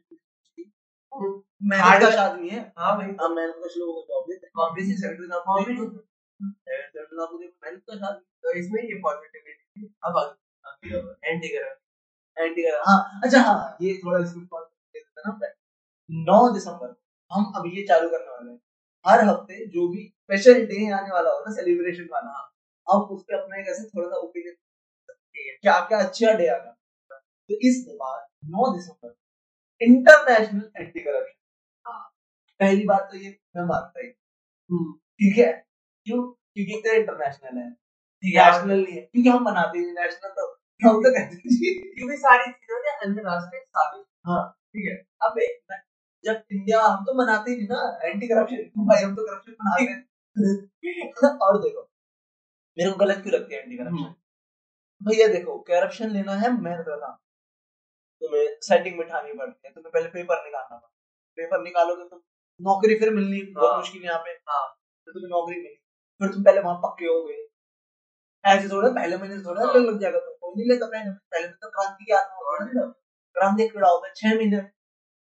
मेहनत 1.62 2.14
का 2.16 2.22
आदमी 2.22 2.48
है। 2.48 2.60
हाँ 2.78 2.96
भाई। 2.96 3.06
हम 3.06 3.34
मेहनत 3.36 3.54
का 3.56 3.68
लोगों 3.76 3.94
को 3.94 4.02
जॉब 4.08 4.30
हैं 4.32 4.66
ऑब्वियसली 4.66 4.94
सेक्रेटरी 4.94 5.26
साहब 5.26 5.42
अब 6.42 6.50
ना 16.10 16.52
दिसंबर 16.52 16.96
हम 17.32 17.52
अब 17.56 17.66
ये 17.66 17.82
चालू 17.82 18.08
करने 18.08 18.30
वाले 18.30 18.52
हैं 18.52 18.60
हर 19.06 19.24
हफ़्ते 19.24 19.66
जो 19.66 19.88
भी 19.88 20.14
स्पेशल 20.16 20.66
डे 20.66 20.92
आने 20.92 21.10
वाला 21.10 21.30
हो 21.30 21.40
ना 21.40 21.54
सेलिब्रेशन 21.54 22.08
वाला 22.12 22.54
हम 22.92 23.00
उस 23.00 23.22
पर 23.22 23.34
अपना 23.34 23.56
एक 23.56 23.66
ऐसे 23.68 23.88
थोड़ा 23.88 24.08
सा 24.08 24.16
ओपिनियन 24.16 24.54
क्या 25.62 25.80
क्या 25.80 25.98
अच्छा 25.98 26.32
डे 26.32 26.48
आगा 26.48 26.76
तो 27.48 27.54
इस 27.54 27.86
बार 27.88 28.28
नौ 28.44 28.76
दिसंबर 28.76 29.14
इंटरनेशनल 29.82 30.70
एंटी 30.76 31.00
करप्शन 31.00 31.36
पहली 32.60 32.84
बात 32.84 33.08
तो 33.12 33.16
ये 33.16 33.38
मैं 33.56 33.64
मानता 33.64 34.06
हूँ। 34.72 34.98
ठीक 34.98 35.38
है 35.38 35.65
क्यों? 36.06 36.22
क्योंकि 36.22 36.74
एक 36.74 36.86
इंटरनेशनल 36.94 37.58
है। 37.58 37.68
नेशनल 38.22 38.82
नहीं 38.84 38.94
है। 38.96 39.00
क्योंकि 39.02 39.28
हम 39.28 39.44
बनाते 39.44 39.78
हैं 39.78 39.92
नेशनल 39.94 40.30
तो 40.38 40.46
हम 40.80 41.02
तो 41.02 41.10
कहते 41.10 41.34
हैं 41.34 41.40
क्योंकि 41.96 42.16
सारी 42.18 42.50
चीज़ों 42.52 42.78
ने 42.84 42.90
अंतरराष्ट्रीय 43.06 43.60
साबित 43.60 44.04
हाँ 44.26 44.42
ठीक 44.68 44.88
है। 44.90 44.96
अबे 45.28 45.46
जब 46.24 46.42
इंडिया 46.52 46.80
हम 46.84 47.04
तो 47.04 47.14
मनाते 47.18 47.50
ही 47.50 47.56
नहीं 47.56 47.68
ना 47.68 48.08
एंटी 48.08 48.28
करप्शन 48.28 48.86
भाई 48.86 49.02
हम 49.02 49.14
तो 49.16 49.26
करप्शन 49.26 49.52
मनाते 49.52 49.92
हैं। 49.92 50.04
और 51.42 51.58
देखो 51.62 51.82
मेरे 52.78 52.90
को 52.90 52.96
गलत 52.96 53.22
क्यों 53.22 53.34
लगती 53.34 53.54
है 53.54 53.60
एंटी 53.62 53.76
करप्शन 53.76 54.14
भैया 55.00 55.26
देखो 55.28 55.58
करप्शन 55.68 56.10
लेना 56.10 56.34
है 56.34 56.50
मेहनत 56.60 56.84
का 56.88 56.96
काम 56.96 57.14
तुम्हें 58.22 58.46
सेटिंग 58.62 58.98
बिठानी 58.98 59.32
पड़ती 59.32 59.68
है 59.68 59.72
तुम्हें 59.74 59.92
पहले 59.92 60.08
पेपर 60.08 60.44
निकालना 60.44 60.76
पड़ता 60.76 60.86
है। 60.86 60.92
पेपर 61.38 61.62
निकालोगे 61.62 62.04
तो 62.08 62.22
नौकरी 62.60 62.94
फिर 62.98 63.10
मिलनी 63.14 63.42
बहुत 63.52 63.70
हाँ। 63.70 63.78
मुश्किल 63.78 64.04
यहाँ 64.04 64.18
पे। 64.18 64.30
हाँ। 64.50 64.66
फिर 65.06 65.14
तुम्हें 65.14 65.30
नौकरी 65.30 65.56
मिली 65.56 65.74
फिर 66.20 66.32
तुम 66.32 66.42
पहले 66.42 66.60
वहाँ 66.60 66.76
पक्के 66.82 67.06
हो 67.06 67.22
गए। 67.22 67.42
ऐसे 68.44 68.68
थोड़ा 68.68 68.88
पहले 68.90 69.16
महीने 69.16 69.38
थोड़ा 69.44 69.62
हाँ। 69.62 69.74
लग 69.74 69.86
लग 69.86 70.00
जाएगा 70.00 70.18
तो 70.18 70.32
कोई 70.40 70.54
नहीं 70.56 70.68
लेता 70.68 70.86
पहले 70.86 71.10
पहले 71.10 71.48
तो 71.48 71.70
क्रांति 71.70 72.04
की 72.04 72.12
आत्मा 72.12 72.48
होता 72.48 72.64
है 72.64 72.74
ना। 72.74 72.86
क्रांति 73.36 73.68
कीड़ा 73.68 73.88
होता 73.88 74.06
है 74.06 74.12
छह 74.16 74.36
महीने 74.36 74.60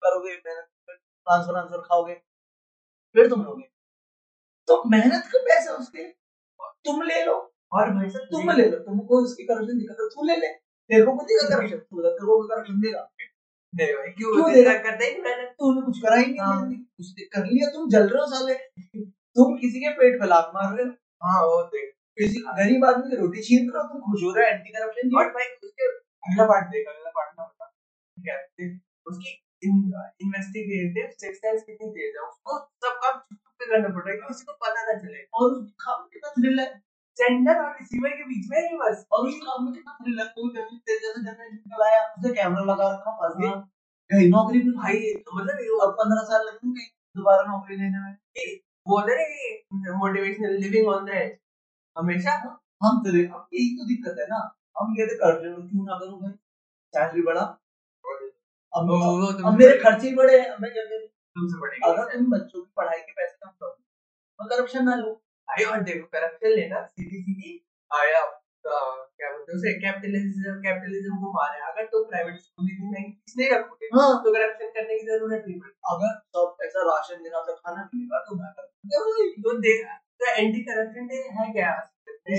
करोगे 0.03 0.31
मेहनत 0.31 0.67
ट्रांसफ़र 0.87 1.53
ट्रांसफ़र 1.53 1.81
खाओगे 1.87 2.13
फिर 3.15 3.29
तुम 3.29 3.43
लोगे। 3.43 3.63
तो 4.67 4.81
मेहनत 4.89 5.29
का 5.33 5.39
पैसा 5.47 5.73
उसके 5.73 6.03
तुम 6.85 7.01
ले 7.03 7.23
लो। 7.25 7.33
और 7.71 7.89
भाई 7.93 8.09
साहब 8.09 8.25
तुम 8.31 8.51
ले 8.51 8.65
लो। 8.69 8.77
तुमको 8.79 9.21
उसकी 9.23 9.43
करप्शन 9.43 9.77
दिखा 9.79 9.93
तो 9.93 10.07
तू 10.09 10.25
ले 10.27 10.35
ले। 10.35 10.47
तेरे 10.47 11.05
को 11.05 11.15
कुछ 11.17 11.25
देगा 11.25 11.49
करप्शन 11.49 11.77
तू 11.77 11.97
बता, 11.97 12.09
तेरे 12.09 12.25
को 12.25 12.41
करप्शन 12.47 12.79
देगा। 12.81 13.07
नहीं 13.73 13.93
भाई 13.93 14.11
क्यों 14.11 14.53
देना? 14.53 14.73
करता 14.79 15.05
ही 15.05 15.21
मैंने 15.21 15.45
तूने 15.51 15.81
कुछ 15.81 15.99
करा 16.01 16.15
ही 16.15 16.25
नहीं 16.25 16.39
हाँ। 16.39 16.59
ज़िंदगी। 16.59 16.85
उसने 16.99 17.25
कर 17.25 17.45
लिया 17.45 17.69
तुम 17.69 17.89
जल 17.89 18.07
रहे 18.09 18.21
हो 18.21 18.27
साले। 18.27 18.53
तुम 19.35 19.55
किसी 19.61 19.79
के 19.83 19.91
पेट 19.99 20.19
पे 20.21 20.27
लात 20.27 20.51
मार 20.55 20.67
रहे 20.75 20.85
हो? 20.85 20.91
हाँ 21.23 21.41
वो 21.45 21.61
देख। 21.73 21.87
किसी 22.17 22.41
गरीब 22.59 22.85
आदमी 22.89 23.09
की 23.11 23.17
रोटी 23.21 23.41
छीन 23.47 23.69
रहे 23.71 23.81
हो 23.81 23.87
तुम 23.93 24.01
खुश 24.11 24.21
हो 24.23 24.31
रहे 24.35 24.45
हो 24.45 24.57
एंटी 24.57 24.69
करप्शन 24.75 25.15
और 25.21 25.31
भाई 25.37 25.47
उसके 25.63 25.87
अगला 26.27 26.45
पार्ट 26.51 26.67
देख 26.75 26.87
अगला 26.91 27.11
पार्ट 27.17 27.39
में 27.39 27.47
बता 27.47 27.65
ठीक 27.65 28.27
है 28.29 28.69
उसकी 29.11 29.33
इन्वेस्टिगेटिव 29.63 31.09
सिक्स 31.23 31.37
सेंस 31.45 31.61
कितनी 31.63 31.89
तेज 31.97 32.15
है 32.17 32.23
उसको 32.27 32.57
सब 32.85 32.97
काम 33.03 33.19
छुप 33.19 33.37
छुप 33.37 33.53
पे 33.59 33.65
करना 33.71 33.89
पड़ 33.95 34.03
रहा 34.05 34.13
है 34.13 34.17
किसी 34.27 34.45
को 34.49 34.53
पता 34.65 34.83
ना 34.87 34.97
चले। 35.03 35.21
और 35.39 35.53
उस 35.59 35.69
काम 35.85 36.01
में 36.01 36.09
कितना 36.13 36.31
थ्रिल 36.37 36.59
है। 36.59 36.67
सेंडर 37.17 37.59
और 37.63 37.71
रिसीवर 37.79 38.15
के 38.19 38.25
बीच 38.31 38.47
में 38.51 38.57
ही 38.59 38.77
बस। 38.81 39.05
और 39.11 39.27
उस 39.29 39.37
काम 39.45 39.65
में 39.65 39.73
कितना 39.73 39.93
थ्रिल 40.01 40.19
है। 40.19 40.25
कोई 40.37 40.49
जैसे 40.55 40.77
तेरे 40.89 40.99
जैसे 41.05 41.23
जनरेशन 41.27 41.55
निकल 41.55 41.83
आया 41.87 42.01
उसने 42.17 42.33
कैमरा 42.39 42.63
लगा 42.71 42.89
रखा 42.93 43.15
फंस 43.21 43.35
गया 43.41 43.51
कहीं 44.09 44.29
नौकरी 44.29 44.59
भी 44.61 44.71
भाई 44.81 44.97
मतलब 45.35 45.61
ये 45.65 45.77
अब 45.87 45.93
पंद्रह 46.01 46.23
साल 46.31 46.45
लगेंगे 46.47 46.85
दोबारा 47.15 47.43
नौकरी 47.51 47.77
लेने 47.77 48.03
में। 48.05 48.13
बोल 48.87 49.03
रहे 49.09 49.93
motivational 49.97 50.57
living 50.63 50.87
on 50.87 51.05
the 51.05 51.09
edge 51.09 51.31
हमेशा 51.97 52.33
हम 52.83 52.97
तो 53.03 53.11
रे- 53.13 53.29
अब 53.33 53.47
यही 53.53 53.69
तो 53.77 53.87
दिक्कत 53.87 54.15
है 54.19 54.25
ना। 54.27 54.39
हम 54.79 54.93
कहते 54.95 55.15
कर 55.15 55.33
रहे 55.33 55.51
हो 55.53 55.61
क्यों 55.67 55.85
ना 55.85 55.97
करूँ 55.99 56.19
भाई 56.21 56.31
सैलरी 56.93 57.21
बढ़ा। 57.21 57.45
अब 58.73 58.89
वो 58.89 58.97
वो 59.19 59.27
अब 59.49 59.57
मेरे 59.59 59.77
खर्चे 59.77 60.07
ही 60.07 60.15
बढ़े 60.15 60.39
हैं। 60.39 60.55
मैं 60.61 60.71
क्या 60.73 60.83
करूँ? 60.83 61.07
तुमसे 61.35 61.91
अगर 61.91 62.11
तुम 62.13 62.25
बच्चों 62.31 62.61
की 62.61 62.71
पढ़ाई 62.77 62.99
के 62.99 63.11
पैसे 63.11 63.37
कम 63.43 63.51
करो 63.51 63.69
तो 63.69 64.49
करप्शन 64.49 64.85
ना 64.85 64.95
लो। 64.95 65.11
भाई 65.47 65.63
और 65.71 65.83
देखो 65.89 66.07
करप्शन 66.15 66.55
लेना 66.55 66.81
सीधी 66.85 67.21
सीधी 67.21 67.53
आया 67.91 68.23
क्या 68.67 69.29
बोलते 69.31 69.51
हैं 69.51 69.57
उसे? 69.57 69.73
कैपिटलिज्म 69.81 70.53
कैपिटलिज्म 70.61 71.17
को 71.23 71.31
मारे 71.33 71.59
अगर 71.71 71.85
तो 71.91 72.03
प्राइवेट 72.05 72.39
स्कूल 72.39 72.69
इतनी 72.71 72.87
महँगी 72.91 73.11
फ़ीस 73.11 73.35
नहीं 73.37 73.49
रखोगे 73.51 73.89
हाँ। 73.95 74.07
तो 74.23 74.31
करप्शन 74.33 74.71
करने 74.77 74.97
की 74.99 75.05
ज़रूरत 75.07 75.43
नहीं 75.47 75.59
पड़ती 75.59 75.77
अगर 75.93 76.15
सब 76.35 76.63
ऐसा 76.67 76.85
राशन 76.89 77.23
देना 77.23 77.43
तो 77.49 77.55
खाना 77.55 77.83
मिलेगा 77.93 78.23
तो 78.29 78.35
मैं 78.35 78.51
करूँगा 78.91 79.25
तो 79.41 79.57
तो 80.19 80.33
एंटी 80.33 80.61
करप्शन 80.63 81.07
डे 81.07 81.17
है 81.37 81.51
क्या? 81.53 81.71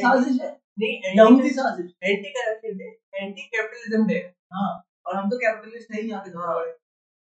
साजिश 0.03 0.41
है। 0.43 0.51
नहीं 0.79 1.15
यहूदी 1.17 1.51
साजिश 1.51 1.91
anti 2.05 2.31
corruption 2.31 2.77
day 2.79 2.89
anti 3.17 3.43
capitalism 3.55 4.07
day 4.07 4.19
हाँ 4.55 4.71
और 5.07 5.17
हम 5.17 5.31
तो 5.31 5.37
कैपिटलिस्ट 5.39 5.91
नहीं 5.91 6.09
यहाँ 6.09 6.23
के 6.25 6.31
हाँ। 6.39 6.55
हाँ। 6.55 6.65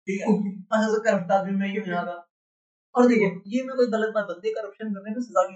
ठीक 0.08 0.22
है। 0.22 0.26
अच्छा 0.28 0.88
तो 0.88 1.02
करप्ट 1.04 1.32
आदमी 1.32 1.52
मैं 1.58 1.72
क्यों 1.74 1.86
यहाँ 1.88 2.06
का? 2.06 2.16
और 2.96 3.08
देखिए 3.08 3.30
ये 3.54 3.64
मैं 3.64 3.76
कोई 3.76 3.88
गलत 3.92 4.14
बात 4.16 4.26
बनती 4.26 4.52
करप्शन 4.54 4.94
करने 4.94 5.12
में 5.12 5.22
सजा 5.22 5.44
की 5.44 5.56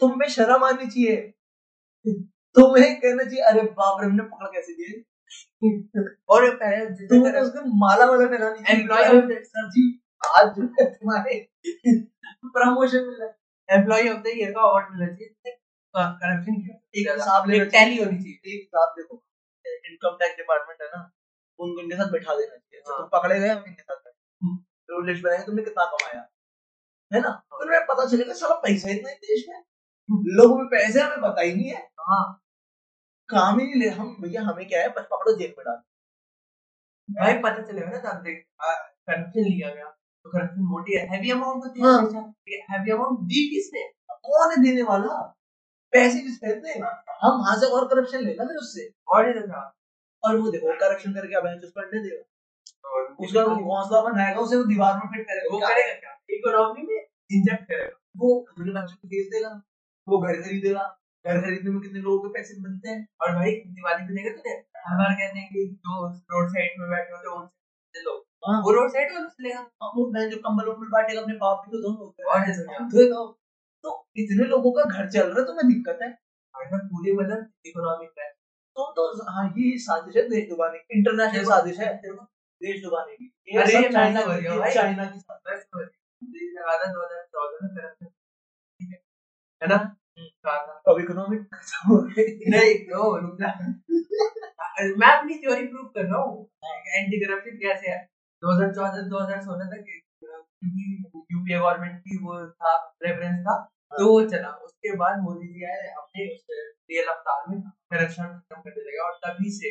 तुम 0.00 0.18
में 0.18 0.26
शर्म 0.28 0.64
आनी 0.64 0.86
चाहिए। 0.86 1.16
तुम्हें 2.56 3.00
कहना 3.00 3.24
चाहिए 3.24 3.42
अरे 3.50 3.62
बाप 3.78 4.00
रे 4.00 4.06
हमने 4.06 4.22
पकड़ 4.24 4.48
कैसे 4.52 4.72
दिए 4.74 5.02
और 6.28 6.50
पहले 6.56 6.86
जितने 6.86 7.08
तुम्हें 7.08 7.32
तो 7.34 7.40
उसके 7.40 7.60
माला 7.80 8.04
वाला 8.10 8.26
पहनानी 8.26 8.62
चाहिए। 8.64 9.40
सर 9.44 9.68
जी 9.70 9.84
आज 10.38 10.54
जो 10.56 10.64
है 10.80 10.90
तुम्हारे 10.92 11.38
प्रमोशन 11.66 13.04
मिला 13.04 13.24
है। 13.24 13.36
एम्प्लॉय 13.70 14.08
ऑफ़ 14.08 14.18
द 14.18 14.26
ईयर 14.26 14.50
का 14.50 14.60
अवार्ड 14.60 14.86
मिलना 14.90 15.14
चाहिए 15.14 15.56
करप्शन 15.96 16.52
एक 16.94 17.08
हिसाब 17.10 17.50
एक 17.50 17.62
टैली 17.62 17.96
होनी 18.04 18.18
चाहिए। 18.18 18.54
एक 18.54 18.60
हिसाब 18.60 18.94
देखो। 18.98 19.24
इनकम 19.66 20.16
टैक्स 20.16 20.36
डिपार्टमेंट 20.36 20.82
है 20.82 20.88
ना 20.88 21.12
उनको 21.58 21.80
इनके 21.80 21.96
साथ 21.96 22.10
बैठा 22.12 22.34
देना 22.34 22.56
चाहिए। 22.56 22.80
तो 22.80 22.92
हाँ। 22.92 23.00
तुम 23.00 23.18
पकड़े 23.18 23.40
गए 23.40 23.48
हम 23.48 23.64
इनके 23.66 23.82
साथ? 23.82 24.12
हम्म। 24.42 24.56
तो 24.56 25.02
लिस्ट 25.06 25.24
बनाएँगे 25.24 25.46
तुमने 25.46 25.62
कितना 25.62 25.84
कमाया? 25.84 26.28
है 27.14 27.20
ना? 27.20 27.30
तो 27.30 27.64
तुम्हें 27.64 27.80
पता 27.80 28.06
चलेगा 28.06 28.34
साला 28.34 28.54
पैसा 28.54 28.90
इतना 28.90 29.08
है 29.10 29.16
देश 29.16 29.44
में। 29.48 29.60
लोगों 30.12 30.56
में 30.56 30.66
पैसे 30.66 31.00
हमें 31.00 31.18
पता 31.18 31.40
ही 31.40 31.54
नहीं 31.54 31.70
है। 31.70 31.90
हाँ। 32.00 32.42
काम 33.28 33.58
ही 33.60 33.66
नहीं 33.66 33.74
ले 33.74 33.88
हम 33.88 34.16
भैया 34.20 34.42
हमें 34.42 34.68
क्या 34.68 34.80
है? 34.82 34.88
बस 34.88 35.02
पकड़ो 35.02 35.36
जेल 35.36 35.54
में 35.58 35.64
डाल। 35.66 35.76
भाई 37.10 37.38
पता 37.38 37.62
चलेगा 37.62 37.90
ना 37.90 37.98
तब 37.98 38.22
देख। 38.22 38.46
करप्शन 38.62 39.40
लिया 39.40 39.74
गया। 39.74 39.96
तो 40.24 40.30
करप्शन 40.30 40.62
मोटी 40.62 40.96
है। 40.98 41.06
हैवी 41.08 41.30
अमाउंट 41.30 41.64
होती 41.64 41.80
है। 41.80 41.86
हाँ। 41.86 42.34
हैवी 42.70 42.90
अमाउंट 42.90 43.18
दी 43.20 43.48
किसने? 43.54 43.82
कौन 44.28 44.50
है 44.50 44.62
देने 44.64 44.82
वाला? 44.82 45.14
पैसे 45.92 46.20
किस 46.20 46.36
देते 46.36 46.68
हैं? 46.68 46.80
हम 47.22 47.38
वहाँ 47.38 47.56
से 47.56 47.66
और 47.66 47.86
करप्शन 47.86 48.18
लेना 48.18 48.44
फिर 48.44 48.56
उससे। 48.56 48.90
और 49.08 49.26
ये 49.26 49.32
देखा 49.32 49.62
और 50.24 50.36
वो 50.36 50.50
देखो 50.50 50.72
करप्शन 50.72 51.12
करके 51.12 51.34
अब 51.34 51.44
बेंच 51.44 51.64
पर 51.64 51.86
दे 51.86 52.02
देगा 52.02 52.24
उसका 53.20 53.44
वो 53.44 53.56
घोंसला 53.56 54.00
बनाएगा 54.00 54.40
उसे 54.40 54.56
वो 54.56 54.64
दीवार 54.64 54.94
में 54.94 55.00
फिट 55.00 55.26
करेगा। 55.26 55.54
वो 55.54 55.58
करेगा 55.58 55.94
क्या? 55.94 56.12
इकोनॉमी 56.30 56.82
में 56.82 57.00
इंजेक्ट 57.32 57.64
करेगा। 57.64 58.00
वो 58.16 58.40
अपने 58.40 58.72
बच्चों 58.72 58.96
को 58.96 59.08
भेज 59.08 59.26
देगा। 59.26 59.62
वो 60.08 60.18
घर 60.18 60.40
खरीदेगा 60.42 60.84
घर 61.26 61.40
खरीदने 61.40 61.70
में 61.70 61.80
कितने 61.80 62.00
लोगों 62.00 62.18
के 62.18 62.28
पैसे 62.28 62.62
बनते 62.62 62.88
हैं? 62.88 63.08
और 63.20 63.34
भाई 63.34 63.52
दिवाली 63.52 64.04
पे 64.04 64.14
देखा 64.14 64.36
तूने? 64.36 64.54
हर 64.86 64.96
बार 64.96 65.14
कहते 65.14 65.38
हैं 65.38 65.48
कि 65.48 65.80
जो 65.86 66.08
रोड 66.08 66.48
साइड 66.48 66.70
में 66.78 66.90
बैठे 66.90 67.12
होते 67.12 67.28
हैं 67.28 67.36
उनसे। 67.36 68.00
ले 68.00 68.29
हाँ। 68.42 68.60
वो 68.62 68.72
रोड 68.72 68.90
साइड 68.90 69.12
वालों 69.12 69.28
से 69.28 69.54
वो 69.96 70.10
मैं 70.12 70.28
जो 70.30 70.36
कंबल 70.36 70.66
उम्बल 70.66 70.86
बांटेगा 70.88 71.20
अपने 71.22 71.34
बाप 71.34 71.62
तो 71.66 71.78
दो 71.82 71.90
और 72.30 72.50
ऐसा 72.50 72.62
क्या? 72.62 72.78
तो 73.14 73.26
तो 73.84 74.08
इतने 74.16 74.46
लोगों 74.46 74.72
का 74.72 74.84
घर 74.84 75.10
चल 75.10 75.26
रहा 75.26 75.40
है 75.40 75.46
तो 75.46 75.54
मैं 75.54 75.66
दिक्कत 75.68 75.98
है? 76.02 76.08
अगर 76.54 76.78
पूरी 76.86 77.12
मतलब 77.12 77.50
इकोनॉमिक 77.66 78.10
है 78.18 78.28
तो 78.76 78.92
तो 78.92 79.32
हाँ 79.32 79.44
ये 79.58 79.78
साजिश 79.78 80.16
है 80.16 80.22
देश 80.28 80.48
डुबाने 80.50 80.78
की 80.78 80.98
इंटरनेशनल 80.98 81.44
साजिश 81.50 81.78
है 81.80 81.92
देश 82.60 82.82
डुबाने 82.84 83.16
की। 83.16 83.26
अरे, 83.58 83.72
चाइना 83.92 84.20
की। 84.26 84.74
चाइना 84.74 85.04
की 85.04 85.18
है। 88.92 88.98
है 89.62 89.68
ना? 89.68 89.76
अब 90.88 91.00
इकोनॉमिक 91.00 91.40
खत्म 91.54 91.88
हो 91.88 91.96
गई। 92.02 92.50
नहीं 92.50 92.74
ओ 92.98 93.16
रुक 93.16 93.34
जा। 93.40 93.50
मैं 95.00 95.08
अपनी 95.18 95.34
थ्योरी 95.38 95.66
प्रूव 95.66 95.86
कर 95.86 96.04
रहा 96.04 96.22
हूँ। 96.22 96.46
एंटी 96.98 97.20
करप्शन 97.20 97.56
कैसे 97.56 97.90
है? 97.90 98.00
2014 98.42 99.08
2016 99.10 99.70
तक 99.72 99.84
क्योंकि 99.84 100.84
यूपीए 101.32 101.58
गवर्नमेंट 101.58 101.98
की 102.00 102.18
वो 102.24 102.38
था 102.46 102.72
रेफरेंस 103.04 103.38
था 103.46 103.54
तो 103.92 104.06
वो 104.08 104.20
चला। 104.30 104.48
उसके 104.66 104.96
बाद 104.96 105.20
मोदी 105.22 105.46
जी 105.54 105.64
आए 105.66 105.88
अपने 106.00 106.26
तेल 106.50 107.08
रफ्तार 107.08 107.44
में 107.50 107.60
करप्शन 107.62 108.24
खत्म 108.24 108.60
करने 108.60 108.82
लगे 108.82 108.98
और 109.06 109.18
तभी 109.24 109.50
से 109.52 109.70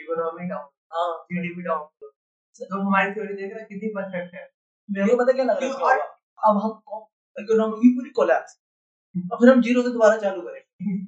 इकोनॉमी 0.00 0.48
डाउन 0.48 0.68
जीडीपी 1.32 1.62
डाउन 1.62 2.08
तो 2.60 2.80
हमारी 2.80 3.12
थ्योरी 3.12 3.34
देख 3.34 3.52
रहा 3.54 3.64
कितनी 3.66 3.88
परफेक्ट 3.94 4.34
है। 4.34 4.42
मेरे 4.88 5.14
पता 5.16 5.32
क्या 5.32 5.44
लग 5.44 5.62
रहा 5.62 5.92
है? 5.92 5.98
अब 6.38 6.58
हम 6.64 6.72
इकोनॉमी 7.36 7.76
की 7.82 7.88
पूरी 7.96 8.10
कोलैप्स 8.16 8.58
और 9.14 9.38
फिर 9.40 9.50
हम 9.52 9.62
ज़ीरो 9.62 9.82
से 9.82 9.92
दोबारा 9.92 10.16
चालू 10.18 10.42
करेंगे 10.42 11.00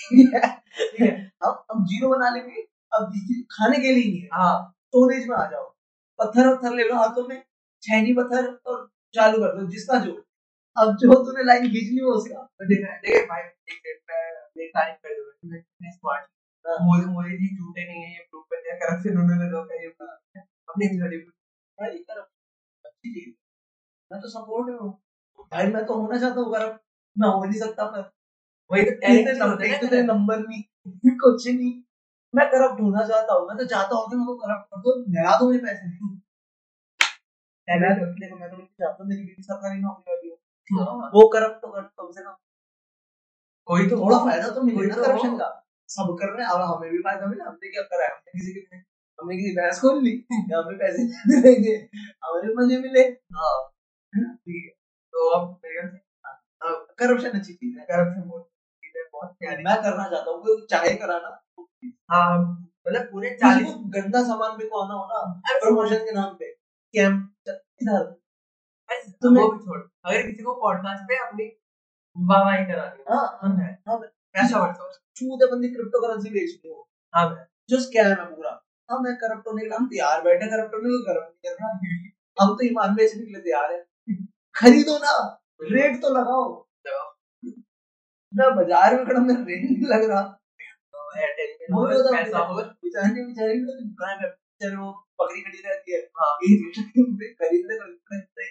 हम 1.44 1.54
हम 1.72 1.84
ज़ीरो 1.86 2.08
बना 2.08 2.28
लेंगे 2.34 2.62
अब 2.92 3.12
खाने 3.52 3.76
के 3.76 3.92
लिए 3.92 4.10
नहीं 4.10 4.28
हाँ 4.32 4.52
स्टोरेज 4.86 5.26
में 5.28 5.36
आ 5.36 5.44
जाओ। 5.50 5.66
पत्थर 6.20 6.46
वत्थर 6.46 6.74
ले 6.74 6.82
लो 6.82 6.94
हाथों 6.94 7.28
में 7.28 7.42
छैनी 7.82 8.12
पत्थर 8.12 8.60
और 8.66 8.90
चालू 9.14 9.38
कर 9.38 9.60
दो 9.60 9.66
जिसका 9.66 9.98
जो। 9.98 10.24
अब 10.76 10.96
जो 10.96 11.14
तूने 11.14 11.44
लाइन 11.44 11.62
खींच 11.62 11.90
ली 11.90 12.00
वो 12.00 12.12
उसका। 12.12 12.42
तो 12.42 12.66
देखा 12.66 12.96
देखा 12.96 13.26
भाई 13.26 13.42
एक 13.42 13.80
मिनट 13.86 14.00
में 14.56 14.64
एक 14.64 14.70
तारीफ़ 14.70 14.96
कर 14.96 15.14
दूँगा 15.14 15.56
मैं 15.82 15.90
स्मार्ट 15.90 16.24
हाँ। 16.66 16.76
मोदी 16.80 17.06
मोदी 17.06 17.30
जी 17.30 17.56
झूठे 17.56 17.86
नहीं 17.86 18.02
है 18.02 18.12
ये 18.12 18.18
प्रूव 18.18 18.42
कर 18.42 18.56
दिया 18.56 18.74
करप्शन 18.74 19.18
उन्होंने 19.18 19.50
रोका 19.50 19.74
ये 19.74 19.88
किया। 19.88 21.40
भाई 21.78 21.90
अच्छी 22.84 23.12
चीज़ 23.14 23.34
मैं 24.12 24.20
तो 24.20 24.28
सपोर्ट 24.28 24.80
हूँ। 24.80 25.02
भाई 25.52 25.66
मैं 25.66 25.86
तो 25.86 25.94
होना 25.94 26.18
चाहता 26.18 26.40
हूँ 26.40 26.52
मैं 27.18 27.28
हो 27.28 27.44
नहीं 27.44 27.60
सकता 27.60 27.84
पर। 27.84 28.12
वही 28.70 28.82
तो 28.84 28.90
तो 29.78 29.86
तो 29.86 30.02
नंबर 30.02 30.38
नहीं 30.38 30.62
कुछ 31.10 31.48
नहीं। 31.48 31.82
मैं 32.34 32.46
करप्ट 32.50 32.80
होना 32.80 33.06
चाहता 33.06 33.34
हूँ 33.34 33.46
मैं 33.48 33.56
तो 33.58 33.64
चाहता 33.64 33.96
हूँ 33.96 34.10
कि 34.10 34.16
मेरे 34.16 34.34
करप्ट 34.42 34.74
कर 34.74 34.80
दो 34.80 34.92
दो 35.38 35.46
मुझे 35.46 35.58
पैसे 35.58 35.88
मैं 37.80 37.94
तो 37.98 38.06
देखो 38.20 38.36
मैं 38.36 38.50
तो 38.50 38.56
चाहता 38.56 39.04
मेरी 39.04 39.22
बेटी 39.22 39.42
सरकारी 39.42 39.80
नौकरी 39.80 40.12
वाली 40.12 40.28
हो। 40.28 40.84
हाँ। 40.84 41.10
वो 41.14 41.26
करप्ट 41.28 41.62
तो 41.62 41.68
कर 41.72 41.82
कम 41.82 42.10
से 42.12 42.22
कम 42.22 42.34
कोई 43.68 43.88
तो 43.88 43.96
थोड़ा 43.96 44.18
फ़ायदा 44.18 44.48
तो 44.48 44.62
मिले 44.62 44.86
ना 44.86 44.94
तो 44.94 45.02
करप्शन 45.02 45.36
का। 45.38 45.48
सब 45.88 46.16
कर 46.20 46.28
रहे 46.28 46.46
हैं 46.46 46.52
अब 46.52 46.60
हमें 46.62 46.90
भी 46.92 46.98
फ़ायदा 46.98 47.26
मिला 47.26 47.44
हमने 47.44 47.70
क्या 47.70 47.82
करा 47.82 48.04
है? 48.04 48.10
हमने 48.10 48.38
किसी 48.38 48.52
के 48.54 48.76
हमने 48.76 49.36
किसी 49.36 49.54
भैंस 49.56 49.80
खोल 49.80 50.02
ली 50.04 50.14
हमें 50.32 50.78
पैसे 50.78 51.02
हमें 52.24 52.54
मज़े 52.56 52.78
मिले। 52.78 53.02
हाँ 53.38 53.56
ठीक 54.12 54.64
है। 54.64 54.70
तो 55.14 55.28
अब 55.30 55.48
मेरे 55.64 55.86
से 55.88 55.98
करप्शन 56.98 57.38
अच्छी 57.38 57.52
चीज़ 57.52 57.78
है 57.78 57.84
करप्शन 57.84 58.28
बहुत 58.28 58.49
मैं 59.24 59.82
करना 59.82 60.04
चाहता 60.10 60.30
हूँ 60.30 60.42
कोई 60.42 60.66
चाहे 60.70 60.94
कराना 60.94 61.42
हाँ। 62.10 62.38
मतलब 62.88 63.02
पूरे 63.02 63.30
चालीस 63.30 63.68
गंदा 63.70 64.22
सामान 64.22 64.68
को 64.68 64.80
आना 64.80 64.94
हो 64.94 65.04
ना 65.04 65.42
प्रमोशन 65.52 65.96
के 65.96 66.12
नाम 66.12 66.34
पे। 66.34 66.44
कैंप 66.92 67.34
इधर। 67.82 68.20
तुम्हें- 69.22 69.52
भी 69.52 69.58
छोड़। 69.58 69.80
अगर 70.04 70.22
किसी 70.22 70.42
को 70.42 70.54
पॉडकास्ट 70.54 71.02
पे 71.02 71.16
अपनी 71.16 71.44
वाहवाही 72.18 72.64
करानी 72.64 73.04
हाँ 73.10 73.56
है। 73.58 73.82
हाँ। 73.88 73.98
हो 74.68 74.92
चूते 75.16 75.52
बंदी 75.52 75.68
क्रिप्टो 75.68 76.08
करेंसी 76.08 76.30
बेच 76.30 76.50
रही 76.50 76.72
हो 76.72 76.88
हाँ 77.14 77.30
मैं 77.30 77.46
जो 77.68 77.80
स्कैम 77.80 78.06
है 78.06 78.24
पूरा। 78.24 78.64
हाँ 78.90 79.00
मैं 79.00 79.16
करप्ट 79.16 79.48
होने 79.48 79.62
के 79.62 79.68
लिए 79.68 79.76
हम 79.76 79.86
तैयार 79.86 80.22
बैठे 80.22 80.46
करप्ट 80.46 80.74
होने 80.74 80.84
को 80.84 81.14
करप्ट 81.14 81.36
नहीं 81.36 81.54
करना 81.54 81.80
हम 82.42 82.54
तो 82.54 82.66
ईमान 82.66 82.94
बेचने 82.94 83.22
के 83.22 83.32
लिए 83.32 83.40
तैयार 83.40 83.72
है। 83.72 83.86
खरीदो 84.54 84.98
ना। 84.98 85.42
रेट 85.62 86.02
तो 86.02 86.08
लगाओ। 86.08 86.68
लगाओ। 86.86 87.09
बाज़ार 88.32 88.96
में 88.96 89.04
खड़ा 89.06 89.20
मेरा 89.20 89.40
रेट 89.40 89.62
नहीं 89.64 89.88
लग 89.88 90.10
रहा। 90.10 90.20
वो 91.72 91.86
तो 91.86 92.12
पैसा 92.16 92.38
हो 92.38 92.54
बेचारे 92.56 93.24
बेचारे 93.24 93.54
लोग 93.54 93.80
दुकान 93.86 94.16
पे 94.16 94.26
बेचारे 94.26 94.76
वो 94.76 94.90
बकरी 95.20 95.40
खड़ी 95.40 95.58
रहती 95.66 95.92
है। 95.92 95.98
हाँ। 95.98 96.30
एक 96.44 97.34
खरीदने 97.34 97.74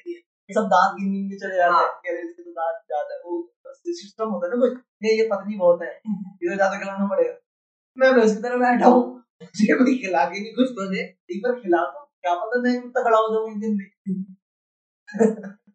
ही 0.07 0.15
सब 0.49 0.67
दांत 0.67 0.99
गिन 0.99 1.11
गिन 1.11 1.29
के 1.29 1.37
चले 1.37 1.55
जाते 1.55 1.73
हाँ। 1.73 1.81
हैं। 1.83 1.89
कह 1.89 2.11
रहे 2.11 2.21
इसके 2.21 2.43
तो 2.43 2.51
दांत 2.51 2.81
ज़्यादा 2.85 3.21
वो 3.25 3.51
सिस्टम 3.75 4.29
होता 4.29 4.47
है 4.47 4.53
ना 4.53 4.67
कुछ 4.67 4.79
ये 5.03 5.17
ये 5.17 5.27
पतली 5.27 5.57
बहुत 5.57 5.81
है। 5.81 5.91
इधर 6.43 6.55
ज़्यादा 6.55 6.79
खिलाना 6.79 7.07
पड़ेगा। 7.07 7.33
मैं 7.97 8.11
तरह 8.41 8.57
बैठा 8.57 8.87
हूँ। 8.87 9.03
मुझे 9.43 9.73
कोई 9.73 9.97
खिला 9.97 10.25
के 10.25 10.39
नहीं 10.41 10.53
कुछ 10.53 10.69
तो 10.69 10.87
दे। 10.91 10.99
एक 10.99 11.41
बार 11.43 11.59
खिला 11.59 11.81
दो 11.81 12.05
क्या 12.21 12.33
पता 12.35 12.61
मैं 12.61 12.89
तगड़ा 12.91 13.17
हो 13.17 13.33
जाऊँ 13.33 13.51
एक 13.51 13.59
दिन 13.59 13.77
में। 13.77 13.87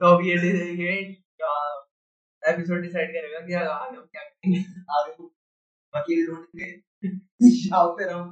तो 0.01 0.07
अब 0.07 0.25
ये 0.27 0.35
ये 0.35 1.15
एपिसोड 2.45 2.83
डिसाइड 2.83 3.11
करेगा 3.11 3.41
कि 3.47 3.55
आगे 3.55 3.97
हम 3.97 4.05
क्या 4.05 4.23
करेंगे? 4.23 4.59
आगे 4.91 5.13
को 5.13 5.25
वकील 5.95 6.27
ढूंढेंगे 6.27 6.67
यहाँ 7.05 7.87
पे 7.99 8.05
हम 8.11 8.25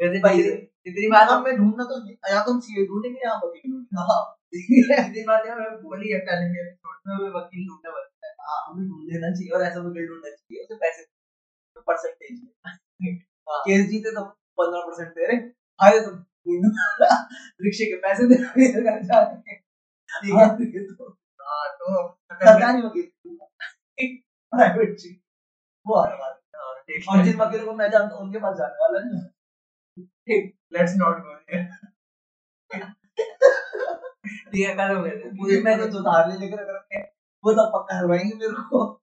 वैसे 0.00 0.20
भाई, 0.20 0.40
इतनी 0.86 1.08
बात 1.10 1.28
हम 1.28 1.42
मैं 1.44 1.56
ढूंढना 1.56 1.84
तो 1.84 1.98
या 2.32 2.42
तो 2.44 2.52
हम 2.52 2.60
सीए 2.60 2.86
ढूंढेंगे 2.86 3.20
या 3.26 3.34
वकील 3.36 3.72
ढूंढेंगे। 3.72 4.02
हाँ। 4.02 4.22
इतनी 4.54 5.22
बात 5.24 5.46
है 5.46 5.56
मैं 5.56 5.70
बोली 5.82 6.12
है 6.12 6.18
पहले 6.20 6.48
के 6.48 6.60
एपिसोड 6.60 6.96
में 7.06 7.14
हमें 7.16 7.30
वकील 7.30 7.66
ढूंढना 7.68 7.90
पड़ता 7.90 8.28
है। 8.28 8.32
हाँ 8.42 8.60
हमें 8.68 8.88
ढूंढ 8.88 9.12
लेना 9.12 9.30
चाहिए 9.30 9.50
और 9.50 9.62
ऐसा 9.62 9.80
वकील 9.80 10.06
ढूंढना 10.08 10.30
चाहिए 10.30 10.62
उसे 10.62 10.74
पैसे 10.76 11.04
परसेंटेज 11.86 12.40
हाँ। 12.66 13.60
केस 13.60 13.86
जीते 13.86 14.10
तो 14.10 14.24
पंद्रह 14.58 14.86
परसेंट 14.86 15.10
दे 15.10 15.26
रहे 15.26 15.36
हारे 15.80 16.00
तो 16.00 16.16
रिक्शे 17.64 17.84
के 17.84 17.96
पैसे 17.96 18.26
दे 18.28 18.34
रहे 18.34 18.66
हैं 18.66 18.82
ठीक 20.12 20.34
है 20.34 20.36
हाँ, 20.36 20.56
ये 20.60 20.86
तो 21.46 21.92
हाँ 21.92 22.08
तो 22.08 22.08
सरकारी 22.34 22.82
वकील 22.82 23.10
प्राइवेट 24.52 24.96
जी 24.98 25.22
वो 25.86 26.00
हाँ, 26.00 26.16
और 27.08 27.24
जिन 27.24 27.36
वकीलों 27.36 27.66
को 27.66 27.72
मैं 27.72 27.90
जानता 27.90 28.16
हूँ 28.16 28.22
उनके 28.24 28.38
पास 28.38 28.56
जाने 28.56 28.74
वाला 28.74 29.04
नहीं 29.04 30.40
लेट्स 30.72 30.94
नॉट 30.96 31.18
गो 31.18 31.34
ठीक 34.28 34.66
है 34.66 34.74
खत्म 34.74 35.02
कर 35.02 35.16
दे 35.16 35.30
मुझे 35.30 35.60
मैंने 35.62 35.86
जो 35.86 36.00
धार 36.00 36.32
ले 36.32 36.38
लेकर 36.38 36.74
रखे 36.74 37.00
वो 37.44 37.52
सब 37.52 37.70
पक्का 37.74 37.98
हरवाएँगे 37.98 38.34
मेरे 38.34 38.52
को। 38.52 39.02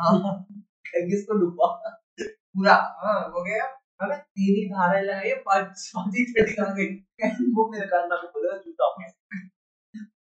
हाँ। 0.00 0.46
किसको 0.86 1.34
डूबा। 1.34 1.66
पूरा 2.20 2.74
हाँ 2.74 3.30
हो 3.30 3.42
गया। 3.44 3.80
हमें 4.02 4.18
तीन 4.18 4.54
ही 4.56 4.68
धारा 4.70 5.00
लगाई 5.00 5.32
पाँच 5.34 5.92
पाँच 5.96 6.14
ही 6.14 6.24
गई। 6.24 6.94
वो 7.52 7.72
मेरे 7.72 7.86
कान 7.86 8.08
में 8.08 8.18
बोलेगा 8.18 8.56
जूता 8.56 8.94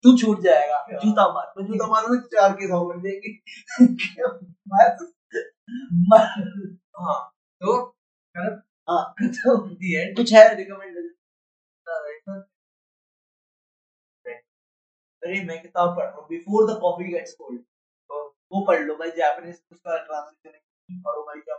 तू 0.03 0.17
छूट 0.17 0.39
जाएगा। 0.41 0.78
हाँ। 0.78 0.99
जूता 1.03 1.28
मार। 1.34 1.53
मैं 1.57 1.65
जूता 1.67 1.88
मारूँगा 1.93 2.22
तो 2.22 2.28
चार 2.38 2.53
केस 2.53 2.72
और 2.72 2.97
मैं 2.97 3.13
मैं 6.11 6.20
हाँ 6.99 7.20
तो 7.61 7.78
हाँ। 8.88 9.15
तो 9.24 9.57
दी 9.67 9.95
एंड 10.01 10.15
कुछ 10.17 10.34
है 10.34 10.43
रिकमेंडेशन 10.55 12.43
अरे 15.24 15.43
मैं 15.45 15.61
किताब 15.61 15.95
पढ़ 15.97 16.05
रहा 16.05 16.15
हूँ। 16.15 16.28
Before 16.30 16.72
the 16.72 16.80
coffee 16.82 17.11
gets 17.13 17.34
cold 17.34 17.61
वो 18.51 18.65
पढ़ 18.67 18.82
लो 18.82 18.95
भाई 18.95 19.11
जापानीज 19.11 19.61
उसका 19.72 19.97
ट्रांसलेशन 19.97 21.01
पढ़ो 21.01 21.24
भाई 21.24 21.41
क्या 21.41 21.55